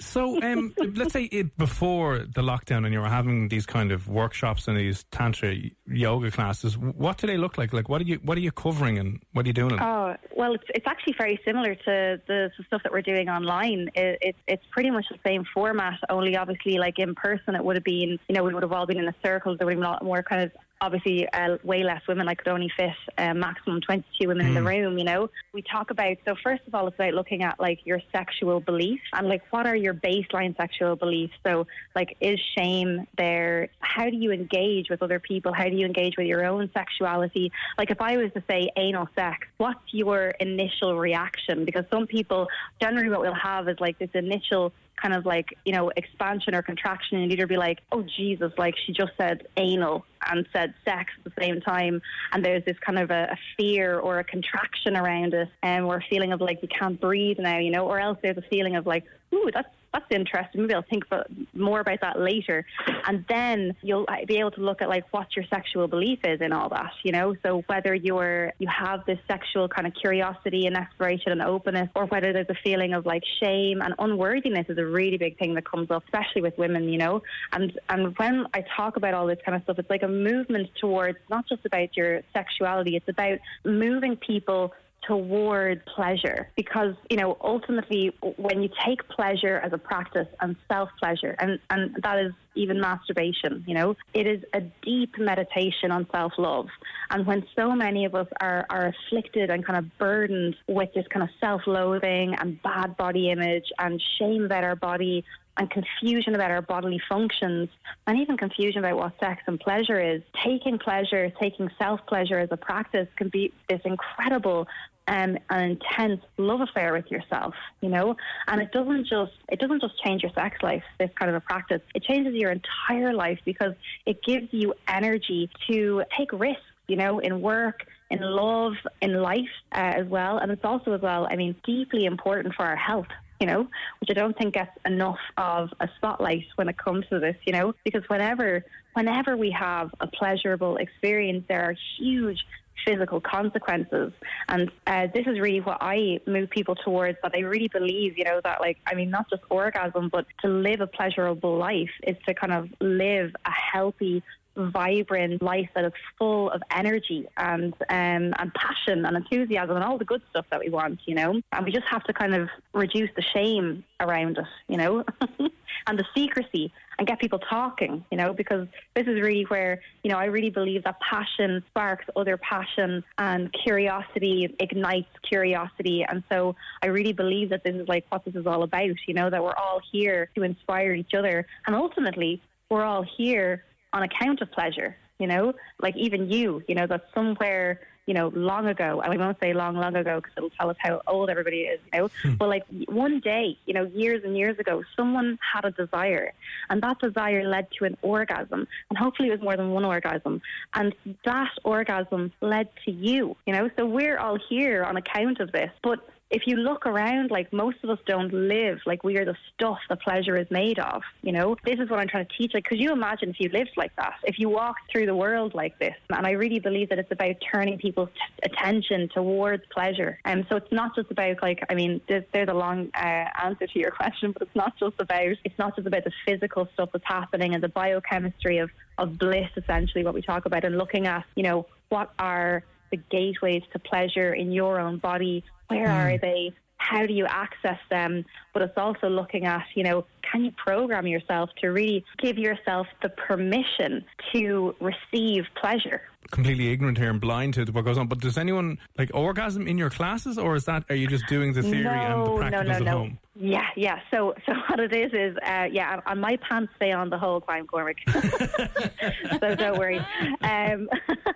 So, 0.00 0.40
um, 0.42 0.74
let's 0.94 1.12
say 1.12 1.24
it, 1.24 1.56
before 1.56 2.18
the 2.18 2.42
lockdown, 2.42 2.84
and 2.84 2.92
you 2.92 3.00
were 3.00 3.08
having 3.08 3.48
these 3.48 3.66
kind 3.66 3.90
of 3.90 4.06
workshops 4.06 4.68
and 4.68 4.76
these 4.76 5.04
tantra 5.10 5.54
yoga 5.86 6.30
classes. 6.30 6.76
What 6.76 7.18
do 7.18 7.26
they 7.26 7.36
look 7.36 7.58
like? 7.58 7.72
Like, 7.72 7.88
what 7.88 8.00
are 8.00 8.04
you 8.04 8.20
what 8.22 8.36
are 8.36 8.40
you 8.40 8.52
covering 8.52 8.98
and 8.98 9.20
what 9.32 9.46
are 9.46 9.48
you 9.48 9.54
doing? 9.54 9.78
Oh 9.80 10.14
well, 10.36 10.54
it's 10.54 10.64
it's 10.70 10.86
actually 10.86 11.14
very 11.18 11.40
similar 11.44 11.74
to 11.74 12.20
the, 12.26 12.50
the 12.56 12.64
stuff 12.66 12.82
that 12.84 12.92
we're 12.92 13.02
doing 13.02 13.28
online. 13.28 13.90
It, 13.94 14.18
it, 14.20 14.36
it's 14.46 14.64
pretty 14.70 14.90
much 14.90 15.06
the 15.10 15.18
same 15.26 15.44
format, 15.54 15.98
only 16.10 16.36
obviously 16.36 16.78
like 16.78 16.98
in 16.98 17.14
person, 17.14 17.54
it 17.54 17.64
would 17.64 17.76
have 17.76 17.84
been 17.84 18.18
you 18.28 18.34
know 18.34 18.44
we 18.44 18.54
would 18.54 18.62
have 18.62 18.72
all 18.72 18.86
been 18.86 18.98
in 18.98 19.08
a 19.08 19.14
circle. 19.24 19.56
There 19.56 19.66
would 19.66 19.72
have 19.72 19.80
been 19.80 19.86
a 19.86 19.90
lot 19.90 20.04
more 20.04 20.22
kind 20.22 20.42
of 20.42 20.52
obviously 20.80 21.28
uh, 21.28 21.58
way 21.62 21.82
less 21.82 22.02
women. 22.06 22.28
I 22.28 22.34
could 22.34 22.48
only 22.48 22.70
fit 22.76 22.90
uh, 23.16 23.34
maximum 23.34 23.80
22 23.80 24.28
women 24.28 24.46
in 24.46 24.54
the 24.54 24.62
room, 24.62 24.98
you 24.98 25.04
know. 25.04 25.30
We 25.52 25.62
talk 25.62 25.90
about, 25.90 26.16
so 26.26 26.34
first 26.42 26.62
of 26.66 26.74
all, 26.74 26.86
it's 26.86 26.94
about 26.94 27.14
looking 27.14 27.42
at 27.42 27.58
like 27.58 27.80
your 27.84 28.00
sexual 28.12 28.60
beliefs 28.60 29.02
and 29.12 29.28
like 29.28 29.42
what 29.50 29.66
are 29.66 29.76
your 29.76 29.94
baseline 29.94 30.56
sexual 30.56 30.96
beliefs. 30.96 31.34
So, 31.46 31.66
like, 31.94 32.16
is 32.20 32.38
shame 32.56 33.06
there? 33.16 33.68
How 33.80 34.08
do 34.08 34.16
you 34.16 34.32
engage 34.32 34.88
with 34.90 35.02
other 35.02 35.18
people? 35.18 35.52
How 35.52 35.68
do 35.68 35.76
you 35.76 35.86
engage 35.86 36.16
with 36.16 36.26
your 36.26 36.44
own 36.44 36.70
sexuality? 36.72 37.52
Like, 37.76 37.90
if 37.90 38.00
I 38.00 38.16
was 38.16 38.32
to 38.34 38.42
say 38.48 38.70
anal 38.76 39.08
sex, 39.14 39.46
what's 39.56 39.80
your 39.92 40.28
initial 40.40 40.98
reaction? 40.98 41.64
Because 41.64 41.84
some 41.90 42.06
people, 42.06 42.48
generally, 42.80 43.08
what 43.08 43.20
we'll 43.20 43.34
have 43.34 43.68
is 43.68 43.78
like 43.80 43.98
this 43.98 44.10
initial 44.14 44.72
kind 45.00 45.14
of 45.14 45.24
like, 45.24 45.56
you 45.64 45.72
know, 45.72 45.90
expansion 45.96 46.54
or 46.54 46.62
contraction, 46.62 47.18
and 47.18 47.30
you'd 47.30 47.38
either 47.38 47.46
be 47.46 47.56
like, 47.56 47.80
oh, 47.92 48.02
Jesus, 48.02 48.52
like 48.58 48.74
she 48.84 48.92
just 48.92 49.12
said 49.16 49.46
anal 49.56 50.04
and 50.26 50.46
said 50.52 50.74
sex 50.84 51.12
at 51.18 51.24
the 51.24 51.40
same 51.40 51.60
time. 51.60 52.02
And 52.32 52.44
there's 52.44 52.64
this 52.64 52.78
kind 52.78 52.98
of 52.98 53.10
a, 53.10 53.28
a 53.32 53.38
fear 53.56 53.98
or 53.98 54.18
a 54.18 54.24
contraction 54.24 54.96
around 54.96 55.34
it, 55.34 55.48
and 55.62 55.84
um, 55.84 55.90
or 55.90 55.96
a 55.96 56.04
feeling 56.08 56.32
of 56.32 56.40
like 56.40 56.60
you 56.62 56.68
can't 56.68 57.00
breathe 57.00 57.38
now, 57.38 57.58
you 57.58 57.70
know, 57.70 57.86
or 57.86 57.98
else 58.00 58.18
there's 58.22 58.38
a 58.38 58.42
feeling 58.42 58.76
of 58.76 58.86
like, 58.86 59.04
ooh, 59.34 59.50
that's 59.52 59.68
that's 59.92 60.04
interesting. 60.10 60.62
Maybe 60.62 60.74
I'll 60.74 60.82
think 60.82 61.06
about, 61.06 61.28
more 61.54 61.80
about 61.80 62.00
that 62.02 62.20
later. 62.20 62.66
And 63.06 63.24
then 63.28 63.74
you'll 63.82 64.04
uh, 64.08 64.24
be 64.26 64.38
able 64.38 64.50
to 64.52 64.60
look 64.60 64.82
at 64.82 64.88
like 64.88 65.04
what 65.12 65.34
your 65.34 65.46
sexual 65.46 65.88
belief 65.88 66.20
is 66.24 66.40
in 66.40 66.52
all 66.52 66.68
that, 66.68 66.92
you 67.04 67.12
know. 67.12 67.34
So 67.42 67.62
whether 67.66 67.94
you're 67.94 68.52
you 68.58 68.68
have 68.68 69.06
this 69.06 69.18
sexual 69.26 69.68
kind 69.68 69.86
of 69.86 69.94
curiosity 69.94 70.66
and 70.66 70.76
exploration 70.76 71.32
and 71.32 71.42
openness, 71.42 71.88
or 71.94 72.06
whether 72.06 72.32
there's 72.32 72.50
a 72.50 72.58
feeling 72.62 72.92
of 72.92 73.06
like 73.06 73.22
shame 73.40 73.80
and 73.80 73.94
unworthiness 73.98 74.66
is 74.68 74.78
a 74.78 74.84
really 74.84 75.16
big 75.16 75.38
thing 75.38 75.54
that 75.54 75.68
comes 75.68 75.90
up, 75.90 76.04
especially 76.04 76.42
with 76.42 76.56
women, 76.58 76.88
you 76.88 76.98
know. 76.98 77.22
And 77.52 77.78
and 77.88 78.16
when 78.18 78.46
I 78.52 78.64
talk 78.76 78.96
about 78.96 79.14
all 79.14 79.26
this 79.26 79.38
kind 79.44 79.56
of 79.56 79.62
stuff, 79.62 79.78
it's 79.78 79.90
like 79.90 80.02
a 80.02 80.08
movement 80.08 80.68
towards 80.80 81.18
not 81.30 81.48
just 81.48 81.64
about 81.64 81.96
your 81.96 82.22
sexuality, 82.34 82.96
it's 82.96 83.08
about 83.08 83.38
moving 83.64 84.16
people 84.16 84.74
toward 85.08 85.84
pleasure 85.86 86.50
because 86.54 86.94
you 87.10 87.16
know 87.16 87.36
ultimately 87.40 88.12
when 88.36 88.62
you 88.62 88.68
take 88.86 89.08
pleasure 89.08 89.56
as 89.64 89.72
a 89.72 89.78
practice 89.78 90.28
and 90.40 90.54
self 90.70 90.90
pleasure 91.00 91.34
and 91.38 91.58
and 91.70 91.96
that 92.02 92.18
is 92.18 92.32
even 92.54 92.78
masturbation 92.80 93.64
you 93.66 93.74
know 93.74 93.96
it 94.12 94.26
is 94.26 94.42
a 94.52 94.60
deep 94.82 95.18
meditation 95.18 95.90
on 95.90 96.06
self 96.12 96.32
love 96.36 96.66
and 97.10 97.26
when 97.26 97.44
so 97.56 97.72
many 97.72 98.04
of 98.04 98.14
us 98.14 98.28
are 98.40 98.66
are 98.68 98.92
afflicted 98.92 99.50
and 99.50 99.64
kind 99.64 99.78
of 99.78 99.98
burdened 99.98 100.54
with 100.68 100.92
this 100.94 101.06
kind 101.08 101.22
of 101.22 101.30
self 101.40 101.62
loathing 101.66 102.34
and 102.38 102.62
bad 102.62 102.96
body 102.96 103.30
image 103.30 103.66
and 103.78 104.02
shame 104.18 104.44
about 104.44 104.62
our 104.62 104.76
body 104.76 105.24
and 105.58 105.68
confusion 105.70 106.34
about 106.34 106.50
our 106.50 106.62
bodily 106.62 107.00
functions 107.08 107.68
and 108.06 108.18
even 108.18 108.36
confusion 108.36 108.78
about 108.78 108.96
what 108.96 109.12
sex 109.20 109.42
and 109.46 109.58
pleasure 109.58 110.00
is. 110.00 110.22
Taking 110.44 110.78
pleasure, 110.78 111.30
taking 111.40 111.68
self 111.78 112.00
pleasure 112.06 112.38
as 112.38 112.48
a 112.52 112.56
practice 112.56 113.08
can 113.16 113.28
be 113.28 113.52
this 113.68 113.80
incredible 113.84 114.68
um, 115.08 115.38
an 115.50 115.70
intense 115.70 116.20
love 116.36 116.60
affair 116.60 116.92
with 116.92 117.10
yourself, 117.10 117.54
you 117.80 117.88
know, 117.88 118.14
and 118.46 118.60
it 118.60 118.70
doesn't 118.72 119.06
just 119.08 119.32
it 119.48 119.58
doesn't 119.58 119.80
just 119.80 119.94
change 120.04 120.22
your 120.22 120.32
sex 120.32 120.62
life. 120.62 120.84
This 120.98 121.10
kind 121.18 121.30
of 121.30 121.36
a 121.36 121.40
practice, 121.40 121.80
it 121.94 122.04
changes 122.04 122.34
your 122.34 122.52
entire 122.52 123.14
life 123.14 123.40
because 123.44 123.72
it 124.06 124.22
gives 124.22 124.48
you 124.52 124.74
energy 124.86 125.50
to 125.70 126.04
take 126.16 126.32
risks, 126.32 126.62
you 126.86 126.96
know, 126.96 127.18
in 127.20 127.40
work, 127.40 127.86
in 128.10 128.20
love, 128.20 128.74
in 129.00 129.14
life 129.14 129.48
uh, 129.72 129.94
as 129.96 130.06
well, 130.06 130.38
and 130.38 130.52
it's 130.52 130.64
also 130.64 130.92
as 130.92 131.00
well, 131.00 131.26
I 131.30 131.36
mean, 131.36 131.56
deeply 131.64 132.04
important 132.04 132.54
for 132.54 132.64
our 132.64 132.76
health 132.76 133.08
you 133.40 133.46
know, 133.46 133.68
which 134.00 134.10
I 134.10 134.14
don't 134.14 134.36
think 134.36 134.54
gets 134.54 134.76
enough 134.84 135.20
of 135.36 135.70
a 135.78 135.88
spotlight 135.96 136.46
when 136.56 136.68
it 136.68 136.76
comes 136.76 137.06
to 137.10 137.20
this, 137.20 137.36
you 137.46 137.52
know, 137.52 137.72
because 137.84 138.02
whenever 138.08 138.64
whenever 138.94 139.36
we 139.36 139.52
have 139.52 139.94
a 140.00 140.08
pleasurable 140.08 140.76
experience, 140.76 141.44
there 141.48 141.62
are 141.62 141.76
huge 141.98 142.44
physical 142.86 143.20
consequences. 143.20 144.12
And 144.48 144.70
uh, 144.86 145.08
this 145.12 145.26
is 145.26 145.38
really 145.40 145.60
what 145.60 145.78
I 145.80 146.20
move 146.26 146.50
people 146.50 146.74
towards 146.74 147.18
that 147.22 147.32
I 147.34 147.40
really 147.40 147.68
believe, 147.68 148.16
you 148.16 148.24
know, 148.24 148.40
that 148.44 148.60
like, 148.60 148.78
I 148.86 148.94
mean, 148.94 149.10
not 149.10 149.28
just 149.30 149.42
orgasm, 149.50 150.08
but 150.10 150.26
to 150.42 150.48
live 150.48 150.80
a 150.80 150.86
pleasurable 150.86 151.56
life 151.56 151.90
is 152.06 152.16
to 152.26 152.34
kind 152.34 152.52
of 152.52 152.68
live 152.80 153.34
a 153.44 153.50
healthy, 153.50 154.22
vibrant 154.58 155.42
life 155.42 155.68
that 155.74 155.84
is 155.84 155.92
full 156.18 156.50
of 156.50 156.62
energy 156.70 157.26
and 157.36 157.74
um, 157.88 158.34
and 158.38 158.52
passion 158.54 159.04
and 159.04 159.16
enthusiasm 159.16 159.76
and 159.76 159.84
all 159.84 159.98
the 159.98 160.04
good 160.04 160.22
stuff 160.30 160.46
that 160.50 160.60
we 160.60 160.70
want, 160.70 161.00
you 161.06 161.14
know. 161.14 161.40
And 161.52 161.64
we 161.64 161.72
just 161.72 161.86
have 161.88 162.04
to 162.04 162.12
kind 162.12 162.34
of 162.34 162.48
reduce 162.72 163.10
the 163.16 163.22
shame 163.22 163.84
around 164.00 164.38
it, 164.38 164.44
you 164.68 164.76
know, 164.76 165.04
and 165.86 165.98
the 165.98 166.04
secrecy 166.14 166.72
and 166.98 167.06
get 167.06 167.20
people 167.20 167.38
talking, 167.38 168.04
you 168.10 168.18
know, 168.18 168.32
because 168.32 168.66
this 168.94 169.06
is 169.06 169.20
really 169.20 169.44
where, 169.44 169.80
you 170.02 170.10
know, 170.10 170.18
I 170.18 170.26
really 170.26 170.50
believe 170.50 170.84
that 170.84 170.96
passion 171.00 171.62
sparks 171.70 172.04
other 172.16 172.36
passion 172.36 173.04
and 173.18 173.52
curiosity 173.52 174.54
ignites 174.58 175.08
curiosity. 175.22 176.04
And 176.08 176.24
so 176.30 176.56
I 176.82 176.86
really 176.86 177.12
believe 177.12 177.50
that 177.50 177.62
this 177.62 177.76
is 177.76 177.86
like 177.88 178.04
what 178.08 178.24
this 178.24 178.34
is 178.34 178.46
all 178.46 178.64
about, 178.64 178.90
you 179.06 179.14
know, 179.14 179.30
that 179.30 179.42
we're 179.42 179.54
all 179.54 179.80
here 179.92 180.30
to 180.34 180.42
inspire 180.42 180.92
each 180.92 181.14
other. 181.14 181.46
And 181.66 181.76
ultimately, 181.76 182.42
we're 182.70 182.84
all 182.84 183.04
here 183.16 183.64
on 183.92 184.02
account 184.02 184.40
of 184.40 184.50
pleasure, 184.52 184.96
you 185.18 185.26
know, 185.26 185.54
like 185.80 185.96
even 185.96 186.30
you, 186.30 186.62
you 186.68 186.74
know, 186.74 186.86
that 186.86 187.04
somewhere, 187.14 187.80
you 188.06 188.14
know, 188.14 188.28
long 188.34 188.66
ago, 188.66 189.02
and 189.02 189.12
I 189.12 189.16
won't 189.18 189.38
say 189.38 189.52
long, 189.52 189.76
long 189.76 189.94
ago 189.94 190.16
because 190.16 190.32
it'll 190.36 190.50
tell 190.50 190.70
us 190.70 190.76
how 190.78 191.02
old 191.06 191.28
everybody 191.28 191.62
is, 191.62 191.78
you 191.92 191.98
know, 192.00 192.08
Hmm. 192.22 192.34
but 192.34 192.48
like 192.48 192.64
one 192.88 193.20
day, 193.20 193.58
you 193.66 193.74
know, 193.74 193.84
years 193.84 194.24
and 194.24 194.36
years 194.36 194.58
ago, 194.58 194.82
someone 194.96 195.38
had 195.52 195.66
a 195.66 195.70
desire, 195.70 196.32
and 196.70 196.82
that 196.82 196.98
desire 197.00 197.46
led 197.46 197.66
to 197.78 197.84
an 197.84 197.96
orgasm, 198.00 198.66
and 198.88 198.98
hopefully 198.98 199.28
it 199.28 199.32
was 199.32 199.42
more 199.42 199.56
than 199.56 199.72
one 199.72 199.84
orgasm, 199.84 200.40
and 200.72 200.94
that 201.26 201.50
orgasm 201.64 202.32
led 202.40 202.68
to 202.86 202.90
you, 202.90 203.36
you 203.46 203.52
know, 203.52 203.68
so 203.76 203.84
we're 203.84 204.18
all 204.18 204.38
here 204.48 204.84
on 204.84 204.96
account 204.96 205.40
of 205.40 205.52
this, 205.52 205.70
but 205.82 205.98
if 206.30 206.42
you 206.46 206.56
look 206.56 206.84
around, 206.86 207.30
like 207.30 207.52
most 207.52 207.78
of 207.82 207.90
us 207.90 207.98
don't 208.06 208.32
live 208.32 208.80
like 208.84 209.02
we 209.02 209.16
are 209.16 209.24
the 209.24 209.36
stuff 209.54 209.78
the 209.88 209.96
pleasure 209.96 210.36
is 210.36 210.50
made 210.50 210.78
of. 210.78 211.02
You 211.22 211.32
know, 211.32 211.56
this 211.64 211.78
is 211.78 211.88
what 211.88 212.00
I'm 212.00 212.08
trying 212.08 212.26
to 212.26 212.32
teach. 212.36 212.52
Like, 212.52 212.64
could 212.64 212.78
you 212.78 212.92
imagine 212.92 213.30
if 213.30 213.40
you 213.40 213.48
lived 213.48 213.70
like 213.76 213.94
that? 213.96 214.16
If 214.24 214.38
you 214.38 214.50
walked 214.50 214.90
through 214.92 215.06
the 215.06 215.14
world 215.14 215.54
like 215.54 215.78
this? 215.78 215.94
And 216.10 216.26
I 216.26 216.32
really 216.32 216.60
believe 216.60 216.90
that 216.90 216.98
it's 216.98 217.10
about 217.10 217.36
turning 217.52 217.78
people's 217.78 218.10
t- 218.14 218.50
attention 218.50 219.08
towards 219.08 219.62
pleasure. 219.72 220.18
And 220.24 220.44
so 220.50 220.56
it's 220.56 220.70
not 220.70 220.94
just 220.94 221.10
about 221.10 221.40
like, 221.40 221.64
I 221.70 221.74
mean, 221.74 222.00
there's, 222.08 222.24
there's 222.32 222.48
a 222.48 222.54
long 222.54 222.90
uh, 222.94 223.24
answer 223.42 223.66
to 223.66 223.78
your 223.78 223.90
question, 223.98 224.32
but 224.32 224.42
it's 224.42 224.56
not 224.56 224.78
just 224.78 225.00
about 225.00 225.36
it's 225.44 225.58
not 225.58 225.76
just 225.76 225.86
about 225.86 226.04
the 226.04 226.12
physical 226.26 226.68
stuff 226.74 226.90
that's 226.92 227.04
happening 227.06 227.54
and 227.54 227.62
the 227.62 227.68
biochemistry 227.68 228.58
of 228.58 228.70
of 228.98 229.18
bliss, 229.18 229.48
essentially 229.56 230.04
what 230.04 230.12
we 230.12 230.20
talk 230.20 230.44
about, 230.44 230.64
and 230.64 230.76
looking 230.76 231.06
at 231.06 231.24
you 231.36 231.42
know 231.42 231.66
what 231.88 232.12
are 232.18 232.64
the 232.90 232.96
gateways 232.96 233.62
to 233.72 233.78
pleasure 233.78 234.32
in 234.32 234.52
your 234.52 234.80
own 234.80 234.98
body 234.98 235.44
where 235.68 235.88
are 235.88 236.18
they? 236.18 236.52
How 236.78 237.06
do 237.06 237.12
you 237.12 237.26
access 237.26 237.78
them? 237.90 238.24
But 238.52 238.62
it's 238.62 238.76
also 238.76 239.08
looking 239.08 239.46
at, 239.46 239.64
you 239.74 239.82
know, 239.82 240.04
can 240.30 240.44
you 240.44 240.52
program 240.52 241.06
yourself 241.06 241.50
to 241.60 241.68
really 241.68 242.04
give 242.18 242.38
yourself 242.38 242.86
the 243.02 243.08
permission 243.08 244.04
to 244.32 244.74
receive 244.80 245.44
pleasure? 245.60 246.02
Completely 246.30 246.70
ignorant 246.72 246.98
here 246.98 247.10
and 247.10 247.20
blind 247.20 247.54
to 247.54 247.64
what 247.66 247.84
goes 247.84 247.96
on. 247.96 248.06
But 248.06 248.20
does 248.20 248.36
anyone 248.36 248.78
like 248.98 249.10
orgasm 249.14 249.66
in 249.66 249.78
your 249.78 249.88
classes, 249.88 250.36
or 250.36 250.56
is 250.56 250.66
that 250.66 250.84
are 250.90 250.94
you 250.94 251.06
just 251.06 251.26
doing 251.26 251.54
the 251.54 251.62
theory 251.62 251.86
and 251.86 252.12
the 252.12 252.24
no, 252.24 252.36
practicals 252.36 252.52
no, 252.52 252.62
no, 252.62 252.72
at 252.72 252.82
no. 252.82 252.90
home? 252.90 253.18
Yeah, 253.34 253.66
yeah. 253.76 254.00
So, 254.10 254.34
so 254.44 254.52
what 254.68 254.80
it 254.80 254.92
is 254.92 255.12
is, 255.12 255.36
uh, 255.46 255.66
yeah, 255.70 256.00
and 256.06 256.20
my 256.20 256.36
pants 256.36 256.72
stay 256.76 256.92
on 256.92 257.08
the 257.08 257.18
whole 257.18 257.40
time, 257.40 257.66
Cormac. 257.66 257.96
so 259.40 259.54
don't 259.54 259.78
worry. 259.78 260.00
Um, 260.42 260.88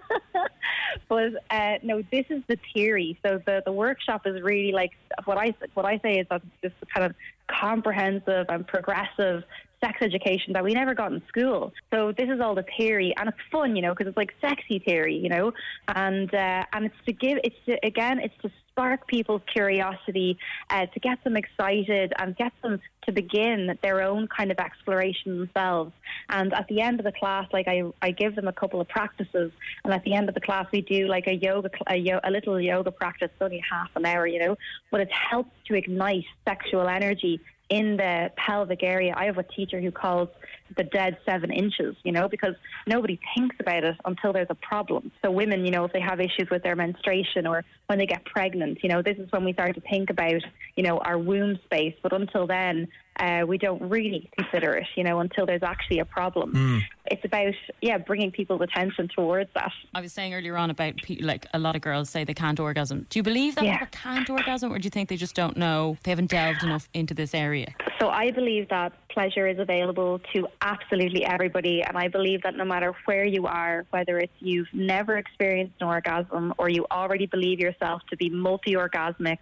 but 1.12 1.34
uh, 1.50 1.76
no, 1.82 2.02
this 2.10 2.24
is 2.30 2.42
the 2.48 2.58
theory. 2.72 3.18
So 3.22 3.38
the 3.44 3.62
the 3.66 3.72
workshop 3.72 4.26
is 4.26 4.40
really 4.40 4.72
like 4.72 4.92
what 5.26 5.36
I 5.36 5.52
what 5.74 5.84
I 5.84 5.98
say 5.98 6.14
is 6.14 6.26
that 6.30 6.40
this 6.62 6.72
kind 6.94 7.04
of 7.04 7.14
comprehensive 7.48 8.46
and 8.48 8.66
progressive 8.66 9.44
sex 9.84 9.98
education 10.00 10.52
that 10.52 10.64
we 10.64 10.74
never 10.74 10.94
got 10.94 11.12
in 11.12 11.22
school. 11.28 11.72
So 11.92 12.12
this 12.12 12.28
is 12.28 12.40
all 12.40 12.54
the 12.54 12.64
theory, 12.76 13.14
and 13.16 13.28
it's 13.28 13.38
fun, 13.50 13.74
you 13.76 13.82
know, 13.82 13.92
because 13.92 14.06
it's 14.08 14.16
like 14.16 14.32
sexy 14.40 14.78
theory, 14.78 15.16
you 15.16 15.28
know, 15.28 15.52
and 15.88 16.32
uh, 16.32 16.64
and 16.72 16.86
it's 16.86 16.94
to 17.06 17.12
give, 17.12 17.38
it's 17.42 17.56
to, 17.66 17.78
again, 17.84 18.18
it's 18.20 18.34
to 18.42 18.50
spark 18.68 19.06
people's 19.06 19.42
curiosity, 19.52 20.38
uh, 20.70 20.86
to 20.86 21.00
get 21.00 21.22
them 21.24 21.36
excited 21.36 22.12
and 22.18 22.34
get 22.36 22.52
them 22.62 22.80
to 23.04 23.12
begin 23.12 23.76
their 23.82 24.00
own 24.02 24.26
kind 24.28 24.50
of 24.50 24.58
exploration 24.58 25.38
themselves. 25.40 25.92
And 26.30 26.54
at 26.54 26.68
the 26.68 26.80
end 26.80 26.98
of 26.98 27.04
the 27.04 27.12
class, 27.12 27.46
like 27.52 27.68
I, 27.68 27.82
I 28.00 28.12
give 28.12 28.34
them 28.34 28.48
a 28.48 28.52
couple 28.52 28.80
of 28.80 28.88
practices, 28.88 29.52
and 29.84 29.92
at 29.92 30.04
the 30.04 30.14
end 30.14 30.28
of 30.28 30.34
the 30.34 30.40
class, 30.40 30.66
we 30.72 30.80
do 30.80 31.06
like 31.06 31.26
a 31.26 31.34
yoga, 31.34 31.70
a, 31.88 31.96
yo- 31.96 32.20
a 32.24 32.30
little 32.30 32.58
yoga 32.60 32.92
practice, 32.92 33.30
only 33.40 33.62
half 33.68 33.90
an 33.96 34.06
hour, 34.06 34.26
you 34.26 34.38
know, 34.38 34.56
but 34.90 35.00
it 35.00 35.10
helps 35.12 35.50
to 35.66 35.74
ignite 35.74 36.24
sexual 36.46 36.88
energy 36.88 37.40
in 37.72 37.96
the 37.96 38.30
pelvic 38.36 38.82
area. 38.82 39.14
I 39.16 39.24
have 39.24 39.38
a 39.38 39.42
teacher 39.42 39.80
who 39.80 39.90
calls 39.90 40.28
the 40.76 40.84
dead 40.84 41.16
seven 41.24 41.50
inches, 41.50 41.96
you 42.02 42.12
know, 42.12 42.28
because 42.28 42.54
nobody 42.86 43.18
thinks 43.34 43.56
about 43.60 43.82
it 43.82 43.96
until 44.04 44.34
there's 44.34 44.50
a 44.50 44.54
problem. 44.56 45.10
So 45.22 45.30
women, 45.30 45.64
you 45.64 45.70
know, 45.70 45.86
if 45.86 45.92
they 45.94 46.00
have 46.00 46.20
issues 46.20 46.50
with 46.50 46.62
their 46.62 46.76
menstruation 46.76 47.46
or 47.46 47.64
when 47.86 47.98
they 47.98 48.04
get 48.04 48.26
pregnant, 48.26 48.80
you 48.82 48.90
know, 48.90 49.00
this 49.00 49.16
is 49.16 49.32
when 49.32 49.46
we 49.46 49.54
start 49.54 49.74
to 49.76 49.80
think 49.80 50.10
about, 50.10 50.42
you 50.76 50.82
know, 50.82 50.98
our 50.98 51.16
womb 51.18 51.58
space. 51.64 51.94
But 52.02 52.12
until 52.12 52.46
then, 52.46 52.88
uh, 53.18 53.44
we 53.48 53.56
don't 53.56 53.80
really 53.88 54.30
consider 54.38 54.74
it, 54.74 54.86
you 54.94 55.04
know, 55.04 55.20
until 55.20 55.46
there's 55.46 55.62
actually 55.62 56.00
a 56.00 56.04
problem. 56.04 56.52
Hmm. 56.52 56.78
It's 57.12 57.24
about, 57.26 57.52
yeah, 57.82 57.98
bringing 57.98 58.30
people's 58.30 58.62
attention 58.62 59.06
towards 59.14 59.50
that. 59.54 59.70
I 59.94 60.00
was 60.00 60.14
saying 60.14 60.32
earlier 60.32 60.56
on 60.56 60.70
about 60.70 60.94
like 61.20 61.44
a 61.52 61.58
lot 61.58 61.76
of 61.76 61.82
girls 61.82 62.08
say 62.08 62.24
they 62.24 62.32
can't 62.44 62.58
orgasm. 62.58 63.06
Do 63.10 63.18
you 63.18 63.22
believe 63.22 63.54
that 63.56 63.64
Yeah. 63.64 63.72
people 63.78 63.88
can't 64.04 64.28
orgasm, 64.30 64.72
or 64.72 64.78
do 64.78 64.86
you 64.86 64.90
think 64.90 65.10
they 65.10 65.18
just 65.26 65.34
don't 65.34 65.56
know? 65.58 65.98
They 66.04 66.10
haven't 66.10 66.30
delved 66.30 66.62
enough 66.62 66.88
into 66.94 67.12
this 67.12 67.34
area. 67.34 67.68
So 68.00 68.08
I 68.08 68.30
believe 68.30 68.68
that 68.70 68.92
pleasure 69.10 69.46
is 69.46 69.58
available 69.58 70.20
to 70.32 70.48
absolutely 70.62 71.22
everybody, 71.24 71.82
and 71.86 71.96
I 71.98 72.08
believe 72.08 72.42
that 72.44 72.56
no 72.56 72.64
matter 72.64 72.94
where 73.04 73.26
you 73.26 73.46
are, 73.46 73.84
whether 73.90 74.18
it's 74.18 74.32
you've 74.40 74.72
never 74.72 75.18
experienced 75.18 75.74
an 75.80 75.86
orgasm 75.88 76.54
or 76.58 76.70
you 76.70 76.86
already 76.90 77.26
believe 77.26 77.58
yourself 77.60 78.00
to 78.10 78.16
be 78.16 78.28
multi-orgasmic, 78.30 79.38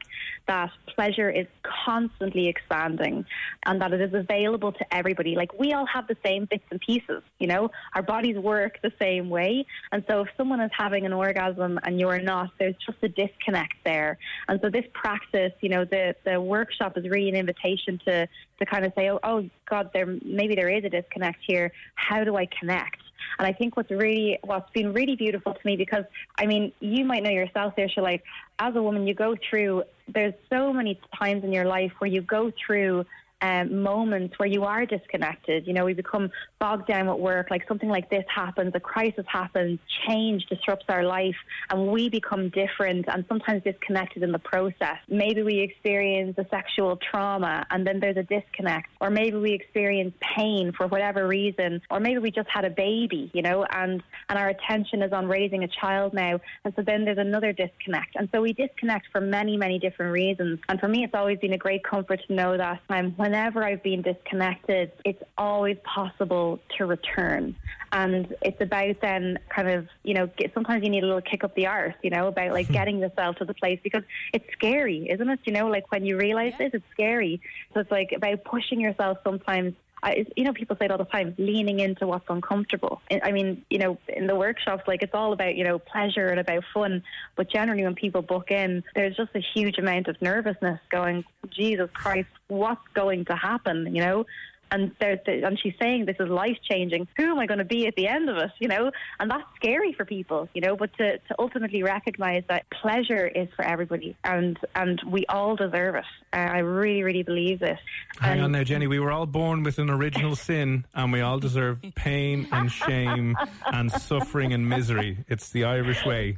that 0.49 0.71
pleasure 0.95 1.31
is 1.31 1.47
constantly 1.87 2.49
expanding, 2.49 3.25
and 3.65 3.81
that 3.81 3.93
it 3.93 4.01
is 4.01 4.13
available 4.13 4.73
to 4.73 4.85
everybody. 4.95 5.37
Like 5.37 5.53
we 5.59 5.73
all 5.73 5.87
have 5.87 6.07
the 6.09 6.17
same 6.27 6.47
bits 6.51 6.65
and 6.73 6.81
pieces, 6.81 7.23
you 7.39 7.47
know, 7.47 7.60
our 7.95 8.03
bodies 8.03 8.37
work 8.37 8.79
the 8.83 8.93
same 9.01 9.29
way, 9.29 9.67
and 9.93 10.05
so 10.09 10.23
if 10.23 10.29
someone 10.37 10.61
is 10.61 10.71
having 10.77 11.05
an 11.07 11.13
orgasm 11.13 11.79
and 11.83 12.01
you're 12.01 12.21
not, 12.21 12.51
there's 12.59 12.77
just 12.85 12.99
a 13.03 13.09
disconnect 13.09 13.75
there. 13.85 14.19
And 14.49 14.61
so 14.63 14.71
this 14.71 14.85
practice, 14.93 15.53
you 15.61 15.69
know, 15.69 15.85
the 15.85 16.15
the 16.25 16.41
workshop 16.41 16.97
is 16.97 17.09
really 17.09 17.29
an 17.29 17.37
invitation 17.37 18.01
to 18.07 18.29
to 18.59 18.67
kind 18.67 18.85
of 18.85 18.93
say, 18.95 19.11
oh, 19.11 19.19
oh 19.23 19.49
God, 19.69 19.91
there 19.93 20.07
maybe 20.07 20.55
there 20.55 20.69
is 20.69 20.85
a 20.85 20.91
disconnect 20.91 21.39
here. 21.47 21.73
How 21.95 22.25
do 22.25 22.37
I 22.37 22.47
connect? 22.47 22.99
And 23.39 23.47
I 23.47 23.53
think 23.53 23.77
what's 23.77 23.91
really 23.91 24.39
what's 24.43 24.71
been 24.73 24.93
really 24.93 25.17
beautiful 25.17 25.55
to 25.55 25.61
me 25.65 25.77
because 25.77 26.05
I 26.39 26.47
mean 26.47 26.73
you 26.81 27.05
might 27.05 27.23
know 27.23 27.31
yourself, 27.31 27.75
Saoirse, 27.77 27.99
like 27.99 28.23
as 28.59 28.75
a 28.77 28.83
woman 28.83 29.07
you 29.07 29.15
go 29.15 29.37
through. 29.49 29.85
There's 30.09 30.35
so 30.51 30.73
many 30.73 31.01
times 31.19 31.45
in 31.45 31.53
your 31.53 31.67
life 31.67 31.93
where 31.99 32.11
you 32.11 32.21
go 32.21 32.53
through 32.67 33.07
um, 33.43 33.83
moments 33.83 34.39
where 34.39 34.49
you 34.49 34.65
are 34.65 34.87
disconnected. 34.87 35.67
You 35.67 35.73
know, 35.73 35.85
we 35.85 35.95
become 35.95 36.31
bogged 36.59 36.87
down 36.87 37.07
with 37.07 37.19
work. 37.19 37.51
Like 37.51 37.67
something 37.69 37.89
like 37.89 38.11
this 38.11 38.25
happens, 38.35 38.73
a 38.75 38.81
crisis 38.81 39.25
happens, 39.27 39.79
change 40.07 40.47
disrupts 40.47 40.87
our 40.89 41.05
life, 41.05 41.37
and 41.71 41.89
we 41.89 42.09
become 42.09 42.51
different 42.51 43.07
and 43.09 43.25
sometimes 43.29 43.63
disconnected 43.63 44.23
in 44.23 44.33
the 44.33 44.39
process. 44.39 44.99
Maybe 45.09 45.43
we 45.43 45.61
experience 45.61 46.37
a 46.39 46.47
sexual 46.51 46.99
trauma 47.11 47.67
and 47.71 47.87
then 47.87 48.01
there's 48.01 48.17
a 48.17 48.23
disconnect, 48.23 48.89
or 49.01 49.11
maybe 49.11 49.37
we 49.37 49.53
experience 49.53 50.15
pain 50.37 50.73
for 50.77 50.87
whatever 50.87 51.27
reason, 51.27 51.81
or 51.91 52.01
maybe 52.01 52.19
we 52.19 52.31
just 52.31 52.49
had 52.49 52.65
a 52.65 52.71
baby, 52.71 53.31
you 53.35 53.43
know, 53.43 53.65
and 53.65 54.03
and 54.29 54.39
our 54.39 54.49
attention 54.49 55.03
is 55.03 55.13
on 55.13 55.27
raising 55.27 55.65
a 55.65 55.69
child 55.69 56.15
now, 56.15 56.41
and 56.65 56.75
so 56.77 56.83
then 56.83 57.05
there's 57.05 57.19
another 57.19 57.53
disconnect, 57.53 58.17
and 58.17 58.29
so 58.33 58.41
we 58.41 58.53
disconnect 58.53 59.07
for 59.13 59.21
many 59.21 59.57
many 59.57 59.79
different 59.79 60.13
reasons. 60.13 60.59
And 60.69 60.79
for 60.79 60.89
me, 60.89 61.05
it's 61.05 61.15
always 61.15 61.39
been 61.39 61.53
a 61.53 61.59
great 61.59 61.85
comfort 61.85 62.21
to 62.27 62.35
know 62.35 62.57
that 62.57 62.81
um, 62.89 63.15
whenever 63.31 63.63
I've 63.63 63.81
been 63.85 64.03
disconnected, 64.03 64.91
it's 65.05 65.23
always 65.39 65.77
possible 65.85 66.59
to 66.77 66.85
return. 66.85 67.55
And 67.93 68.35
it's 68.43 68.61
about 68.61 68.97
then 69.01 69.39
kind 69.49 69.71
of, 69.71 69.87
you 70.03 70.15
know, 70.15 70.29
sometimes 70.53 70.83
you 70.83 70.91
need 70.91 71.05
a 71.05 71.07
little 71.07 71.23
kick 71.23 71.45
up 71.45 71.55
the 71.55 71.69
arse, 71.69 71.95
you 72.03 72.11
know, 72.11 72.27
about 72.27 72.51
like 72.51 72.67
hmm. 72.67 72.73
getting 72.73 72.99
yourself 72.99 73.37
to 73.37 73.45
the 73.45 73.55
place 73.55 73.79
because 73.85 74.03
it's 74.33 74.45
scary, 74.51 75.09
isn't 75.09 75.29
it? 75.29 75.39
You 75.45 75.53
know, 75.53 75.69
like 75.69 75.93
when 75.93 76.05
you 76.05 76.17
realize 76.17 76.55
this, 76.59 76.71
it's 76.75 76.85
scary. 76.91 77.41
So 77.73 77.79
it's 77.81 77.91
like 77.93 78.11
about 78.11 78.43
pushing 78.43 78.81
yourself 78.81 79.19
sometimes 79.23 79.75
I, 80.03 80.27
you 80.37 80.45
know, 80.45 80.53
people 80.53 80.77
say 80.77 80.87
it 80.87 80.91
all 80.91 80.99
the 80.99 81.05
time, 81.05 81.35
leaning 81.39 81.81
into 81.81 82.07
what's 82.07 82.29
uncomfortable. 82.29 83.03
I 83.11 83.21
I 83.25 83.33
mean, 83.33 83.65
you 83.71 83.79
know, 83.79 83.99
in 84.09 84.27
the 84.27 84.35
workshops, 84.35 84.85
like 84.87 85.03
it's 85.03 85.15
all 85.15 85.33
about, 85.33 85.57
you 85.57 85.65
know, 85.65 85.79
pleasure 85.79 86.27
and 86.27 86.41
about 86.41 86.65
fun. 86.73 87.03
But 87.37 87.51
generally, 87.51 87.85
when 87.85 87.95
people 87.95 88.23
book 88.23 88.51
in, 88.51 88.83
there's 88.95 89.17
just 89.17 89.31
a 89.35 89.41
huge 89.55 89.79
amount 89.79 90.09
of 90.09 90.21
nervousness 90.23 90.81
going, 90.91 91.25
Jesus 91.51 91.91
Christ, 91.93 92.29
what's 92.49 92.87
going 92.95 93.25
to 93.27 93.37
happen, 93.37 93.95
you 93.95 94.03
know? 94.03 94.27
And 94.71 94.93
there's, 95.01 95.19
and 95.27 95.59
she's 95.59 95.75
saying 95.81 96.07
this 96.07 96.17
is 96.21 96.29
life 96.29 96.59
changing. 96.71 97.09
Who 97.17 97.25
am 97.25 97.39
I 97.39 97.47
going 97.47 97.59
to 97.59 97.65
be 97.65 97.87
at 97.87 97.97
the 97.97 98.07
end 98.09 98.29
of 98.29 98.37
it? 98.37 98.51
You 98.59 98.69
know, 98.69 98.91
and 99.19 99.31
that's 99.31 99.45
scary 99.57 99.93
for 99.93 100.05
people. 100.05 100.49
You 100.55 100.61
know, 100.61 100.77
but 100.77 100.93
to, 100.99 101.19
to 101.19 101.35
ultimately 101.39 101.83
recognise 101.83 102.45
that 102.49 102.65
pleasure 102.71 103.27
is 103.27 103.49
for 103.57 103.65
everybody, 103.65 104.17
and 104.25 104.59
and 104.75 105.01
we 105.07 105.27
all 105.29 105.57
deserve 105.57 105.97
it. 105.97 106.05
Uh, 106.33 106.37
I 106.37 106.59
really, 106.59 107.03
really 107.03 107.23
believe 107.23 107.59
this. 107.61 107.79
Hang 108.21 108.35
And- 108.35 108.43
on 108.45 108.53
now, 108.53 108.63
Jenny. 108.65 108.87
We 108.87 109.01
were 109.01 109.11
all 109.11 109.27
born 109.27 109.63
with 109.63 109.79
an 109.79 109.91
original 109.91 110.37
sin, 110.37 110.85
and 110.95 111.13
we 111.13 111.21
all 111.21 111.39
deserve 111.39 111.83
pain 111.95 112.47
and 112.53 112.71
shame 112.71 113.37
and 113.67 113.91
suffering 113.91 114.53
and 114.53 114.69
misery. 114.69 115.19
It's 115.29 115.51
the 115.51 115.65
Irish 115.65 116.05
way. 116.05 116.37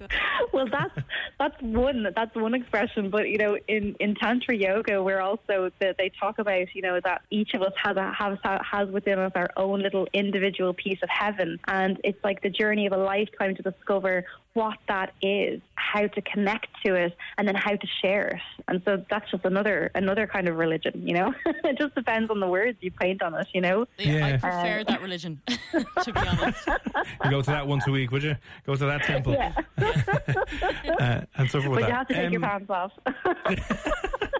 well, 0.52 0.66
that's 0.70 0.94
that's 1.38 1.60
one 1.62 2.06
that's 2.14 2.34
one 2.34 2.54
expression. 2.54 3.10
But 3.10 3.28
you 3.28 3.38
know, 3.38 3.56
in 3.68 3.94
in 4.00 4.14
tantra 4.14 4.54
yoga, 4.56 5.02
we're 5.02 5.20
also 5.20 5.70
that 5.80 5.96
they 5.98 6.10
talk 6.18 6.38
about 6.38 6.74
you 6.74 6.82
know 6.82 7.00
that 7.04 7.22
each 7.30 7.54
of 7.54 7.62
us 7.62 7.72
has 7.82 7.96
a, 7.96 8.12
has 8.22 8.38
has 8.70 8.88
within 8.88 9.18
us 9.18 9.32
our 9.34 9.50
own 9.56 9.82
little 9.82 10.06
individual 10.12 10.72
piece 10.74 10.98
of 11.02 11.08
heaven, 11.08 11.58
and 11.66 12.00
it's 12.04 12.22
like 12.24 12.40
the 12.42 12.50
journey 12.50 12.86
of 12.86 12.92
a 12.92 12.96
lifetime 12.96 13.54
to 13.56 13.62
discover 13.62 14.24
what 14.54 14.76
that 14.88 15.12
is, 15.22 15.60
how 15.76 16.06
to 16.06 16.20
connect 16.22 16.66
to 16.84 16.94
it, 16.94 17.16
and 17.38 17.48
then 17.48 17.54
how 17.54 17.70
to 17.74 17.86
share 18.02 18.28
it. 18.28 18.40
And 18.68 18.82
so 18.84 19.02
that's 19.10 19.30
just 19.30 19.44
another 19.44 19.90
another 19.94 20.26
kind 20.26 20.46
of 20.48 20.56
religion. 20.56 21.06
You 21.06 21.14
know, 21.14 21.34
it 21.46 21.78
just 21.78 21.94
depends 21.94 22.30
on 22.30 22.40
the 22.40 22.46
words 22.48 22.78
you 22.80 22.90
paint 22.90 23.22
on 23.22 23.34
it. 23.34 23.46
You 23.54 23.60
know. 23.62 23.86
Yeah, 23.98 24.26
I 24.26 24.36
prefer 24.36 24.84
that 24.88 25.00
religion, 25.02 25.40
to 25.48 26.12
be 26.12 26.20
honest. 26.20 26.66
You 27.24 27.30
go 27.30 27.40
to 27.42 27.50
that 27.50 27.66
once 27.66 27.86
a 27.86 27.90
week, 27.90 28.10
would 28.10 28.22
you? 28.22 28.36
Go 28.66 28.74
to 28.76 28.86
that 28.86 29.02
temple 29.04 29.32
Yeah. 29.32 29.52
uh, 29.78 31.20
and 31.36 31.50
so 31.50 31.62
forth. 31.62 31.80
But 31.80 31.88
you 31.88 31.94
have 31.94 32.08
to 32.08 32.14
take 32.14 32.30
your 32.32 32.44
Um, 32.44 32.66
pants 32.66 32.70
off. 32.70 32.92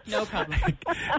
no 0.07 0.25
problem. 0.27 0.59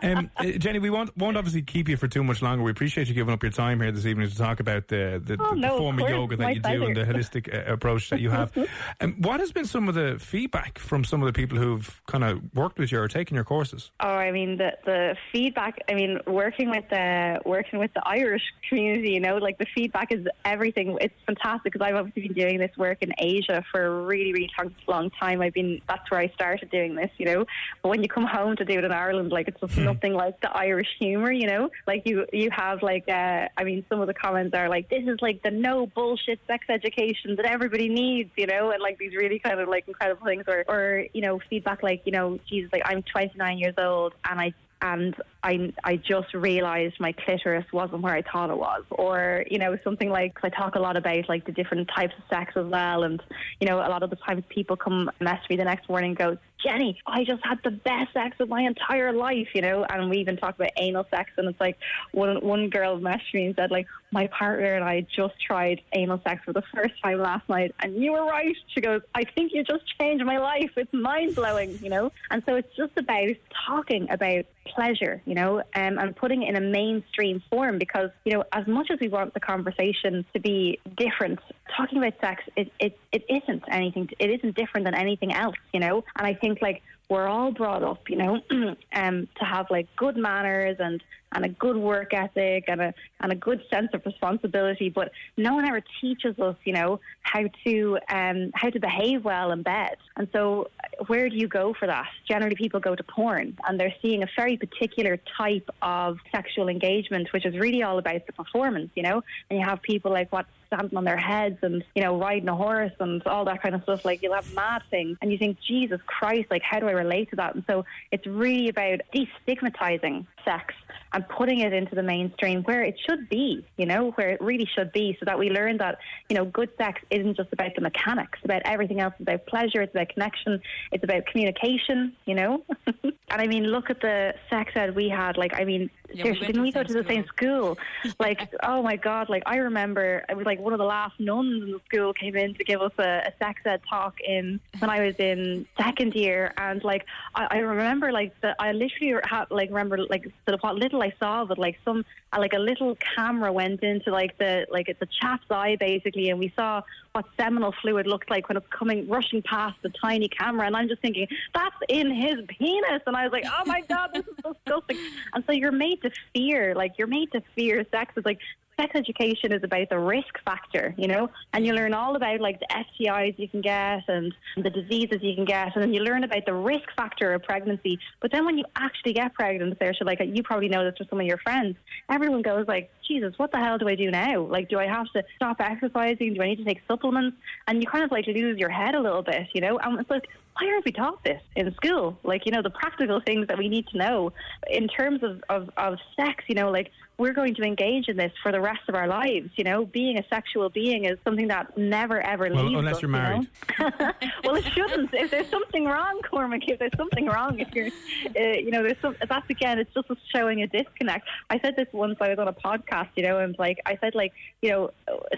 um, 0.03 0.29
uh, 0.37 0.43
Jenny, 0.57 0.79
we 0.79 0.89
won't, 0.89 1.15
won't 1.17 1.37
obviously 1.37 1.61
keep 1.61 1.87
you 1.89 1.97
for 1.97 2.07
too 2.07 2.23
much 2.23 2.41
longer. 2.41 2.63
We 2.63 2.71
appreciate 2.71 3.07
you 3.07 3.13
giving 3.13 3.33
up 3.33 3.41
your 3.41 3.51
time 3.51 3.79
here 3.81 3.91
this 3.91 4.05
evening 4.05 4.29
to 4.29 4.37
talk 4.37 4.59
about 4.59 4.87
the, 4.89 5.21
the, 5.23 5.37
Oh, 5.39 5.53
the, 5.53 5.59
no, 5.61 5.77
form 5.77 5.95
of 5.97 6.01
course. 6.01 6.11
yoga 6.11 6.35
that 6.37 6.43
My 6.43 6.51
you 6.51 6.59
do 6.59 6.85
and 6.85 6.95
the 6.95 7.03
holistic 7.05 7.53
uh, 7.53 7.71
approach 7.71 8.09
that 8.09 8.19
you 8.19 8.29
have. 8.29 8.51
Um, 8.99 9.13
what 9.19 9.39
has 9.39 9.51
been 9.51 9.65
some 9.65 9.87
of 9.89 9.95
the 9.95 10.17
feedback 10.19 10.79
from 10.79 11.03
some 11.03 11.21
of 11.21 11.27
the 11.27 11.33
people 11.33 11.57
who've 11.57 12.01
kind 12.05 12.23
of 12.23 12.41
worked 12.53 12.79
with 12.79 12.91
you 12.91 12.99
or 12.99 13.07
taken 13.07 13.35
your 13.35 13.43
courses? 13.43 13.91
Oh, 13.99 14.07
I 14.07 14.31
mean 14.31 14.57
the 14.57 14.71
the 14.85 15.15
feedback. 15.31 15.79
I 15.89 15.93
mean, 15.93 16.19
working 16.27 16.69
with 16.69 16.85
the 16.89 17.41
working 17.45 17.79
with 17.79 17.93
the 17.93 18.01
Irish 18.05 18.43
community, 18.69 19.11
you 19.11 19.19
know, 19.19 19.37
like 19.37 19.57
the 19.57 19.65
feedback 19.73 20.11
is 20.11 20.25
everything. 20.45 20.97
It's 21.01 21.13
fantastic 21.25 21.73
because 21.73 21.85
I've 21.85 21.95
obviously 21.95 22.27
been 22.27 22.33
doing 22.33 22.59
this 22.59 22.75
work 22.77 22.99
in 23.01 23.11
Asia 23.17 23.63
for 23.71 23.85
a 23.85 24.03
really, 24.03 24.33
really 24.33 24.51
long, 24.57 24.75
long 24.87 25.09
time. 25.11 25.41
I've 25.41 25.53
been 25.53 25.81
that's 25.87 26.09
where 26.09 26.19
I 26.19 26.29
started 26.29 26.69
doing 26.69 26.95
this, 26.95 27.09
you 27.17 27.25
know. 27.25 27.45
But 27.81 27.89
when 27.89 28.01
you 28.01 28.09
come 28.09 28.25
home 28.25 28.55
to 28.57 28.65
do 28.65 28.77
it 28.77 28.83
in 28.83 28.91
Ireland, 28.91 29.31
like 29.31 29.47
it's 29.47 29.59
just 29.59 29.77
nothing 29.77 30.13
like 30.13 30.39
the 30.41 30.51
Irish 30.51 30.89
humor, 30.99 31.31
you 31.31 31.47
know. 31.47 31.69
Like 31.87 32.03
you 32.05 32.25
you 32.31 32.49
have 32.51 32.81
like 32.81 33.07
uh, 33.07 33.47
I 33.57 33.63
mean, 33.63 33.85
some 33.89 34.01
of 34.01 34.07
the 34.07 34.13
comments 34.13 34.55
are 34.55 34.69
like, 34.69 34.89
"This 34.89 35.03
is 35.07 35.17
like 35.21 35.41
the 35.43 35.51
no 35.51 35.87
bullshit 35.87 36.39
sex 36.47 36.65
education 36.69 37.35
that 37.37 37.45
everybody 37.45 37.89
needs," 37.89 38.31
you 38.35 38.47
know, 38.47 38.72
like 38.81 38.97
these 38.97 39.15
really 39.15 39.39
kind 39.39 39.59
of 39.59 39.67
like 39.69 39.87
incredible 39.87 40.25
things, 40.25 40.43
or 40.47 40.63
or 40.67 41.05
you 41.13 41.21
know, 41.21 41.39
feedback 41.49 41.83
like, 41.83 42.01
you 42.05 42.11
know, 42.11 42.39
Jesus, 42.49 42.71
like 42.71 42.83
I'm 42.85 43.03
29 43.03 43.57
years 43.57 43.75
old 43.77 44.13
and 44.29 44.39
I 44.39 44.53
and 44.81 45.15
I 45.43 45.73
I 45.83 45.97
just 45.97 46.33
realised 46.33 46.99
my 46.99 47.11
clitoris 47.11 47.65
wasn't 47.73 48.01
where 48.01 48.15
I 48.15 48.21
thought 48.21 48.49
it 48.49 48.57
was, 48.57 48.83
or 48.89 49.43
you 49.49 49.59
know 49.59 49.77
something 49.83 50.09
like, 50.09 50.37
I 50.41 50.49
talk 50.49 50.75
a 50.75 50.79
lot 50.79 50.95
about 50.97 51.27
like 51.27 51.45
the 51.45 51.51
different 51.51 51.89
types 51.95 52.13
of 52.17 52.23
sex 52.29 52.53
as 52.55 52.65
well, 52.65 53.03
and 53.03 53.21
you 53.59 53.67
know 53.67 53.77
a 53.77 53.89
lot 53.89 54.03
of 54.03 54.09
the 54.09 54.15
times 54.15 54.43
people 54.49 54.77
come 54.77 55.11
message 55.19 55.49
me 55.49 55.57
the 55.57 55.65
next 55.65 55.89
morning 55.89 56.11
and 56.11 56.17
go, 56.17 56.37
Jenny, 56.63 56.99
I 57.05 57.25
just 57.25 57.45
had 57.45 57.59
the 57.63 57.71
best 57.71 58.13
sex 58.13 58.37
of 58.39 58.47
my 58.47 58.61
entire 58.61 59.11
life, 59.11 59.49
you 59.53 59.61
know, 59.61 59.85
and 59.89 60.09
we 60.09 60.19
even 60.19 60.37
talk 60.37 60.55
about 60.55 60.69
anal 60.77 61.05
sex, 61.11 61.31
and 61.37 61.49
it's 61.49 61.59
like 61.59 61.77
one 62.11 62.37
one 62.41 62.69
girl 62.69 62.97
messaged 62.97 63.33
me 63.33 63.45
and 63.47 63.55
said 63.55 63.69
like 63.69 63.87
my 64.11 64.27
partner 64.27 64.75
and 64.75 64.83
I 64.85 65.05
just 65.15 65.33
tried 65.45 65.81
anal 65.93 66.21
sex 66.23 66.41
for 66.45 66.53
the 66.53 66.63
first 66.73 66.93
time 67.03 67.19
last 67.19 67.47
night, 67.49 67.75
and 67.79 67.95
you 68.01 68.13
were 68.13 68.25
right. 68.25 68.55
She 68.67 68.81
goes, 68.81 69.01
I 69.13 69.23
think 69.23 69.51
you 69.53 69.63
just 69.63 69.83
changed 69.99 70.23
my 70.23 70.37
life. 70.37 70.71
It's 70.77 70.93
mind 70.93 71.35
blowing, 71.35 71.77
you 71.81 71.89
know, 71.89 72.11
and 72.31 72.41
so 72.45 72.55
it's 72.55 72.73
just 72.77 72.97
about 72.97 73.29
talking 73.67 74.09
about 74.09 74.45
pleasure, 74.65 75.21
you 75.25 75.32
you 75.33 75.41
know, 75.41 75.57
um, 75.75 75.97
and 75.97 76.15
putting 76.15 76.43
it 76.43 76.49
in 76.49 76.55
a 76.55 76.61
mainstream 76.61 77.41
form 77.49 77.79
because, 77.79 78.11
you 78.23 78.33
know, 78.33 78.43
as 78.51 78.67
much 78.67 78.91
as 78.91 78.99
we 78.99 79.07
want 79.07 79.33
the 79.33 79.39
conversation 79.39 80.23
to 80.31 80.39
be 80.39 80.79
different, 80.95 81.39
talking 81.75 81.97
about 81.97 82.13
sex, 82.21 82.43
it, 82.55 82.71
it, 82.79 82.99
it 83.11 83.25
isn't 83.27 83.63
anything, 83.71 84.07
it 84.19 84.29
isn't 84.29 84.55
different 84.55 84.85
than 84.85 84.93
anything 84.93 85.33
else, 85.33 85.55
you 85.73 85.79
know, 85.79 86.03
and 86.17 86.27
I 86.27 86.35
think 86.35 86.61
like 86.61 86.83
we're 87.09 87.25
all 87.25 87.51
brought 87.51 87.81
up, 87.81 88.07
you 88.09 88.17
know, 88.17 88.41
um, 88.93 89.27
to 89.39 89.43
have 89.43 89.65
like 89.71 89.87
good 89.95 90.17
manners 90.17 90.77
and, 90.77 91.03
and 91.33 91.45
a 91.45 91.49
good 91.49 91.77
work 91.77 92.13
ethic 92.13 92.65
and 92.67 92.81
a 92.81 92.93
and 93.19 93.31
a 93.31 93.35
good 93.35 93.61
sense 93.71 93.89
of 93.93 94.05
responsibility. 94.05 94.89
But 94.89 95.11
no 95.37 95.53
one 95.55 95.65
ever 95.65 95.81
teaches 96.01 96.37
us, 96.39 96.55
you 96.63 96.73
know, 96.73 96.99
how 97.21 97.43
to 97.65 97.97
um, 98.09 98.51
how 98.53 98.69
to 98.69 98.79
behave 98.79 99.23
well 99.23 99.51
in 99.51 99.63
bed. 99.63 99.97
And 100.17 100.27
so, 100.31 100.69
where 101.07 101.29
do 101.29 101.35
you 101.35 101.47
go 101.47 101.73
for 101.73 101.87
that? 101.87 102.07
Generally, 102.27 102.55
people 102.55 102.79
go 102.79 102.95
to 102.95 103.03
porn, 103.03 103.57
and 103.67 103.79
they're 103.79 103.95
seeing 104.01 104.23
a 104.23 104.27
very 104.35 104.57
particular 104.57 105.19
type 105.37 105.69
of 105.81 106.17
sexual 106.31 106.69
engagement, 106.69 107.31
which 107.33 107.45
is 107.45 107.55
really 107.57 107.83
all 107.83 107.97
about 107.97 108.25
the 108.27 108.33
performance, 108.33 108.91
you 108.95 109.03
know. 109.03 109.23
And 109.49 109.59
you 109.59 109.65
have 109.65 109.81
people 109.81 110.11
like 110.11 110.31
what 110.31 110.45
standing 110.73 110.97
on 110.97 111.03
their 111.03 111.17
heads 111.17 111.57
and 111.61 111.83
you 111.95 112.03
know 112.03 112.19
riding 112.19 112.49
a 112.49 112.55
horse 112.55 112.91
and 112.99 113.21
all 113.27 113.45
that 113.45 113.61
kind 113.61 113.75
of 113.75 113.83
stuff. 113.83 114.05
Like 114.05 114.21
you'll 114.21 114.33
have 114.33 114.53
mad 114.53 114.83
things, 114.89 115.17
and 115.21 115.31
you 115.31 115.37
think, 115.37 115.57
Jesus 115.67 115.99
Christ, 116.05 116.47
like 116.49 116.61
how 116.61 116.79
do 116.79 116.87
I 116.87 116.91
relate 116.91 117.29
to 117.31 117.35
that? 117.37 117.55
And 117.55 117.63
so 117.67 117.85
it's 118.11 118.25
really 118.25 118.69
about 118.69 119.01
destigmatizing 119.13 120.25
sex 120.45 120.73
and 121.13 121.27
putting 121.29 121.59
it 121.59 121.73
into 121.73 121.95
the 121.95 122.03
mainstream 122.03 122.63
where 122.63 122.81
it 122.81 122.95
should 123.07 123.29
be, 123.29 123.65
you 123.77 123.85
know, 123.85 124.11
where 124.11 124.29
it 124.29 124.41
really 124.41 124.67
should 124.75 124.91
be, 124.91 125.15
so 125.19 125.25
that 125.25 125.37
we 125.37 125.49
learn 125.49 125.77
that, 125.77 125.99
you 126.29 126.35
know, 126.35 126.45
good 126.45 126.69
sex 126.77 127.01
isn't 127.09 127.37
just 127.37 127.51
about 127.53 127.75
the 127.75 127.81
mechanics, 127.81 128.39
about 128.43 128.61
everything 128.65 128.99
else. 128.99 129.13
It's 129.19 129.21
about 129.21 129.45
pleasure, 129.45 129.81
it's 129.81 129.93
about 129.93 130.09
connection, 130.09 130.61
it's 130.91 131.03
about 131.03 131.25
communication, 131.27 132.13
you 132.25 132.35
know. 132.35 132.63
and 133.03 133.13
I 133.29 133.47
mean, 133.47 133.65
look 133.65 133.89
at 133.89 134.01
the 134.01 134.33
sex 134.49 134.71
ed 134.75 134.95
we 134.95 135.09
had. 135.09 135.37
Like, 135.37 135.53
I 135.53 135.63
mean, 135.63 135.89
Yeah, 136.13 136.23
we 136.23 136.23
seriously, 136.23 136.47
went 136.47 136.47
didn't 136.47 136.61
we 136.63 136.71
go 136.71 136.83
to 136.83 136.93
the 136.93 137.07
same 137.07 137.25
school? 137.25 137.77
Like, 138.19 138.53
oh 138.63 138.81
my 138.83 138.95
God, 138.95 139.29
like 139.29 139.43
I 139.45 139.57
remember 139.57 140.23
it 140.29 140.37
was 140.37 140.45
like 140.45 140.59
one 140.59 140.73
of 140.73 140.79
the 140.79 140.85
last 140.85 141.19
nuns 141.19 141.63
in 141.63 141.71
the 141.71 141.79
school 141.85 142.13
came 142.13 142.35
in 142.35 142.53
to 142.55 142.63
give 142.63 142.81
us 142.81 142.91
a, 142.97 143.27
a 143.27 143.33
sex 143.39 143.61
ed 143.65 143.81
talk 143.89 144.19
in 144.21 144.59
when 144.79 144.89
I 144.89 145.05
was 145.05 145.15
in 145.19 145.65
second 145.77 146.13
year, 146.13 146.53
and 146.57 146.83
like 146.83 147.05
I, 147.35 147.47
I 147.51 147.57
remember 147.59 148.11
like 148.11 148.39
the 148.41 148.55
I 148.61 148.71
literally 148.71 149.19
had 149.23 149.45
like 149.49 149.69
remember 149.69 149.97
like 150.09 150.31
the 150.45 150.57
what 150.61 150.75
little 150.75 151.01
I 151.01 151.13
saw 151.19 151.45
but 151.45 151.57
like 151.57 151.77
some 151.83 152.05
like 152.37 152.53
a 152.53 152.59
little 152.59 152.95
camera 153.15 153.51
went 153.51 153.83
into 153.83 154.11
like 154.11 154.37
the 154.37 154.65
like 154.69 154.89
it's 154.89 155.01
a 155.01 155.07
chap's 155.21 155.45
eye 155.49 155.75
basically, 155.79 156.29
and 156.29 156.39
we 156.39 156.53
saw 156.55 156.81
what 157.13 157.25
seminal 157.39 157.73
fluid 157.81 158.07
looked 158.07 158.29
like 158.29 158.49
when 158.49 158.57
it's 158.57 158.67
coming 158.67 159.07
rushing 159.07 159.41
past 159.43 159.75
the 159.83 159.89
tiny 159.89 160.27
camera, 160.27 160.65
and 160.65 160.75
I'm 160.75 160.87
just 160.87 161.01
thinking 161.01 161.27
that's 161.53 161.75
in 161.87 162.11
his 162.11 162.39
penis, 162.47 163.01
and 163.05 163.15
I 163.15 163.23
was 163.23 163.31
like, 163.31 163.45
oh 163.45 163.63
my 163.65 163.81
god, 163.81 164.09
this 164.13 164.25
is 164.25 164.35
disgusting. 164.43 164.97
And 165.33 165.43
so 165.45 165.53
you're 165.53 165.71
made 165.71 166.01
to 166.01 166.11
fear, 166.33 166.73
like 166.75 166.93
you're 166.97 167.07
made 167.07 167.31
to 167.33 167.41
fear 167.55 167.85
sex. 167.91 168.13
It's 168.17 168.25
like 168.25 168.39
sex 168.77 168.91
education 168.95 169.51
is 169.51 169.63
about 169.63 169.89
the 169.89 169.99
risk 169.99 170.39
factor, 170.45 170.93
you 170.97 171.07
know, 171.07 171.29
and 171.53 171.65
you 171.65 171.73
learn 171.73 171.93
all 171.93 172.15
about 172.15 172.39
like 172.39 172.59
the 172.59 172.67
STIs 172.69 173.37
you 173.37 173.47
can 173.47 173.61
get 173.61 174.03
and 174.07 174.33
the 174.57 174.69
diseases 174.69 175.19
you 175.21 175.35
can 175.35 175.45
get, 175.45 175.75
and 175.75 175.83
then 175.83 175.93
you 175.93 176.01
learn 176.01 176.23
about 176.23 176.45
the 176.45 176.53
risk 176.53 176.87
factor 176.95 177.33
of 177.33 177.43
pregnancy. 177.43 177.99
But 178.21 178.31
then 178.31 178.45
when 178.45 178.57
you 178.57 178.65
actually 178.75 179.13
get 179.13 179.33
pregnant, 179.33 179.77
Saoirse, 179.79 180.05
like 180.05 180.19
you 180.23 180.43
probably 180.43 180.69
know 180.69 180.83
this 180.83 180.95
with 180.99 181.09
some 181.09 181.19
of 181.19 181.25
your 181.25 181.37
friends, 181.39 181.75
everyone 182.09 182.41
goes 182.41 182.67
like, 182.67 182.91
Jesus, 183.07 183.33
what 183.37 183.51
the 183.51 183.57
hell 183.57 183.77
do 183.77 183.87
I 183.87 183.95
do 183.95 184.09
now? 184.09 184.41
Like, 184.41 184.69
do 184.69 184.79
I 184.79 184.87
have 184.87 185.07
to 185.13 185.23
stop 185.35 185.57
exercising? 185.59 186.33
Do 186.33 186.41
I 186.41 186.47
need 186.47 186.57
to 186.57 186.65
take 186.65 186.81
supplements? 186.87 187.37
And 187.67 187.81
you 187.81 187.87
kind 187.87 188.03
of 188.03 188.11
like 188.11 188.27
lose 188.27 188.57
your 188.57 188.69
head 188.69 188.95
a 188.95 189.01
little 189.01 189.23
bit, 189.23 189.47
you 189.53 189.61
know. 189.61 189.77
And 189.77 189.99
it's 189.99 190.09
like, 190.09 190.27
why 190.59 190.69
aren't 190.69 190.85
we 190.85 190.91
taught 190.91 191.23
this 191.23 191.41
in 191.55 191.73
school? 191.75 192.17
Like, 192.23 192.45
you 192.45 192.51
know, 192.51 192.61
the 192.61 192.69
practical 192.69 193.19
things 193.25 193.47
that 193.47 193.57
we 193.57 193.69
need 193.69 193.87
to 193.87 193.97
know 193.97 194.33
in 194.69 194.87
terms 194.87 195.23
of, 195.23 195.43
of, 195.49 195.69
of 195.77 195.97
sex, 196.15 196.43
you 196.47 196.55
know, 196.55 196.71
like 196.71 196.91
we're 197.23 197.31
going 197.31 197.55
to 197.55 197.63
engage 197.63 198.09
in 198.09 198.17
this 198.17 198.33
for 198.43 198.51
the 198.51 198.59
rest 198.59 198.81
of 198.89 198.95
our 198.95 199.07
lives, 199.07 199.49
you 199.55 199.63
know. 199.63 199.85
Being 199.85 200.17
a 200.17 200.25
sexual 200.27 200.69
being 200.69 201.05
is 201.05 201.17
something 201.23 201.47
that 201.47 201.77
never 201.77 202.19
ever 202.19 202.49
Well, 202.51 202.65
leaves 202.65 202.79
unless 202.79 202.95
us, 202.97 203.01
you're 203.01 203.11
you 203.11 203.17
know? 203.17 203.23
married. 203.23 203.47
well, 204.43 204.55
it 204.55 204.65
shouldn't. 204.65 205.09
If 205.13 205.31
there's 205.31 205.47
something 205.47 205.85
wrong, 205.85 206.19
Cormac, 206.29 206.67
if 206.67 206.79
there's 206.79 206.97
something 206.97 207.27
wrong, 207.27 207.61
if 207.61 207.73
you're, 207.73 207.87
uh, 207.87 208.57
you 208.57 208.71
know, 208.71 208.83
there's 208.83 208.99
some. 209.01 209.15
That's 209.25 209.49
again, 209.49 209.79
it's 209.79 209.93
just 209.93 210.09
showing 210.35 210.63
a 210.63 210.67
disconnect. 210.67 211.25
I 211.49 211.61
said 211.61 211.77
this 211.77 211.87
once. 211.93 212.17
I 212.19 212.27
was 212.27 212.39
on 212.39 212.49
a 212.49 212.53
podcast, 212.53 213.11
you 213.15 213.23
know, 213.23 213.37
and 213.39 213.55
like 213.57 213.79
I 213.85 213.97
said, 214.01 214.15
like 214.15 214.33
you 214.61 214.71
know, 214.71 214.89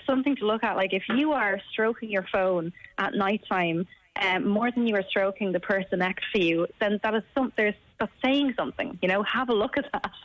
something 0.07 0.35
to 0.37 0.47
look 0.47 0.63
at. 0.63 0.75
Like 0.75 0.91
if 0.93 1.03
you 1.09 1.33
are 1.33 1.61
stroking 1.71 2.09
your 2.09 2.25
phone 2.31 2.73
at 2.97 3.13
nighttime. 3.13 3.85
Um, 4.17 4.47
more 4.47 4.71
than 4.71 4.87
you 4.87 4.95
are 4.95 5.03
stroking 5.09 5.51
the 5.51 5.59
person 5.59 5.99
next 5.99 6.23
to 6.33 6.41
you, 6.41 6.67
then 6.79 7.01
that 7.03 7.13
is 7.15 7.23
some. 7.35 7.51
There's 7.57 7.75
that's 7.99 8.11
saying 8.23 8.53
something. 8.57 8.97
You 9.01 9.07
know, 9.07 9.23
have 9.23 9.49
a 9.49 9.53
look 9.53 9.77
at 9.77 9.85
that. 9.91 10.11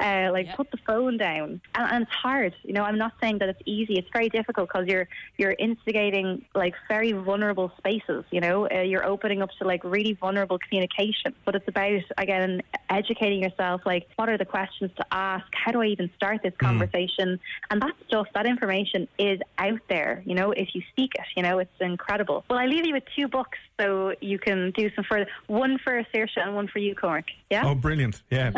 Uh, 0.00 0.28
like 0.32 0.54
put 0.56 0.68
the 0.72 0.76
phone 0.84 1.16
down, 1.16 1.60
and, 1.76 1.92
and 1.92 2.02
it's 2.02 2.12
hard. 2.12 2.52
You 2.64 2.72
know, 2.72 2.82
I'm 2.82 2.98
not 2.98 3.12
saying 3.20 3.38
that 3.38 3.48
it's 3.48 3.62
easy. 3.64 3.94
It's 3.94 4.08
very 4.12 4.28
difficult 4.28 4.68
because 4.68 4.88
you're 4.88 5.08
you're 5.38 5.54
instigating 5.56 6.44
like 6.54 6.74
very 6.88 7.12
vulnerable 7.12 7.70
spaces. 7.78 8.24
You 8.32 8.40
know, 8.40 8.68
uh, 8.68 8.80
you're 8.80 9.06
opening 9.06 9.40
up 9.40 9.50
to 9.60 9.64
like 9.64 9.84
really 9.84 10.14
vulnerable 10.14 10.58
communication. 10.58 11.34
But 11.44 11.54
it's 11.54 11.68
about 11.68 12.02
again 12.18 12.62
educating 12.90 13.42
yourself. 13.42 13.82
Like, 13.86 14.08
what 14.16 14.28
are 14.28 14.36
the 14.36 14.44
questions 14.44 14.90
to 14.96 15.06
ask? 15.12 15.46
How 15.52 15.72
do 15.72 15.80
I 15.80 15.86
even 15.86 16.10
start 16.16 16.42
this 16.42 16.54
conversation? 16.58 17.38
And 17.70 17.80
that 17.80 17.94
stuff, 18.08 18.26
that 18.34 18.46
information 18.46 19.08
is 19.18 19.40
out 19.58 19.80
there. 19.88 20.22
You 20.26 20.34
know, 20.34 20.52
if 20.52 20.74
you 20.74 20.82
seek 20.96 21.12
it, 21.14 21.26
you 21.36 21.42
know, 21.42 21.58
it's 21.58 21.70
incredible. 21.80 22.44
Well, 22.48 22.58
I 22.58 22.66
leave 22.66 22.86
you 22.86 22.94
with 22.94 23.04
two 23.16 23.28
books 23.28 23.58
so 23.80 24.14
you 24.20 24.38
can 24.38 24.72
do 24.72 24.90
some 24.94 25.04
further. 25.04 25.26
One 25.46 25.78
for 25.78 26.02
Saoirse 26.14 26.36
and 26.36 26.54
one 26.54 26.68
for 26.68 26.78
you, 26.78 26.94
Cormac. 27.04 27.26
Yeah. 27.50 27.64
Oh, 27.66 27.74
brilliant. 27.74 28.22
Yeah. 28.30 28.50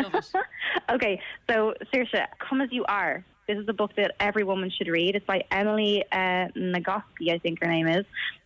okay, 0.89 1.19
so 1.49 1.73
Saoirse, 1.93 2.25
Come 2.39 2.61
As 2.61 2.69
You 2.71 2.85
Are. 2.85 3.25
This 3.47 3.57
is 3.57 3.65
a 3.67 3.73
book 3.73 3.91
that 3.97 4.15
every 4.19 4.43
woman 4.43 4.71
should 4.75 4.87
read. 4.87 5.15
It's 5.15 5.25
by 5.25 5.43
Emily 5.51 6.03
uh, 6.11 6.47
Nagoski, 6.55 7.31
I 7.31 7.39
think 7.39 7.59
her 7.61 7.67
name 7.67 7.87
is. 7.87 8.05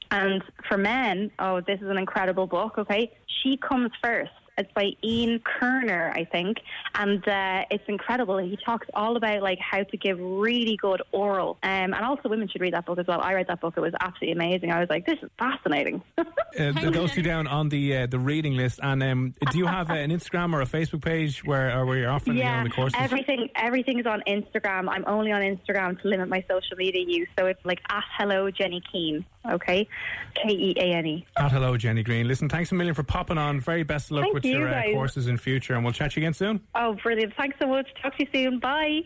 And 0.10 0.44
for 0.68 0.78
men, 0.78 1.32
oh, 1.40 1.62
this 1.62 1.80
is 1.82 1.88
an 1.88 1.98
incredible 1.98 2.48
book, 2.48 2.78
okay? 2.80 3.12
She 3.42 3.58
Comes 3.58 3.92
First. 4.04 4.32
It's 4.58 4.72
by 4.74 4.92
Ian 5.04 5.40
Kerner, 5.40 6.12
I 6.16 6.26
think, 6.26 6.58
and 6.96 7.26
uh, 7.28 7.66
it's 7.72 7.84
incredible. 7.88 8.38
He 8.38 8.58
talks 8.64 8.88
all 8.94 9.16
about 9.16 9.42
like 9.42 9.60
how 9.60 9.84
to 9.84 9.98
give 9.98 10.20
really 10.20 10.78
good 10.78 11.02
oral, 11.12 11.58
um, 11.64 11.94
and 11.94 11.96
also 11.96 12.30
women 12.30 12.48
should 12.48 12.62
read 12.62 12.74
that 12.74 12.86
book 12.86 13.00
as 13.00 13.08
well. 13.08 13.22
I 13.22 13.34
read 13.34 13.48
that 13.48 13.62
book; 13.62 13.76
it 13.78 13.82
was 13.82 13.94
absolutely 14.00 14.34
amazing. 14.34 14.72
I 14.72 14.80
was 14.80 14.90
like, 14.90 15.06
this 15.06 15.20
is 15.22 15.30
fascinating. 15.38 16.02
Uh, 16.60 16.74
those 16.92 17.14
two 17.14 17.22
down 17.22 17.48
on 17.48 17.70
the 17.70 17.96
uh, 17.96 18.06
the 18.08 18.20
reading 18.20 18.58
list. 18.58 18.82
And 18.84 19.02
um, 19.02 19.34
do 19.52 19.58
you 19.58 19.68
have 19.68 19.90
uh, 19.90 19.94
an 19.94 20.12
Instagram 20.12 20.54
or 20.54 20.62
a 20.62 20.66
Facebook 20.66 21.02
page 21.02 21.46
where, 21.46 21.78
or 21.78 21.86
where 21.86 21.98
you're 21.98 22.12
offering 22.12 22.38
you 22.38 22.44
know, 22.44 22.50
yeah, 22.50 22.64
the 22.64 22.70
courses? 22.70 23.00
everything 23.00 23.50
everything 23.56 24.00
is 24.00 24.06
on 24.06 24.22
Instagram. 24.28 24.90
I'm 24.90 25.06
only 25.08 25.32
on 25.32 25.42
Instagram 25.42 26.00
to 26.02 26.08
limit 26.08 26.28
my 26.28 26.44
social 26.50 26.76
media 26.78 27.06
use, 27.08 27.30
so 27.40 27.46
it's 27.46 27.64
like 27.64 27.80
at 27.90 28.04
hello 28.18 28.52
Jenny 28.52 28.82
Keane. 28.92 29.26
Okay, 29.50 29.88
K 30.36 30.52
E 30.52 30.76
A 30.78 30.94
N 30.94 31.06
E. 31.08 31.26
At 31.38 31.52
hello, 31.52 31.78
Jenny 31.78 32.04
Keane. 32.04 32.28
Listen, 32.28 32.50
thanks 32.50 32.72
a 32.72 32.76
million 32.76 32.94
for 32.94 33.04
popping 33.04 33.38
on. 33.38 33.60
Very 33.60 33.84
best 33.84 34.08
of 34.08 34.18
luck 34.18 34.26
Thank 34.26 34.34
with 34.36 34.41
you, 34.46 34.60
your 34.60 34.70
uh, 34.70 34.84
courses 34.92 35.28
in 35.28 35.38
future, 35.38 35.74
and 35.76 35.84
we'll 35.84 35.94
chat 35.94 36.16
you 36.16 36.22
again 36.22 36.34
soon. 36.34 36.62
Oh, 36.76 36.96
brilliant! 37.02 37.34
Thanks 37.38 37.58
so 37.62 37.68
much. 37.68 37.88
Talk 38.02 38.18
to 38.18 38.24
you 38.24 38.30
soon. 38.34 38.60
Bye. 38.60 39.02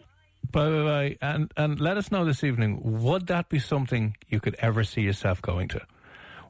Bye 0.51 0.69
bye 0.69 0.83
bye. 0.83 1.17
And 1.21 1.51
and 1.57 1.79
let 1.79 1.97
us 1.97 2.11
know 2.11 2.25
this 2.25 2.43
evening. 2.43 2.79
Would 2.83 3.27
that 3.27 3.49
be 3.49 3.59
something 3.59 4.15
you 4.27 4.39
could 4.39 4.55
ever 4.59 4.83
see 4.83 5.01
yourself 5.01 5.41
going 5.41 5.67
to? 5.69 5.81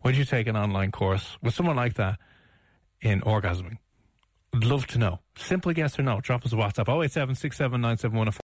Would 0.03 0.17
you 0.17 0.25
take 0.25 0.47
an 0.47 0.55
online 0.55 0.91
course 0.91 1.37
with 1.41 1.53
someone 1.53 1.75
like 1.75 1.95
that 1.95 2.19
in 3.01 3.21
orgasming? 3.21 3.77
I'd 4.53 4.63
love 4.63 4.87
to 4.87 4.99
know. 4.99 5.19
Simple 5.37 5.71
yes 5.73 5.97
or 5.99 6.03
no. 6.03 6.21
Drop 6.21 6.45
us 6.45 6.53
a 6.53 6.55
WhatsApp. 6.55 6.87
087 6.87 8.44